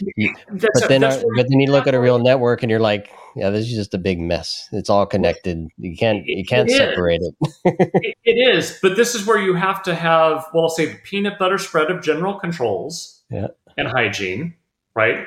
but 0.49 0.89
then, 0.89 1.03
uh, 1.03 1.21
but 1.37 1.45
then 1.49 1.59
you 1.61 1.71
look 1.71 1.87
at 1.87 1.95
a 1.95 1.99
real 1.99 2.19
network, 2.23 2.61
and 2.61 2.69
you're 2.69 2.81
like, 2.81 3.09
yeah, 3.37 3.49
this 3.49 3.67
is 3.67 3.73
just 3.73 3.93
a 3.93 3.97
big 3.97 4.19
mess. 4.19 4.67
It's 4.73 4.89
all 4.89 5.05
connected. 5.05 5.69
You 5.77 5.95
can't 5.95 6.25
you 6.25 6.43
can't 6.43 6.69
it 6.69 6.75
separate 6.75 7.21
it. 7.21 7.35
it. 7.63 8.17
It 8.25 8.55
is, 8.55 8.79
but 8.81 8.97
this 8.97 9.15
is 9.15 9.25
where 9.25 9.39
you 9.39 9.53
have 9.55 9.81
to 9.83 9.95
have, 9.95 10.45
well, 10.53 10.63
I'll 10.63 10.69
say 10.69 10.87
the 10.87 10.97
peanut 11.03 11.39
butter 11.39 11.57
spread 11.57 11.89
of 11.89 12.03
general 12.03 12.37
controls 12.37 13.23
yeah. 13.29 13.47
and 13.77 13.87
hygiene, 13.87 14.55
right? 14.93 15.25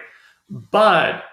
But 0.50 1.24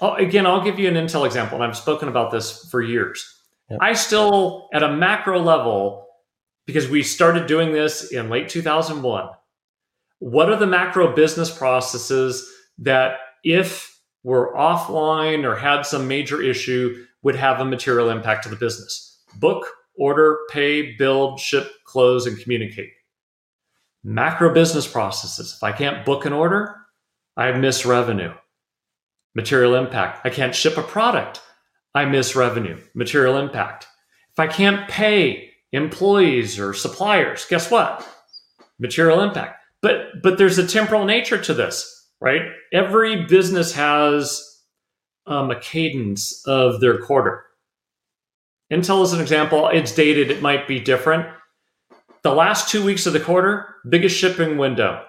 Oh, 0.00 0.14
again, 0.14 0.46
I'll 0.46 0.62
give 0.62 0.78
you 0.78 0.88
an 0.88 0.94
Intel 0.94 1.26
example, 1.26 1.56
and 1.60 1.64
I've 1.64 1.76
spoken 1.76 2.08
about 2.08 2.30
this 2.30 2.68
for 2.70 2.80
years. 2.80 3.42
Yep. 3.70 3.80
I 3.82 3.92
still, 3.94 4.68
at 4.72 4.82
a 4.82 4.92
macro 4.92 5.40
level, 5.40 6.06
because 6.66 6.88
we 6.88 7.02
started 7.02 7.46
doing 7.46 7.72
this 7.72 8.12
in 8.12 8.30
late 8.30 8.48
2001, 8.48 9.28
what 10.20 10.48
are 10.48 10.56
the 10.56 10.66
macro 10.66 11.14
business 11.14 11.56
processes 11.56 12.48
that, 12.78 13.18
if 13.44 14.00
were 14.22 14.54
offline 14.54 15.44
or 15.44 15.56
had 15.56 15.82
some 15.82 16.06
major 16.06 16.40
issue, 16.42 17.04
would 17.22 17.36
have 17.36 17.60
a 17.60 17.64
material 17.64 18.10
impact 18.10 18.44
to 18.44 18.48
the 18.48 18.56
business? 18.56 19.22
Book, 19.36 19.66
order, 19.96 20.38
pay, 20.50 20.94
build, 20.96 21.40
ship, 21.40 21.72
close, 21.84 22.26
and 22.26 22.38
communicate. 22.40 22.90
Macro 24.04 24.54
business 24.54 24.86
processes. 24.86 25.54
If 25.56 25.62
I 25.62 25.72
can't 25.72 26.04
book 26.04 26.24
an 26.24 26.32
order, 26.32 26.76
I 27.36 27.50
miss 27.52 27.84
revenue 27.84 28.32
material 29.34 29.74
impact. 29.74 30.24
I 30.24 30.30
can't 30.30 30.54
ship 30.54 30.76
a 30.76 30.82
product, 30.82 31.40
I 31.94 32.04
miss 32.04 32.36
revenue, 32.36 32.80
material 32.94 33.36
impact. 33.36 33.86
If 34.32 34.38
I 34.38 34.46
can't 34.46 34.88
pay 34.88 35.50
employees 35.72 36.58
or 36.58 36.74
suppliers, 36.74 37.44
guess 37.46 37.70
what? 37.70 38.06
Material 38.78 39.20
impact. 39.20 39.60
But 39.82 40.22
but 40.22 40.38
there's 40.38 40.58
a 40.58 40.66
temporal 40.66 41.04
nature 41.04 41.40
to 41.42 41.54
this, 41.54 42.08
right? 42.20 42.42
Every 42.72 43.26
business 43.26 43.72
has 43.74 44.44
um, 45.26 45.50
a 45.50 45.60
cadence 45.60 46.42
of 46.46 46.80
their 46.80 46.98
quarter. 46.98 47.44
Intel 48.72 49.02
is 49.04 49.12
an 49.12 49.20
example. 49.20 49.68
It's 49.68 49.92
dated. 49.92 50.30
It 50.30 50.42
might 50.42 50.66
be 50.68 50.80
different. 50.80 51.26
The 52.22 52.34
last 52.34 52.68
two 52.68 52.84
weeks 52.84 53.06
of 53.06 53.12
the 53.12 53.20
quarter, 53.20 53.76
biggest 53.88 54.16
shipping 54.16 54.58
window, 54.58 55.04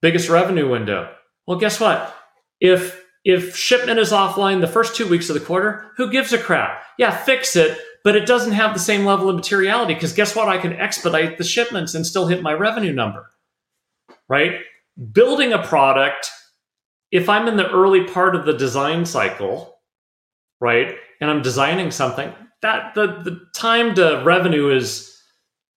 biggest 0.00 0.28
revenue 0.28 0.68
window. 0.68 1.12
Well, 1.46 1.58
guess 1.58 1.78
what? 1.78 2.14
If 2.60 3.03
if 3.24 3.56
shipment 3.56 3.98
is 3.98 4.12
offline 4.12 4.60
the 4.60 4.66
first 4.66 4.94
two 4.94 5.08
weeks 5.08 5.30
of 5.30 5.34
the 5.34 5.44
quarter, 5.44 5.90
who 5.96 6.10
gives 6.10 6.32
a 6.32 6.38
crap? 6.38 6.82
Yeah, 6.98 7.16
fix 7.16 7.56
it, 7.56 7.78
but 8.04 8.14
it 8.14 8.26
doesn't 8.26 8.52
have 8.52 8.74
the 8.74 8.80
same 8.80 9.06
level 9.06 9.30
of 9.30 9.36
materiality 9.36 9.94
because 9.94 10.12
guess 10.12 10.36
what? 10.36 10.48
I 10.48 10.58
can 10.58 10.74
expedite 10.74 11.38
the 11.38 11.44
shipments 11.44 11.94
and 11.94 12.06
still 12.06 12.26
hit 12.26 12.42
my 12.42 12.52
revenue 12.52 12.92
number, 12.92 13.30
right? 14.28 14.60
Building 15.12 15.52
a 15.54 15.62
product, 15.62 16.30
if 17.10 17.28
I'm 17.28 17.48
in 17.48 17.56
the 17.56 17.70
early 17.70 18.04
part 18.04 18.36
of 18.36 18.44
the 18.44 18.52
design 18.52 19.06
cycle, 19.06 19.78
right, 20.60 20.94
and 21.20 21.30
I'm 21.30 21.42
designing 21.42 21.90
something, 21.90 22.32
that 22.60 22.94
the, 22.94 23.06
the 23.06 23.40
time 23.54 23.94
to 23.94 24.22
revenue 24.24 24.70
is 24.70 25.10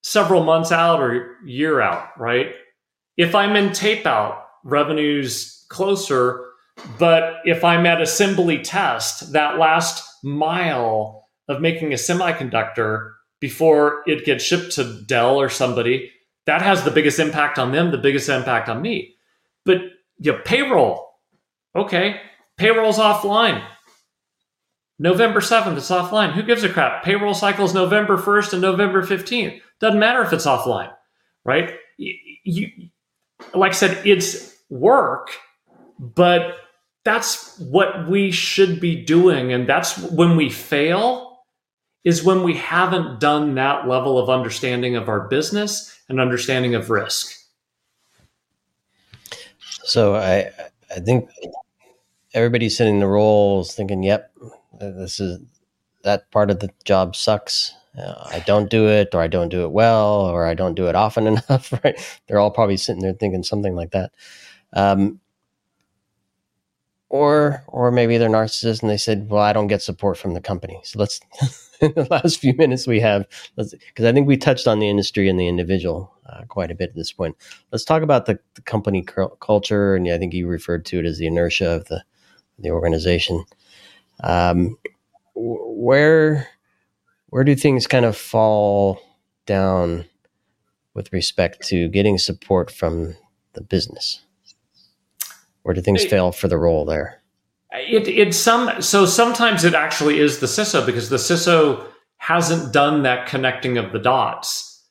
several 0.03 0.43
months 0.43 0.71
out 0.71 0.99
or 0.99 1.37
year 1.45 1.79
out, 1.79 2.09
right? 2.19 2.53
If 3.15 3.35
I'm 3.35 3.55
in 3.55 3.71
tape 3.71 4.05
out, 4.05 4.47
revenue's 4.63 5.65
closer 5.69 6.46
but 6.99 7.35
if 7.45 7.63
I'm 7.63 7.85
at 7.85 8.01
assembly 8.01 8.59
test, 8.59 9.33
that 9.33 9.57
last 9.57 10.03
mile 10.23 11.27
of 11.47 11.61
making 11.61 11.93
a 11.93 11.95
semiconductor 11.95 13.13
before 13.39 14.03
it 14.05 14.25
gets 14.25 14.43
shipped 14.43 14.73
to 14.73 15.01
Dell 15.03 15.37
or 15.37 15.49
somebody, 15.49 16.11
that 16.45 16.61
has 16.61 16.83
the 16.83 16.91
biggest 16.91 17.19
impact 17.19 17.59
on 17.59 17.71
them, 17.71 17.91
the 17.91 17.97
biggest 17.97 18.29
impact 18.29 18.69
on 18.69 18.81
me. 18.81 19.15
But 19.65 19.77
you 20.19 20.31
know, 20.31 20.39
payroll, 20.43 21.09
okay, 21.75 22.21
payroll's 22.57 22.97
offline. 22.97 23.63
November 24.99 25.41
7th, 25.41 25.77
it's 25.77 25.91
offline. 25.91 26.33
Who 26.33 26.41
gives 26.41 26.63
a 26.63 26.69
crap? 26.69 27.03
Payroll 27.03 27.35
cycles 27.35 27.73
November 27.75 28.17
1st 28.17 28.53
and 28.53 28.61
November 28.63 29.03
15th. 29.03 29.61
Doesn't 29.79 29.99
matter 29.99 30.23
if 30.23 30.33
it's 30.33 30.47
offline, 30.47 30.91
right? 31.45 31.75
You 31.97 32.69
like 33.53 33.71
I 33.71 33.75
said, 33.75 34.05
it's 34.05 34.55
work, 34.69 35.29
but 35.99 36.55
that's 37.07 37.57
what 37.57 38.09
we 38.09 38.31
should 38.31 38.81
be 38.81 39.01
doing. 39.01 39.53
And 39.53 39.65
that's 39.67 39.97
when 39.97 40.35
we 40.35 40.49
fail, 40.49 41.39
is 42.03 42.21
when 42.21 42.43
we 42.43 42.53
haven't 42.53 43.21
done 43.21 43.55
that 43.55 43.87
level 43.87 44.19
of 44.19 44.29
understanding 44.29 44.97
of 44.97 45.07
our 45.07 45.29
business 45.29 45.97
and 46.09 46.19
understanding 46.19 46.75
of 46.75 46.89
risk. 46.89 47.33
So 49.85 50.15
I 50.15 50.51
I 50.93 50.99
think 50.99 51.29
everybody's 52.33 52.75
sitting 52.75 52.95
in 52.95 52.99
the 52.99 53.07
roles 53.07 53.73
thinking, 53.73 54.03
"Yep, 54.03 54.29
this 54.81 55.21
is 55.21 55.39
that 56.03 56.29
part 56.31 56.51
of 56.51 56.59
the 56.59 56.69
job 56.83 57.15
sucks. 57.15 57.73
Uh, 57.97 58.27
I 58.31 58.43
don't 58.45 58.69
do 58.69 58.89
it, 58.89 59.15
or 59.15 59.21
I 59.21 59.27
don't 59.27 59.49
do 59.49 59.63
it 59.63 59.71
well, 59.71 60.21
or 60.21 60.45
I 60.45 60.55
don't 60.55 60.75
do 60.75 60.87
it 60.87 60.95
often 60.95 61.25
enough." 61.33 61.71
Right? 61.85 61.97
They're 62.27 62.39
all 62.39 62.51
probably 62.51 62.75
sitting 62.75 63.01
there 63.01 63.13
thinking 63.13 63.43
something 63.43 63.75
like 63.75 63.91
that. 63.91 64.11
Um, 64.73 65.21
or 67.09 67.63
or 67.67 67.91
maybe 67.91 68.17
they're 68.17 68.29
narcissists 68.29 68.81
and 68.81 68.89
they 68.89 68.97
said, 68.97 69.29
"Well, 69.29 69.41
I 69.41 69.53
don't 69.53 69.67
get 69.67 69.81
support 69.81 70.17
from 70.17 70.33
the 70.33 70.41
company." 70.41 70.79
So 70.83 70.99
let's 70.99 71.19
in 71.81 71.93
the 71.93 72.07
last 72.09 72.39
few 72.39 72.53
minutes 72.55 72.87
we 72.87 72.99
have, 72.99 73.25
because 73.55 74.05
I 74.05 74.11
think 74.11 74.27
we 74.27 74.37
touched 74.37 74.67
on 74.67 74.79
the 74.79 74.89
industry 74.89 75.29
and 75.29 75.39
the 75.39 75.47
individual 75.47 76.13
uh, 76.25 76.43
quite 76.47 76.71
a 76.71 76.75
bit 76.75 76.89
at 76.89 76.95
this 76.95 77.11
point. 77.11 77.35
Let's 77.71 77.85
talk 77.85 78.01
about 78.01 78.25
the, 78.25 78.39
the 78.55 78.61
company 78.61 79.05
culture, 79.39 79.95
and 79.95 80.09
I 80.09 80.17
think 80.17 80.33
you 80.33 80.47
referred 80.47 80.85
to 80.87 80.99
it 80.99 81.05
as 81.05 81.17
the 81.17 81.27
inertia 81.27 81.69
of 81.69 81.85
the 81.85 82.03
the 82.59 82.71
organization. 82.71 83.45
Um, 84.23 84.77
where 85.35 86.47
where 87.29 87.43
do 87.43 87.55
things 87.55 87.87
kind 87.87 88.05
of 88.05 88.17
fall 88.17 88.99
down 89.45 90.05
with 90.93 91.13
respect 91.13 91.61
to 91.67 91.87
getting 91.89 92.17
support 92.17 92.71
from 92.71 93.15
the 93.53 93.61
business? 93.61 94.21
Or 95.67 95.73
do 95.73 95.81
things 95.81 96.05
it, 96.05 96.09
fail 96.09 96.31
for 96.31 96.47
the 96.47 96.57
role 96.57 96.85
there? 96.85 97.21
It 97.73 98.07
it 98.07 98.33
some 98.33 98.81
so 98.81 99.05
sometimes 99.05 99.65
it 99.65 99.73
actually 99.75 100.19
is 100.19 100.39
the 100.39 100.47
CISO 100.47 100.85
because 100.85 101.09
the 101.09 101.17
CISO 101.17 101.85
hasn't 102.17 102.73
done 102.73 103.03
that 103.03 103.27
connecting 103.27 103.77
of 103.77 103.91
the 103.91 103.99
dots. 103.99 104.85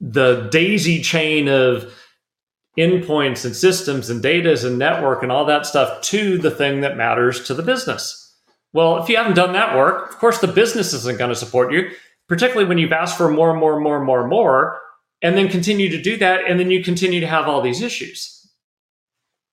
The 0.00 0.48
daisy 0.50 1.02
chain 1.02 1.48
of 1.48 1.92
endpoints 2.78 3.44
and 3.44 3.54
systems 3.54 4.08
and 4.08 4.22
data 4.22 4.56
and 4.66 4.78
network 4.78 5.22
and 5.22 5.30
all 5.30 5.44
that 5.44 5.66
stuff 5.66 6.00
to 6.02 6.38
the 6.38 6.50
thing 6.50 6.80
that 6.80 6.96
matters 6.96 7.44
to 7.44 7.54
the 7.54 7.62
business. 7.62 8.34
Well, 8.72 9.02
if 9.02 9.08
you 9.08 9.16
haven't 9.16 9.34
done 9.34 9.52
that 9.52 9.76
work, 9.76 10.10
of 10.10 10.18
course 10.18 10.38
the 10.38 10.48
business 10.48 10.94
isn't 10.94 11.18
going 11.18 11.28
to 11.28 11.36
support 11.36 11.72
you, 11.72 11.90
particularly 12.28 12.68
when 12.68 12.78
you've 12.78 12.92
asked 12.92 13.18
for 13.18 13.30
more 13.30 13.50
and 13.50 13.60
more 13.60 13.74
and 13.74 13.82
more 13.82 13.96
and 13.96 14.06
more 14.06 14.20
and 14.20 14.30
more, 14.30 14.80
and 15.20 15.36
then 15.36 15.48
continue 15.48 15.90
to 15.90 16.00
do 16.00 16.16
that, 16.16 16.48
and 16.48 16.58
then 16.58 16.70
you 16.70 16.82
continue 16.82 17.20
to 17.20 17.26
have 17.26 17.46
all 17.46 17.60
these 17.60 17.82
issues. 17.82 18.39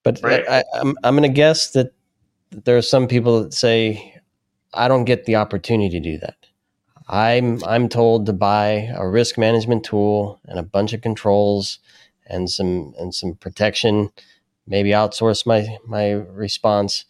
But 0.04 0.20
right. 0.24 0.48
I, 0.48 0.64
I'm 0.76 0.98
I'm 1.04 1.16
going 1.16 1.30
to 1.30 1.36
guess 1.36 1.72
that 1.72 1.93
there 2.52 2.78
are 2.78 2.82
some 2.82 3.08
people 3.08 3.43
that 3.43 3.54
say 3.54 4.16
I 4.74 4.88
don't 4.88 5.06
get 5.06 5.26
the 5.26 5.36
opportunity 5.36 5.89
to 5.89 6.00
do 6.00 6.18
that. 6.20 6.36
I'm 7.10 7.64
I'm 7.64 7.88
told 7.89 8.26
to 8.26 8.34
buy 8.34 8.89
a 8.95 9.08
risk 9.08 9.38
management 9.38 9.84
tool 9.84 10.39
and 10.45 10.60
a 10.60 10.64
bunch 10.64 10.93
of 10.93 11.02
controls 11.02 11.80
and 12.26 12.50
some 12.50 12.93
and 13.00 13.14
some 13.14 13.36
protection, 13.36 14.10
maybe 14.66 14.89
outsource 14.89 15.45
my 15.45 15.78
my 15.86 16.12
response, 16.12 17.06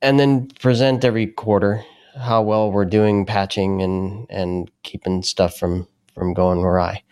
and 0.00 0.18
then 0.18 0.48
present 0.60 1.04
every 1.04 1.26
quarter 1.26 1.84
how 2.18 2.40
well 2.40 2.72
we're 2.72 2.86
doing 2.86 3.26
patching 3.26 3.82
and 3.82 4.26
and 4.30 4.70
keeping 4.82 5.22
stuff 5.22 5.58
from 5.58 5.86
from 6.14 6.32
going 6.32 6.60
awry. 6.60 7.02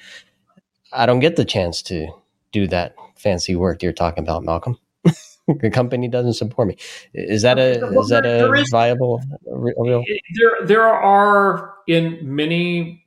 I 0.92 1.04
don't 1.04 1.20
get 1.20 1.36
the 1.36 1.44
chance 1.44 1.82
to 1.82 2.08
do 2.52 2.66
that 2.68 2.94
fancy 3.24 3.56
work 3.56 3.82
you're 3.82 3.92
talking 3.92 4.22
about, 4.22 4.44
Malcolm. 4.44 4.78
the 5.60 5.70
company 5.70 6.06
doesn't 6.06 6.34
support 6.34 6.68
me. 6.68 6.76
Is 7.12 7.42
that 7.42 7.58
a 7.58 7.84
is 7.98 8.08
that 8.10 8.24
a 8.24 8.52
is, 8.52 8.68
viable 8.70 9.20
real? 9.46 10.04
There 10.36 10.66
there 10.66 10.84
are 10.84 11.74
in 11.88 12.18
many 12.22 13.04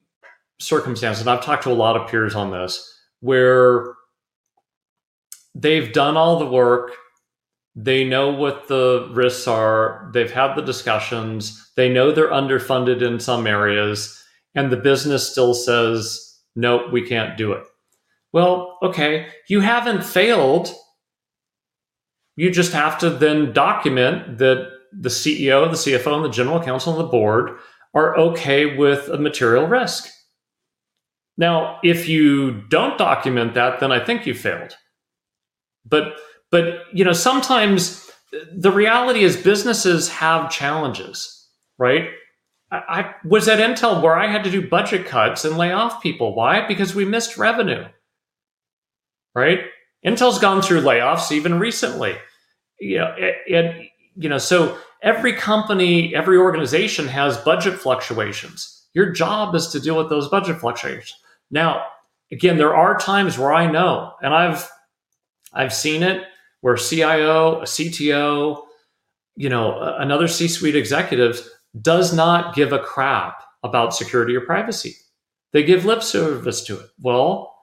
circumstances, 0.59 1.22
and 1.22 1.30
I've 1.30 1.43
talked 1.43 1.63
to 1.63 1.72
a 1.72 1.74
lot 1.74 1.95
of 1.95 2.09
peers 2.09 2.36
on 2.36 2.51
this, 2.51 2.93
where 3.22 3.93
they've 5.55 5.91
done 5.93 6.18
all 6.18 6.38
the 6.38 6.45
work, 6.45 6.91
they 7.76 8.03
know 8.03 8.30
what 8.30 8.68
the 8.68 9.09
risks 9.13 9.47
are, 9.47 10.09
they've 10.13 10.32
had 10.32 10.55
the 10.55 10.61
discussions, 10.61 11.72
they 11.76 11.89
know 11.89 12.11
they're 12.11 12.30
underfunded 12.30 13.01
in 13.01 13.20
some 13.20 13.47
areas, 13.47 14.22
and 14.55 14.72
the 14.72 14.78
business 14.78 15.30
still 15.32 15.53
says, 15.53 16.39
nope, 16.55 16.91
we 16.91 17.07
can't 17.07 17.38
do 17.38 17.53
it. 17.53 17.63
Well, 18.38 18.78
okay, 18.84 19.30
you 19.50 19.62
haven't 19.62 20.06
failed. 20.06 20.72
You 22.36 22.52
just 22.52 22.72
have 22.72 23.00
to 23.00 23.10
then 23.10 23.52
document 23.52 24.38
that 24.38 24.70
the 24.92 25.10
CEO, 25.10 25.66
the 25.72 25.76
CFO, 25.76 26.18
and 26.18 26.24
the 26.24 26.30
general 26.30 26.62
counsel 26.62 26.94
and 26.94 27.04
the 27.04 27.10
board 27.10 27.58
are 27.96 28.16
okay 28.16 28.78
with 28.78 29.10
a 29.10 29.18
material 29.18 29.66
risk. 29.66 30.08
Now, 31.36 31.80
if 31.84 32.08
you 32.08 32.62
don't 32.70 33.00
document 33.00 33.56
that, 33.56 33.80
then 33.80 33.92
I 33.92 34.06
think 34.06 34.28
you 34.28 34.36
failed. 34.36 34.78
But 35.84 36.14
but 36.52 36.82
you 36.94 37.04
know, 37.04 37.14
sometimes 37.14 38.08
the 38.56 38.72
reality 38.72 39.24
is 39.24 39.36
businesses 39.36 40.10
have 40.10 40.52
challenges, 40.52 41.50
right? 41.80 42.10
I, 42.70 42.78
I 42.88 43.16
was 43.26 43.48
at 43.48 43.58
Intel 43.58 44.04
where 44.04 44.16
I 44.16 44.28
had 44.28 44.44
to 44.44 44.52
do 44.52 44.70
budget 44.70 45.08
cuts 45.08 45.44
and 45.44 45.58
lay 45.58 45.72
off 45.72 46.04
people. 46.04 46.36
Why? 46.36 46.68
Because 46.68 46.94
we 46.94 47.04
missed 47.04 47.40
revenue 47.40 47.86
right? 49.38 49.60
Intel's 50.04 50.40
gone 50.40 50.64
through 50.64 50.82
layoffs 50.82 51.32
even 51.32 51.60
recently. 51.60 52.16
You 52.80 52.98
know, 52.98 53.74
you 54.16 54.30
know, 54.30 54.40
so 54.40 54.78
every 55.04 55.32
company, 55.34 56.16
every 56.16 56.38
organization 56.38 57.08
has 57.08 57.38
budget 57.38 57.76
fluctuations. 57.76 58.88
Your 58.94 59.12
job 59.12 59.54
is 59.54 59.68
to 59.68 59.80
deal 59.80 59.96
with 59.96 60.10
those 60.10 60.28
budget 60.28 60.58
fluctuations. 60.58 61.16
Now, 61.52 61.86
again, 62.32 62.58
there 62.58 62.76
are 62.76 62.98
times 62.98 63.38
where 63.38 63.54
I 63.54 63.70
know, 63.70 64.14
and 64.24 64.34
I've 64.34 64.68
I've 65.54 65.74
seen 65.74 66.02
it 66.02 66.24
where 66.62 66.76
CIO, 66.76 67.62
a 67.62 67.66
CTO, 67.66 68.64
you 69.36 69.50
know, 69.50 69.80
another 70.00 70.28
C-suite 70.28 70.76
executive 70.76 71.48
does 71.80 72.12
not 72.12 72.56
give 72.56 72.74
a 72.74 72.80
crap 72.80 73.44
about 73.64 73.94
security 73.94 74.36
or 74.36 74.42
privacy. 74.42 74.96
They 75.54 75.64
give 75.64 75.86
lip 75.86 76.02
service 76.02 76.64
to 76.66 76.80
it. 76.80 76.90
Well, 77.00 77.57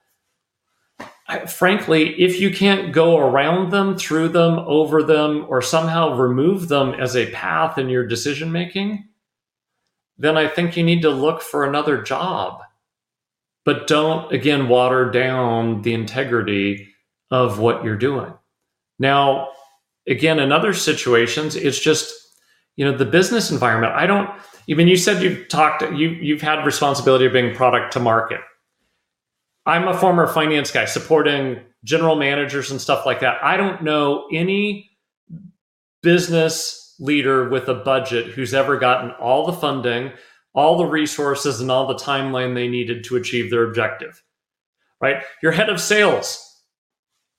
frankly, 1.47 2.21
if 2.21 2.41
you 2.41 2.51
can't 2.53 2.93
go 2.93 3.19
around 3.19 3.71
them, 3.71 3.97
through 3.97 4.29
them, 4.31 4.59
over 4.59 5.03
them, 5.03 5.47
or 5.49 5.63
somehow 5.63 6.17
remove 6.17 6.69
them 6.69 6.95
as 6.95 7.17
a 7.17 7.31
path 7.31 7.79
in 7.79 7.89
your 7.89 8.07
decision 8.07 8.51
making, 8.53 9.09
then 10.19 10.37
I 10.37 10.49
think 10.49 10.77
you 10.77 10.85
need 10.85 11.03
to 11.03 11.11
look 11.11 11.43
for 11.43 11.65
another 11.65 12.03
job. 12.03 12.63
But 13.65 13.87
don't, 13.87 14.33
again, 14.33 14.69
water 14.69 15.11
down 15.11 15.83
the 15.83 15.95
integrity 15.95 16.89
of 17.31 17.59
what 17.59 17.85
you're 17.85 17.97
doing. 17.97 18.33
Now, 18.99 19.49
again, 20.07 20.39
in 20.39 20.53
other 20.53 20.75
situations, 20.75 21.57
it's 21.57 21.79
just, 21.79 22.13
you 22.77 22.85
know, 22.85 22.97
the 22.97 23.05
business 23.05 23.51
environment. 23.51 23.95
I 23.95 24.07
don't, 24.07 24.31
even 24.67 24.87
you 24.87 24.97
said 24.97 25.23
you've 25.23 25.49
talked, 25.49 25.83
you, 25.83 26.11
you've 26.11 26.43
had 26.43 26.65
responsibility 26.65 27.27
of 27.27 27.33
being 27.33 27.55
product 27.55 27.93
to 27.95 28.01
market. 28.01 28.41
I'm 29.67 29.89
a 29.89 29.99
former 29.99 30.27
finance 30.27 30.71
guy 30.71 30.85
supporting 30.85 31.61
general 31.85 32.17
managers 32.17 32.71
and 32.71 32.81
stuff 32.81 33.07
like 33.07 33.21
that. 33.21 33.43
I 33.43 33.57
don't 33.57 33.83
know 33.83 34.27
any 34.33 34.91
business 36.03 36.95
leader 37.01 37.49
with 37.49 37.69
a 37.69 37.75
budget 37.75 38.27
who's 38.27 38.55
ever 38.55 38.79
gotten 38.79 39.11
all 39.13 39.47
the 39.47 39.53
funding, 39.53 40.13
all 40.55 40.77
the 40.77 40.87
resources, 40.87 41.61
and 41.61 41.71
all 41.71 41.87
the 41.87 41.95
timeline 41.95 42.55
they 42.55 42.69
needed 42.69 43.05
to 43.05 43.17
achieve 43.17 43.51
their 43.51 43.65
objective. 43.65 44.23
Right? 45.01 45.23
Your 45.43 45.53
head 45.53 45.69
of 45.69 45.81
sales. 45.81 46.41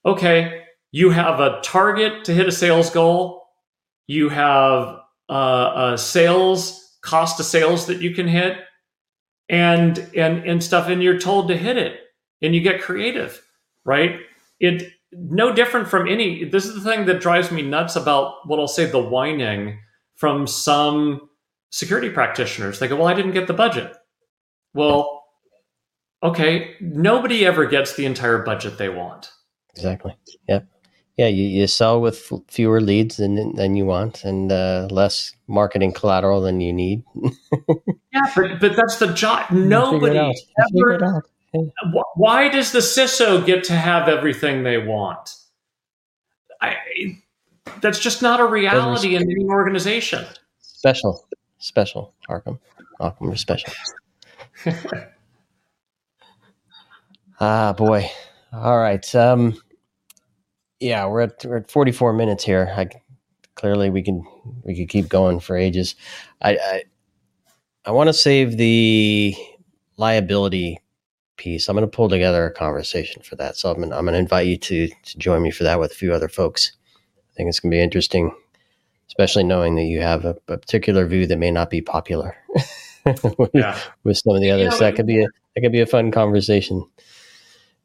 Okay, 0.04 0.62
you 0.92 1.10
have 1.10 1.40
a 1.40 1.60
target 1.62 2.24
to 2.24 2.34
hit 2.34 2.48
a 2.48 2.52
sales 2.52 2.90
goal. 2.90 3.44
You 4.06 4.28
have 4.28 5.00
uh, 5.28 5.92
a 5.92 5.98
sales 5.98 6.96
cost 7.02 7.40
of 7.40 7.46
sales 7.46 7.86
that 7.86 8.00
you 8.00 8.14
can 8.14 8.28
hit, 8.28 8.58
and 9.48 9.98
and 10.16 10.44
and 10.44 10.62
stuff, 10.62 10.88
and 10.88 11.02
you're 11.02 11.18
told 11.18 11.48
to 11.48 11.56
hit 11.56 11.76
it, 11.76 11.98
and 12.42 12.54
you 12.54 12.60
get 12.60 12.80
creative, 12.80 13.42
right? 13.84 14.20
It 14.60 14.92
no 15.12 15.52
different 15.52 15.88
from 15.88 16.08
any. 16.08 16.44
This 16.44 16.66
is 16.66 16.74
the 16.74 16.90
thing 16.90 17.06
that 17.06 17.20
drives 17.20 17.50
me 17.50 17.62
nuts 17.62 17.96
about 17.96 18.46
what 18.46 18.58
I'll 18.58 18.68
say 18.68 18.86
the 18.86 19.02
whining 19.02 19.78
from 20.16 20.46
some 20.46 21.28
security 21.70 22.10
practitioners. 22.10 22.78
They 22.78 22.88
go, 22.88 22.96
"Well, 22.96 23.06
I 23.06 23.14
didn't 23.14 23.32
get 23.32 23.46
the 23.46 23.54
budget." 23.54 23.94
Well, 24.74 25.24
okay, 26.22 26.74
nobody 26.80 27.46
ever 27.46 27.66
gets 27.66 27.94
the 27.94 28.04
entire 28.04 28.38
budget 28.38 28.78
they 28.78 28.88
want. 28.88 29.30
Exactly. 29.74 30.16
Yep. 30.48 30.66
Yeah, 31.16 31.28
you, 31.28 31.44
you 31.44 31.66
sell 31.66 32.00
with 32.02 32.30
fewer 32.48 32.80
leads 32.82 33.16
than 33.16 33.54
than 33.54 33.74
you 33.74 33.86
want, 33.86 34.22
and 34.24 34.52
uh, 34.52 34.86
less 34.90 35.34
marketing 35.48 35.92
collateral 35.92 36.42
than 36.42 36.60
you 36.60 36.74
need. 36.74 37.04
yeah, 38.12 38.30
but 38.34 38.60
but 38.60 38.76
that's 38.76 38.98
the 38.98 39.12
job. 39.14 39.50
Nobody 39.50 40.18
ever 40.18 41.22
why 42.14 42.48
does 42.48 42.72
the 42.72 42.80
CISO 42.80 43.44
get 43.44 43.64
to 43.64 43.72
have 43.72 44.08
everything 44.08 44.62
they 44.62 44.78
want? 44.78 45.34
I, 46.60 46.76
that's 47.80 47.98
just 47.98 48.22
not 48.22 48.40
a 48.40 48.46
reality 48.46 49.16
in 49.16 49.22
any 49.22 49.44
organization. 49.44 50.24
Special, 50.60 51.26
special, 51.58 52.14
Arkham, 52.28 52.58
Arkham 53.00 53.36
special. 53.38 53.72
ah, 57.40 57.72
boy. 57.72 58.10
All 58.52 58.78
right. 58.78 59.14
Um, 59.14 59.60
yeah, 60.80 61.06
we're 61.06 61.22
at 61.22 61.44
we're 61.44 61.58
at 61.58 61.70
44 61.70 62.12
minutes 62.12 62.44
here. 62.44 62.72
I 62.76 62.88
clearly 63.54 63.90
we 63.90 64.02
can 64.02 64.22
we 64.62 64.76
could 64.76 64.88
keep 64.88 65.08
going 65.08 65.40
for 65.40 65.56
ages. 65.56 65.94
I 66.42 66.52
I, 66.56 66.82
I 67.84 67.90
want 67.92 68.08
to 68.08 68.14
save 68.14 68.56
the 68.56 69.34
liability 69.96 70.80
piece. 71.36 71.68
I'm 71.68 71.76
going 71.76 71.88
to 71.88 71.96
pull 71.96 72.08
together 72.08 72.46
a 72.46 72.52
conversation 72.52 73.22
for 73.22 73.36
that. 73.36 73.56
So 73.56 73.70
I'm 73.70 73.78
going, 73.78 73.92
I'm 73.92 74.04
going 74.04 74.14
to 74.14 74.18
invite 74.18 74.46
you 74.46 74.56
to, 74.56 74.88
to 74.88 75.18
join 75.18 75.42
me 75.42 75.50
for 75.50 75.64
that 75.64 75.78
with 75.78 75.92
a 75.92 75.94
few 75.94 76.12
other 76.12 76.28
folks. 76.28 76.72
I 77.30 77.34
think 77.36 77.48
it's 77.48 77.60
going 77.60 77.70
to 77.70 77.76
be 77.76 77.82
interesting, 77.82 78.34
especially 79.08 79.44
knowing 79.44 79.76
that 79.76 79.84
you 79.84 80.00
have 80.00 80.24
a, 80.24 80.36
a 80.48 80.58
particular 80.58 81.06
view 81.06 81.26
that 81.26 81.38
may 81.38 81.50
not 81.50 81.70
be 81.70 81.80
popular 81.80 82.36
with, 83.38 83.50
yeah. 83.52 83.78
with 84.04 84.18
some 84.18 84.34
of 84.34 84.40
the 84.40 84.50
others. 84.50 84.64
You 84.64 84.70
know, 84.70 84.78
that 84.78 84.96
could 84.96 85.06
be 85.06 85.22
a 85.22 85.26
that 85.54 85.62
could 85.62 85.72
be 85.72 85.80
a 85.80 85.86
fun 85.86 86.10
conversation. 86.10 86.86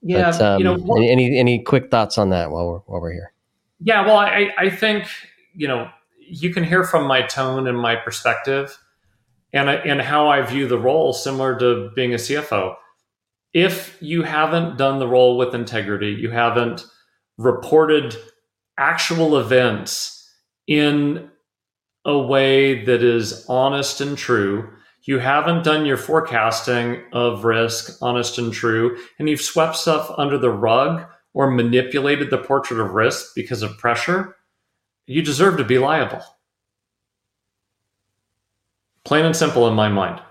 Yeah, 0.01 0.31
but, 0.31 0.41
um, 0.41 0.57
you 0.59 0.63
know, 0.63 0.77
what, 0.77 1.01
any 1.01 1.37
any 1.37 1.61
quick 1.61 1.91
thoughts 1.91 2.17
on 2.17 2.31
that 2.31 2.49
while 2.51 2.67
we're 2.67 2.79
while 2.79 3.01
we're 3.01 3.13
here? 3.13 3.33
Yeah, 3.79 4.05
well, 4.05 4.17
I 4.17 4.51
I 4.57 4.69
think 4.69 5.05
you 5.53 5.67
know 5.67 5.89
you 6.19 6.53
can 6.53 6.63
hear 6.63 6.83
from 6.83 7.05
my 7.05 7.21
tone 7.21 7.67
and 7.67 7.79
my 7.79 7.95
perspective, 7.95 8.77
and 9.53 9.69
and 9.69 10.01
how 10.01 10.27
I 10.27 10.41
view 10.41 10.67
the 10.67 10.79
role, 10.79 11.13
similar 11.13 11.57
to 11.59 11.91
being 11.95 12.13
a 12.13 12.17
CFO 12.17 12.75
if 13.53 13.97
you 14.01 14.23
haven't 14.23 14.77
done 14.77 14.99
the 14.99 15.07
role 15.07 15.37
with 15.37 15.53
integrity, 15.53 16.11
you 16.11 16.29
haven't 16.29 16.85
reported 17.37 18.15
actual 18.77 19.37
events 19.37 20.29
in 20.67 21.29
a 22.05 22.17
way 22.17 22.83
that 22.85 23.03
is 23.03 23.45
honest 23.47 24.01
and 24.01 24.17
true, 24.17 24.69
you 25.03 25.19
haven't 25.19 25.63
done 25.63 25.85
your 25.85 25.97
forecasting 25.97 27.01
of 27.11 27.43
risk 27.43 27.97
honest 28.01 28.37
and 28.37 28.53
true, 28.53 28.97
and 29.19 29.29
you've 29.29 29.41
swept 29.41 29.75
stuff 29.75 30.11
under 30.17 30.37
the 30.37 30.49
rug 30.49 31.05
or 31.33 31.49
manipulated 31.49 32.29
the 32.29 32.37
portrait 32.37 32.79
of 32.79 32.91
risk 32.91 33.33
because 33.35 33.61
of 33.61 33.77
pressure, 33.77 34.35
you 35.07 35.21
deserve 35.21 35.57
to 35.57 35.63
be 35.63 35.77
liable. 35.77 36.21
Plain 39.03 39.25
and 39.25 39.35
simple 39.35 39.67
in 39.67 39.73
my 39.73 39.89
mind. 39.89 40.21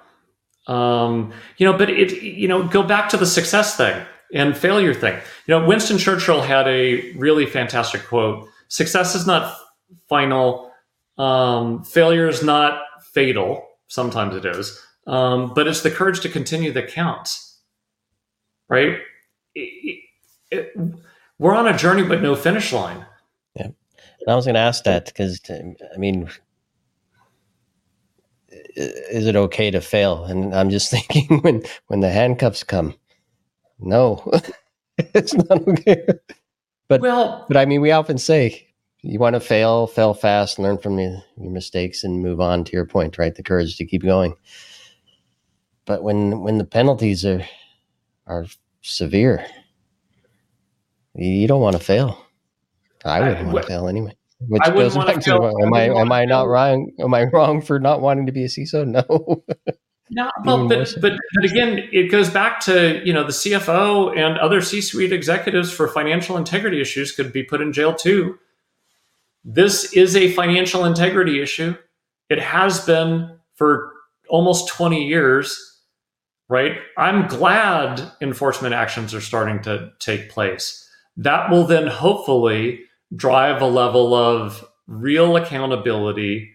Um, 0.67 1.33
you 1.57 1.67
know, 1.67 1.77
but 1.77 1.91
it, 1.91 2.23
you 2.23 2.49
know, 2.49 2.67
go 2.67 2.83
back 2.83 3.09
to 3.11 3.17
the 3.17 3.27
success 3.27 3.77
thing 3.77 4.01
and 4.33 4.57
failure 4.57 4.95
thing. 4.95 5.15
You 5.47 5.59
know, 5.59 5.67
Winston 5.67 5.99
Churchill 5.99 6.43
had 6.43 6.69
a 6.69 7.13
really 7.13 7.47
fantastic 7.47 8.05
quote 8.05 8.49
Success 8.69 9.15
is 9.15 9.27
not 9.27 9.57
final, 10.09 10.71
um, 11.19 11.83
failure 11.83 12.29
is 12.29 12.43
not 12.43 12.83
fatal. 13.13 13.67
Sometimes 13.89 14.37
it 14.37 14.45
is, 14.45 14.81
um, 15.09 15.53
but 15.55 15.67
it's 15.67 15.81
the 15.81 15.91
courage 15.91 16.21
to 16.21 16.29
continue 16.29 16.71
that 16.73 16.89
counts, 16.89 17.59
right? 18.69 18.99
It, 19.57 20.05
it, 20.53 20.73
we're 21.41 21.57
on 21.57 21.67
a 21.67 21.77
journey, 21.77 22.05
but 22.05 22.23
no 22.23 22.37
finish 22.37 22.73
line. 22.73 23.05
Yeah. 23.57 23.71
And 24.21 24.29
I 24.29 24.37
was 24.37 24.45
going 24.45 24.55
to 24.55 24.61
ask 24.61 24.85
that 24.85 25.07
because, 25.07 25.41
I 25.51 25.97
mean, 25.97 26.29
is 28.77 29.27
it 29.27 29.37
okay 29.37 29.71
to 29.71 29.81
fail? 29.81 30.25
And 30.25 30.55
I'm 30.55 30.71
just 30.71 30.91
thinking 31.09 31.41
when 31.41 31.63
when 31.89 32.01
the 32.01 32.11
handcuffs 32.11 32.63
come, 32.65 32.95
no, 33.79 34.23
it's 34.99 35.35
not 35.35 35.67
okay. 35.69 36.07
But 36.89 37.01
well, 37.01 37.45
but 37.49 37.57
I 37.57 37.67
mean, 37.67 37.81
we 37.81 37.93
often 37.93 38.19
say 38.19 38.67
you 39.03 39.19
want 39.19 39.35
to 39.35 39.41
fail, 39.41 39.87
fail 39.87 40.13
fast, 40.13 40.59
learn 40.59 40.79
from 40.79 40.99
your, 40.99 41.23
your 41.37 41.51
mistakes, 41.51 42.05
and 42.05 42.23
move 42.23 42.41
on. 42.41 42.65
To 42.65 42.73
your 42.73 42.87
point, 42.87 43.19
right? 43.19 43.35
The 43.35 43.43
courage 43.43 43.77
to 43.77 43.87
keep 43.87 44.03
going. 44.03 44.35
But 45.85 46.03
when 46.03 46.41
when 46.41 46.59
the 46.59 46.65
penalties 46.65 47.25
are 47.25 47.43
are 48.27 48.47
severe, 48.83 49.45
you 51.15 51.47
don't 51.47 51.63
want 51.63 51.77
to 51.77 51.83
fail. 51.83 52.27
I 53.05 53.21
wouldn't 53.21 53.47
want 53.47 53.63
to 53.63 53.69
fail 53.69 53.89
anyway. 53.89 54.15
Which 54.49 54.63
goes 54.63 54.97
back 54.97 55.21
to 55.23 55.53
am 55.63 55.75
I 55.75 55.83
am 55.89 56.11
I 56.13 56.25
not 56.25 56.49
wrong? 56.49 56.91
Am 56.99 57.13
I 57.13 57.25
wrong 57.25 57.61
for 57.61 57.79
not 57.79 58.01
wanting 58.01 58.27
to 58.27 58.33
be 58.33 58.45
a 58.45 58.49
CISO? 58.49 58.87
No. 58.87 59.45
no, 60.11 60.31
well, 60.45 60.67
but, 60.67 60.95
but 61.01 61.13
but 61.35 61.45
again, 61.45 61.89
it 61.93 62.11
goes 62.11 62.31
back 62.31 62.61
to 62.61 63.03
you 63.05 63.13
know 63.13 63.25
the 63.25 63.33
CFO 63.33 64.17
and 64.17 64.39
other 64.39 64.63
C-suite 64.63 65.13
executives 65.13 65.71
for 65.71 65.89
financial 65.89 66.39
integrity 66.39 66.81
issues 66.81 67.13
could 67.13 67.33
be 67.33 67.43
put 67.43 67.61
in 67.61 67.73
jail 67.73 67.95
too. 67.95 68.39
This 69.45 69.93
is 69.93 70.17
a 70.17 70.33
financial 70.33 70.85
integrity 70.85 71.43
issue. 71.43 71.77
It 72.31 72.41
has 72.41 72.85
been 72.85 73.39
for 73.57 73.93
almost 74.29 74.69
20 74.69 75.07
years, 75.07 75.83
right? 76.49 76.79
I'm 76.97 77.27
glad 77.27 78.11
enforcement 78.23 78.75
actions 78.75 79.13
are 79.13 79.21
starting 79.21 79.63
to 79.63 79.91
take 79.99 80.31
place. 80.31 80.89
That 81.17 81.51
will 81.51 81.65
then 81.65 81.87
hopefully 81.87 82.85
drive 83.15 83.61
a 83.61 83.67
level 83.67 84.15
of 84.15 84.65
real 84.87 85.37
accountability 85.37 86.53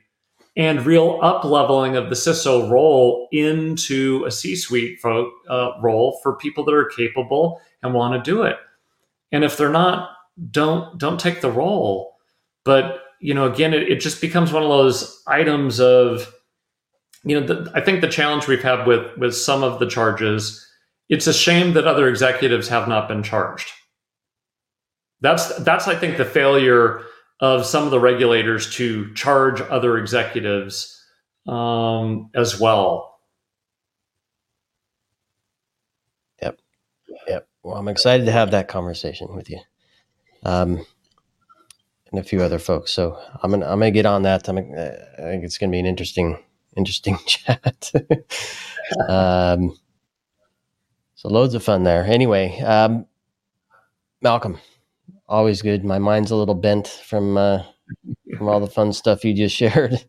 and 0.57 0.85
real 0.85 1.19
up 1.21 1.43
leveling 1.43 1.95
of 1.95 2.09
the 2.09 2.15
CISO 2.15 2.69
role 2.69 3.27
into 3.31 4.23
a 4.25 4.31
C 4.31 4.55
suite 4.55 4.99
uh, 5.03 5.71
role 5.81 6.19
for 6.23 6.37
people 6.37 6.63
that 6.65 6.73
are 6.73 6.85
capable 6.85 7.59
and 7.83 7.93
want 7.93 8.13
to 8.13 8.31
do 8.31 8.43
it. 8.43 8.57
And 9.31 9.43
if 9.43 9.57
they're 9.57 9.69
not, 9.69 10.11
don't 10.51 10.97
don't 10.97 11.19
take 11.19 11.41
the 11.41 11.51
role. 11.51 12.15
But 12.63 13.01
you 13.19 13.33
know, 13.33 13.51
again, 13.51 13.73
it, 13.73 13.89
it 13.89 13.99
just 13.99 14.21
becomes 14.21 14.51
one 14.51 14.63
of 14.63 14.69
those 14.69 15.21
items 15.27 15.79
of, 15.79 16.33
you 17.23 17.39
know, 17.39 17.45
the, 17.45 17.71
I 17.73 17.81
think 17.81 18.01
the 18.01 18.07
challenge 18.07 18.47
we've 18.47 18.63
had 18.63 18.85
with 18.85 19.17
with 19.17 19.35
some 19.35 19.63
of 19.63 19.79
the 19.79 19.87
charges. 19.87 20.61
It's 21.07 21.27
a 21.27 21.33
shame 21.33 21.73
that 21.73 21.85
other 21.85 22.07
executives 22.07 22.67
have 22.69 22.87
not 22.87 23.07
been 23.07 23.23
charged 23.23 23.71
that's 25.21 25.55
that's 25.63 25.87
I 25.87 25.95
think 25.95 26.17
the 26.17 26.25
failure 26.25 27.01
of 27.39 27.65
some 27.65 27.83
of 27.83 27.91
the 27.91 27.99
regulators 27.99 28.73
to 28.75 29.13
charge 29.13 29.61
other 29.61 29.97
executives 29.97 31.03
um, 31.47 32.29
as 32.33 32.59
well. 32.59 33.19
Yep, 36.41 36.59
yep. 37.27 37.47
Well, 37.63 37.75
I'm 37.75 37.87
excited 37.87 38.25
to 38.25 38.31
have 38.31 38.51
that 38.51 38.67
conversation 38.67 39.35
with 39.35 39.49
you, 39.49 39.59
um, 40.43 40.85
and 42.11 42.19
a 42.19 42.23
few 42.23 42.41
other 42.41 42.59
folks. 42.59 42.91
So 42.91 43.19
I'm 43.41 43.51
gonna 43.51 43.65
I'm 43.65 43.79
gonna 43.79 43.91
get 43.91 44.05
on 44.05 44.23
that. 44.23 44.47
I'm, 44.47 44.57
I 44.57 44.61
think 45.17 45.43
it's 45.43 45.57
gonna 45.57 45.71
be 45.71 45.79
an 45.79 45.85
interesting 45.85 46.37
interesting 46.75 47.17
chat. 47.25 47.91
um, 49.09 49.77
so 51.15 51.29
loads 51.29 51.53
of 51.53 51.63
fun 51.63 51.83
there. 51.83 52.03
Anyway, 52.03 52.59
um, 52.61 53.05
Malcolm 54.21 54.57
always 55.27 55.61
good. 55.61 55.83
My 55.83 55.99
mind's 55.99 56.31
a 56.31 56.35
little 56.35 56.55
bent 56.55 56.87
from 56.87 57.37
uh, 57.37 57.63
from 58.37 58.47
all 58.47 58.59
the 58.59 58.67
fun 58.67 58.93
stuff 58.93 59.25
you 59.25 59.33
just 59.33 59.55
shared. 59.57 60.03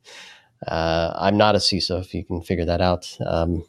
Uh, 0.66 1.12
I'm 1.16 1.36
not 1.36 1.54
a 1.54 1.58
CISO, 1.58 2.00
if 2.00 2.14
you 2.14 2.24
can 2.24 2.42
figure 2.42 2.64
that 2.64 2.80
out. 2.80 3.16
Um, 3.24 3.64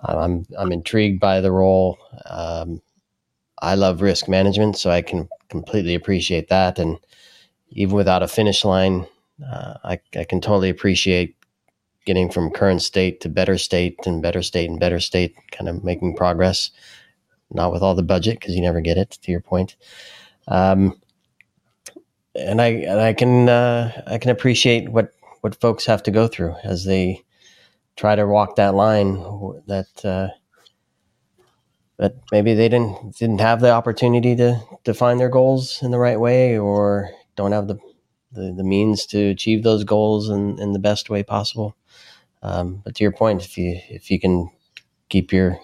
I'm 0.00 0.46
I'm 0.58 0.72
intrigued 0.72 1.20
by 1.20 1.40
the 1.40 1.52
role. 1.52 1.98
Um, 2.26 2.82
I 3.62 3.74
love 3.74 4.02
risk 4.02 4.28
management, 4.28 4.76
so 4.78 4.90
I 4.90 5.02
can 5.02 5.28
completely 5.48 5.94
appreciate 5.94 6.48
that. 6.48 6.78
And 6.78 6.98
even 7.70 7.96
without 7.96 8.22
a 8.22 8.28
finish 8.28 8.64
line, 8.64 9.06
uh, 9.46 9.74
I, 9.84 10.00
I 10.16 10.24
can 10.24 10.40
totally 10.40 10.70
appreciate 10.70 11.36
getting 12.06 12.30
from 12.30 12.50
current 12.50 12.82
state 12.82 13.20
to 13.20 13.28
better 13.28 13.58
state 13.58 13.98
and 14.06 14.22
better 14.22 14.42
state 14.42 14.70
and 14.70 14.80
better 14.80 15.00
state, 15.00 15.34
kind 15.52 15.68
of 15.68 15.84
making 15.84 16.16
progress. 16.16 16.70
Not 17.52 17.72
with 17.72 17.82
all 17.82 17.94
the 17.96 18.02
budget 18.02 18.38
because 18.40 18.54
you 18.54 18.62
never 18.62 18.80
get 18.80 18.96
it. 18.96 19.18
To 19.22 19.32
your 19.32 19.40
point, 19.40 19.76
um, 20.50 21.00
and 22.34 22.60
I 22.60 22.66
and 22.66 23.00
I 23.00 23.12
can 23.12 23.48
uh, 23.48 24.02
I 24.06 24.18
can 24.18 24.30
appreciate 24.30 24.90
what 24.90 25.12
what 25.40 25.60
folks 25.60 25.86
have 25.86 26.02
to 26.04 26.10
go 26.10 26.28
through 26.28 26.54
as 26.64 26.84
they 26.84 27.22
try 27.96 28.14
to 28.14 28.26
walk 28.26 28.56
that 28.56 28.74
line 28.74 29.14
that 29.66 30.04
uh, 30.04 30.28
that 31.98 32.14
maybe 32.32 32.54
they 32.54 32.68
didn't 32.68 33.16
didn't 33.16 33.40
have 33.40 33.60
the 33.60 33.70
opportunity 33.70 34.36
to 34.36 34.60
define 34.84 35.18
their 35.18 35.28
goals 35.28 35.82
in 35.82 35.90
the 35.90 35.98
right 35.98 36.20
way 36.20 36.58
or 36.58 37.10
don't 37.36 37.52
have 37.52 37.68
the 37.68 37.78
the, 38.32 38.52
the 38.56 38.64
means 38.64 39.06
to 39.06 39.18
achieve 39.18 39.62
those 39.62 39.84
goals 39.84 40.28
in, 40.28 40.60
in 40.60 40.72
the 40.72 40.78
best 40.78 41.10
way 41.10 41.22
possible. 41.22 41.76
Um, 42.42 42.80
but 42.84 42.94
to 42.94 43.04
your 43.04 43.12
point, 43.12 43.44
if 43.44 43.58
you 43.58 43.80
if 43.88 44.10
you 44.10 44.18
can 44.20 44.50
keep 45.08 45.32
your 45.32 45.58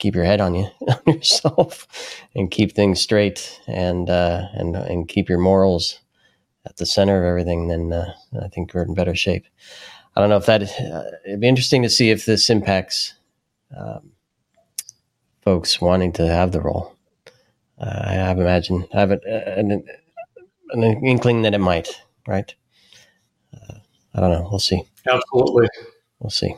keep 0.00 0.16
your 0.16 0.24
head 0.24 0.40
on 0.40 0.54
you 0.56 0.66
on 0.88 1.14
yourself 1.14 1.86
and 2.34 2.50
keep 2.50 2.72
things 2.72 3.00
straight 3.00 3.60
and 3.68 4.10
uh, 4.10 4.48
and 4.54 4.74
and 4.74 5.08
keep 5.08 5.28
your 5.28 5.38
morals 5.38 6.00
at 6.66 6.76
the 6.76 6.86
center 6.86 7.18
of 7.18 7.24
everything, 7.24 7.68
then 7.68 7.92
uh, 7.92 8.12
I 8.42 8.48
think 8.48 8.74
we're 8.74 8.82
in 8.82 8.94
better 8.94 9.14
shape. 9.14 9.46
I 10.14 10.20
don't 10.20 10.30
know 10.30 10.36
if 10.36 10.46
that 10.46 10.62
uh, 10.62 11.02
it'd 11.24 11.40
be 11.40 11.48
interesting 11.48 11.82
to 11.82 11.90
see 11.90 12.10
if 12.10 12.26
this 12.26 12.50
impacts 12.50 13.14
um, 13.76 14.12
folks 15.42 15.80
wanting 15.80 16.12
to 16.14 16.26
have 16.26 16.52
the 16.52 16.60
role. 16.60 16.94
Uh, 17.78 18.02
I 18.04 18.12
have 18.12 18.38
imagined, 18.38 18.88
I 18.92 19.00
have 19.00 19.10
an, 19.10 19.20
an, 19.24 19.84
an, 20.70 20.82
inkling 20.82 21.42
that 21.42 21.54
it 21.54 21.58
might, 21.58 21.88
right? 22.26 22.54
Uh, 23.54 23.74
I 24.14 24.20
don't 24.20 24.32
know. 24.32 24.48
We'll 24.50 24.58
see. 24.58 24.82
Absolutely. 25.08 25.68
We'll 26.18 26.30
see. 26.30 26.54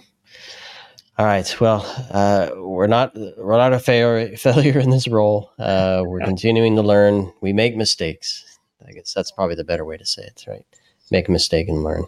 All 1.18 1.26
right. 1.26 1.60
Well, 1.60 1.84
uh, 2.10 2.50
we're 2.56 2.86
not 2.86 3.14
we're 3.14 3.58
not 3.58 3.72
a 3.72 3.78
failure 3.78 4.36
failure 4.36 4.78
in 4.78 4.90
this 4.90 5.08
role. 5.08 5.52
Uh, 5.58 6.02
we're 6.06 6.20
continuing 6.20 6.76
to 6.76 6.82
learn. 6.82 7.32
We 7.40 7.52
make 7.52 7.76
mistakes. 7.76 8.58
I 8.86 8.92
guess 8.92 9.12
that's 9.12 9.30
probably 9.30 9.54
the 9.54 9.64
better 9.64 9.84
way 9.84 9.96
to 9.96 10.06
say 10.06 10.22
it, 10.22 10.44
right? 10.48 10.64
Make 11.10 11.28
a 11.28 11.32
mistake 11.32 11.68
and 11.68 11.84
learn. 11.84 12.04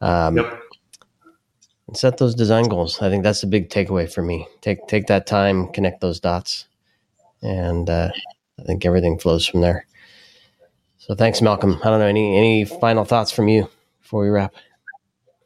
Um, 0.00 0.36
yep 0.36 0.62
and 1.86 1.96
set 1.96 2.18
those 2.18 2.34
design 2.34 2.64
goals. 2.64 3.00
I 3.00 3.10
think 3.10 3.22
that's 3.22 3.40
the 3.40 3.46
big 3.46 3.68
takeaway 3.70 4.12
for 4.12 4.22
me. 4.22 4.46
Take 4.60 4.86
take 4.88 5.06
that 5.06 5.26
time, 5.26 5.68
connect 5.68 6.00
those 6.00 6.20
dots, 6.20 6.66
and 7.42 7.88
uh, 7.88 8.10
I 8.58 8.62
think 8.62 8.84
everything 8.84 9.18
flows 9.18 9.46
from 9.46 9.60
there. 9.60 9.86
So 10.98 11.14
thanks, 11.14 11.40
Malcolm. 11.40 11.78
I 11.82 11.90
don't 11.90 12.00
know 12.00 12.06
any 12.06 12.36
any 12.36 12.64
final 12.64 13.04
thoughts 13.04 13.30
from 13.30 13.48
you 13.48 13.68
before 14.02 14.22
we 14.22 14.28
wrap. 14.28 14.54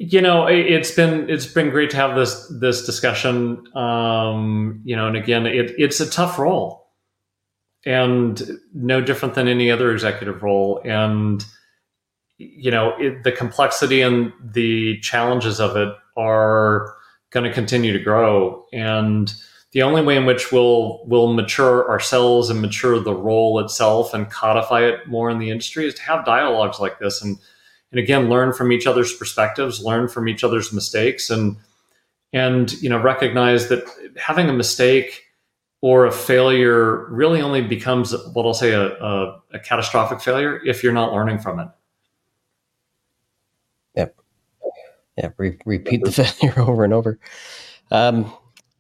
You 0.03 0.22
know, 0.22 0.46
it's 0.46 0.92
been 0.92 1.28
it's 1.28 1.44
been 1.44 1.68
great 1.68 1.90
to 1.90 1.96
have 1.98 2.16
this 2.16 2.51
this 2.59 2.86
discussion. 2.86 3.62
Um, 3.76 4.80
you 4.82 4.96
know, 4.96 5.07
and 5.07 5.14
again, 5.14 5.44
it, 5.44 5.74
it's 5.76 6.01
a 6.01 6.09
tough 6.09 6.38
role, 6.38 6.88
and 7.84 8.40
no 8.72 9.03
different 9.03 9.34
than 9.34 9.46
any 9.46 9.70
other 9.70 9.92
executive 9.92 10.42
role, 10.42 10.80
and 10.86 11.44
you 12.38 12.70
know 12.70 12.94
it, 12.98 13.24
the 13.24 13.32
complexity 13.32 14.01
and 14.01 14.32
the 14.42 14.98
challenges 15.01 15.61
of 15.61 15.76
it 15.76 15.94
are 16.16 16.94
going 17.28 17.44
to 17.44 17.53
continue 17.53 17.92
to 17.92 18.03
grow 18.03 18.64
and 18.72 19.34
the 19.72 19.82
only 19.82 20.03
way 20.03 20.16
in 20.16 20.24
which 20.24 20.51
we'll 20.51 21.05
will 21.07 21.32
mature 21.32 21.88
ourselves 21.88 22.48
and 22.48 22.61
mature 22.61 22.98
the 22.98 23.14
role 23.14 23.61
itself 23.61 24.14
and 24.14 24.30
codify 24.30 24.80
it 24.80 25.07
more 25.07 25.30
in 25.30 25.38
the 25.38 25.51
industry 25.51 25.86
is 25.86 25.94
to 25.94 26.03
have 26.03 26.24
dialogues 26.24 26.80
like 26.80 26.98
this 26.98 27.22
and 27.22 27.36
and 27.91 28.01
again 28.01 28.28
learn 28.28 28.53
from 28.53 28.72
each 28.72 28.86
other's 28.86 29.12
perspectives 29.14 29.82
learn 29.82 30.09
from 30.09 30.28
each 30.28 30.45
other's 30.45 30.72
mistakes 30.72 31.30
and 31.30 31.57
and 32.32 32.72
you 32.82 32.88
know 32.88 33.01
recognize 33.01 33.68
that 33.68 33.82
having 34.16 34.49
a 34.49 34.53
mistake 34.53 35.24
or 35.82 36.05
a 36.07 36.12
failure 36.12 37.07
really 37.11 37.41
only 37.41 37.62
becomes 37.62 38.14
what 38.32 38.45
I'll 38.47 38.55
say 38.55 38.72
a, 38.72 38.93
a, 39.03 39.41
a 39.55 39.59
catastrophic 39.61 40.20
failure 40.20 40.61
if 40.66 40.82
you're 40.82 40.93
not 40.93 41.12
learning 41.12 41.38
from 41.38 41.59
it 41.61 41.68
Yep. 43.97 44.16
yeah, 45.16 45.30
re- 45.36 45.59
repeat 45.64 46.05
the 46.05 46.12
failure 46.12 46.61
over 46.61 46.84
and 46.84 46.93
over. 46.93 47.18
Um, 47.91 48.32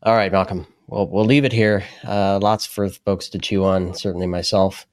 all 0.02 0.14
right, 0.14 0.30
Malcolm. 0.30 0.66
Well, 0.86 1.06
we'll 1.08 1.24
leave 1.24 1.44
it 1.44 1.52
here. 1.52 1.84
Uh, 2.06 2.38
lots 2.40 2.66
for 2.66 2.88
folks 2.88 3.28
to 3.30 3.38
chew 3.38 3.64
on, 3.64 3.94
certainly 3.94 4.26
myself. 4.26 4.86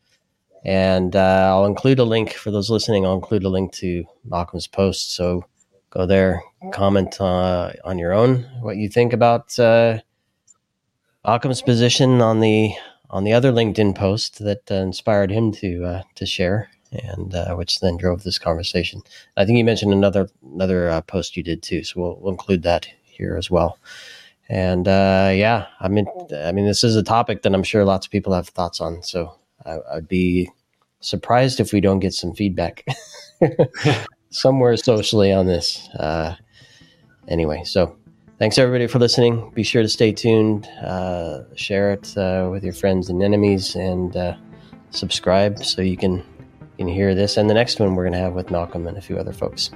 And 0.66 1.16
uh, 1.16 1.49
I'll 1.49 1.66
include 1.66 1.99
a 1.99 2.03
link 2.03 2.34
for 2.34 2.51
those 2.51 2.70
listening. 2.70 3.05
I'll 3.05 3.14
include 3.14 3.43
a 3.43 3.49
link 3.49 3.72
to 3.74 4.05
Malcolm's 4.26 4.68
post. 4.68 5.16
So 5.16 5.45
go 5.89 6.05
there, 6.05 6.43
comment 6.72 7.20
uh, 7.20 7.74
on 7.84 7.97
your 7.97 8.14
own 8.14 8.45
what 8.62 8.78
you 8.78 8.89
think 8.89 9.14
about 9.14 9.58
uh, 9.60 9.99
Malcolm's 11.26 11.62
position 11.62 12.22
on 12.22 12.39
the 12.39 12.74
on 13.10 13.24
the 13.24 13.34
other 13.34 13.51
LinkedIn 13.51 13.95
post 13.95 14.39
that 14.39 14.70
uh, 14.70 14.76
inspired 14.76 15.32
him 15.32 15.51
to 15.53 15.86
uh, 15.86 16.01
to 16.16 16.26
share 16.26 16.70
and 16.91 17.36
uh, 17.36 17.53
which 17.55 17.80
then 17.80 17.97
drove 17.97 18.24
this 18.24 18.39
conversation. 18.39 19.01
I 19.36 19.45
think 19.45 19.58
you 19.58 19.66
mentioned 19.66 19.93
another 19.93 20.30
another 20.53 21.01
post 21.08 21.38
you 21.38 21.43
did 21.43 21.64
too, 21.64 21.84
so 21.84 22.01
we'll, 22.01 22.18
we'll 22.20 22.32
include 22.32 22.64
that 22.64 22.88
here 23.03 23.36
as 23.38 23.49
well. 23.49 23.80
And 24.49 24.88
yeah, 24.88 25.68
I 25.80 25.88
mean, 25.89 26.08
I 26.34 26.51
mean, 26.53 26.66
this 26.66 26.84
is 26.84 26.95
a 26.95 27.03
topic 27.03 27.41
that 27.41 27.53
I'm 27.53 27.64
sure 27.64 27.84
lots 27.84 28.08
of 28.08 28.12
people 28.12 28.34
have 28.34 28.47
thoughts 28.47 28.80
on. 28.80 29.03
So 29.03 29.36
I, 29.66 29.80
would 29.95 30.08
be 30.08 30.49
surprised 30.99 31.60
if 31.60 31.74
we 31.74 31.82
don't 31.82 31.99
get 31.99 32.14
some 32.14 32.34
feedback 32.34 32.86
somewhere 34.30 34.78
socially 34.78 35.32
on 35.32 35.45
this. 35.45 35.88
Uh, 35.99 36.36
anyway, 37.28 37.64
so 37.64 37.95
thanks 38.39 38.58
everybody 38.58 38.88
for 38.88 38.99
listening. 38.99 39.51
Be 39.53 39.64
sure 39.64 39.82
to 39.82 39.89
stay 39.89 40.12
tuned, 40.12 40.68
uh, 40.84 41.43
share 41.55 41.91
it 41.91 42.18
uh, 42.18 42.49
with 42.51 42.64
your 42.64 42.74
friends 42.74 43.10
and 43.10 43.22
enemies, 43.22 43.76
and 43.76 44.16
subscribe 44.91 45.64
so 45.64 45.82
you 45.82 45.97
can 45.97 46.24
you 46.78 46.86
can 46.86 46.88
hear 46.88 47.16
this 47.16 47.38
and 47.38 47.49
the 47.49 47.53
next 47.53 47.80
one 47.80 47.95
we're 47.95 48.03
going 48.03 48.14
to 48.14 48.20
have 48.20 48.34
with 48.34 48.51
Malcolm 48.51 48.88
and 48.88 48.97
a 48.97 49.01
few 49.01 49.18
other 49.18 49.34
folks. 49.34 49.72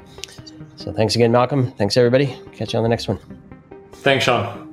So 0.76 0.92
thanks 0.94 1.16
again, 1.16 1.32
Malcolm. 1.32 1.72
Thanks, 1.74 1.98
everybody. 1.98 2.40
Catch 2.54 2.74
you 2.74 2.78
on 2.78 2.84
the 2.84 2.90
next 2.90 3.08
one. 3.08 3.20
Thanks, 3.94 4.26
Sean. 4.26 4.71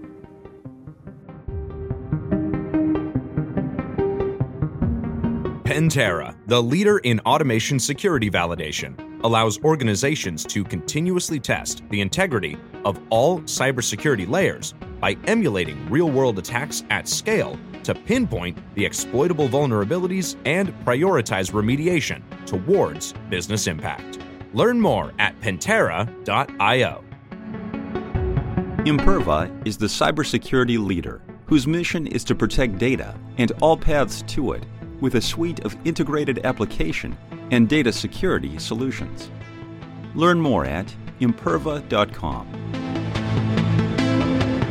Pentera, 5.78 6.34
the 6.48 6.60
leader 6.60 6.98
in 6.98 7.20
automation 7.20 7.78
security 7.78 8.28
validation, 8.28 8.98
allows 9.22 9.62
organizations 9.62 10.42
to 10.42 10.64
continuously 10.64 11.38
test 11.38 11.84
the 11.90 12.00
integrity 12.00 12.56
of 12.84 13.00
all 13.10 13.38
cybersecurity 13.42 14.28
layers 14.28 14.74
by 14.98 15.16
emulating 15.28 15.88
real 15.88 16.10
world 16.10 16.36
attacks 16.36 16.82
at 16.90 17.06
scale 17.06 17.56
to 17.84 17.94
pinpoint 17.94 18.58
the 18.74 18.84
exploitable 18.84 19.48
vulnerabilities 19.48 20.34
and 20.46 20.74
prioritize 20.84 21.52
remediation 21.52 22.22
towards 22.44 23.14
business 23.30 23.68
impact. 23.68 24.18
Learn 24.54 24.80
more 24.80 25.12
at 25.20 25.40
Pentera.io. 25.40 27.04
Imperva 28.84 29.64
is 29.64 29.76
the 29.76 29.86
cybersecurity 29.86 30.84
leader 30.84 31.22
whose 31.46 31.68
mission 31.68 32.08
is 32.08 32.24
to 32.24 32.34
protect 32.34 32.78
data 32.78 33.16
and 33.36 33.52
all 33.60 33.76
paths 33.76 34.22
to 34.22 34.54
it 34.54 34.64
with 35.00 35.14
a 35.14 35.20
suite 35.20 35.60
of 35.60 35.76
integrated 35.84 36.44
application 36.44 37.16
and 37.50 37.68
data 37.68 37.92
security 37.92 38.58
solutions. 38.58 39.30
Learn 40.14 40.40
more 40.40 40.64
at 40.64 40.94
imperva.com. 41.20 42.46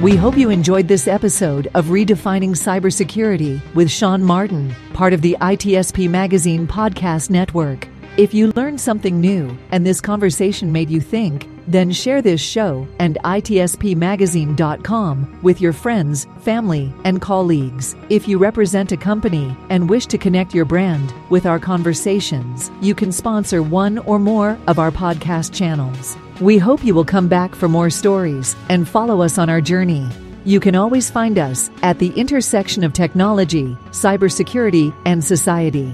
We 0.02 0.16
hope 0.16 0.38
you 0.38 0.52
enjoyed 0.52 0.88
this 0.88 1.08
episode 1.08 1.70
of 1.74 1.86
Redefining 1.86 2.52
Cybersecurity 2.52 3.60
with 3.74 3.90
Sean 3.90 4.24
Martin, 4.24 4.76
part 4.94 5.12
of 5.12 5.24
the 5.24 5.36
ITSP 5.42 6.08
Magazine 6.08 6.68
podcast 6.68 7.32
network. 7.32 7.88
If 8.16 8.32
you 8.32 8.52
learned 8.56 8.80
something 8.80 9.20
new 9.20 9.58
and 9.72 9.86
this 9.86 10.00
conversation 10.00 10.72
made 10.72 10.92
you 10.92 11.02
think, 11.02 11.48
then 11.68 11.92
share 11.92 12.22
this 12.22 12.42
show 12.42 12.88
and 13.00 13.18
itspmagazine.com 13.24 15.40
with 15.44 15.62
your 15.62 15.74
friends, 15.74 16.28
family, 16.42 16.92
and 17.04 17.22
colleagues. 17.22 17.96
If 18.10 18.28
you 18.28 18.38
represent 18.38 18.92
a 18.92 18.98
company 18.98 19.56
and 19.70 19.90
wish 19.90 20.06
to 20.08 20.18
connect 20.18 20.54
your 20.54 20.66
brand 20.66 21.14
with 21.30 21.46
our 21.46 21.60
conversations, 21.60 22.72
you 22.82 22.96
can 22.96 23.12
sponsor 23.12 23.62
one 23.62 23.98
or 24.00 24.20
more 24.20 24.58
of 24.68 24.80
our 24.80 24.92
podcast 24.92 25.54
channels. 25.54 26.18
We 26.40 26.58
hope 26.58 26.84
you 26.84 26.96
will 26.96 27.06
come 27.06 27.28
back 27.28 27.56
for 27.56 27.68
more 27.68 27.90
stories 27.90 28.56
and 28.70 28.88
follow 28.88 29.22
us 29.22 29.38
on 29.38 29.50
our 29.50 29.62
journey. 29.62 30.08
You 30.46 30.62
can 30.62 30.76
always 30.76 31.10
find 31.10 31.38
us 31.38 31.70
at 31.82 32.00
the 32.00 32.12
intersection 32.12 32.86
of 32.86 32.94
technology, 32.94 33.76
cybersecurity, 33.92 34.94
and 35.06 35.24
society. 35.24 35.94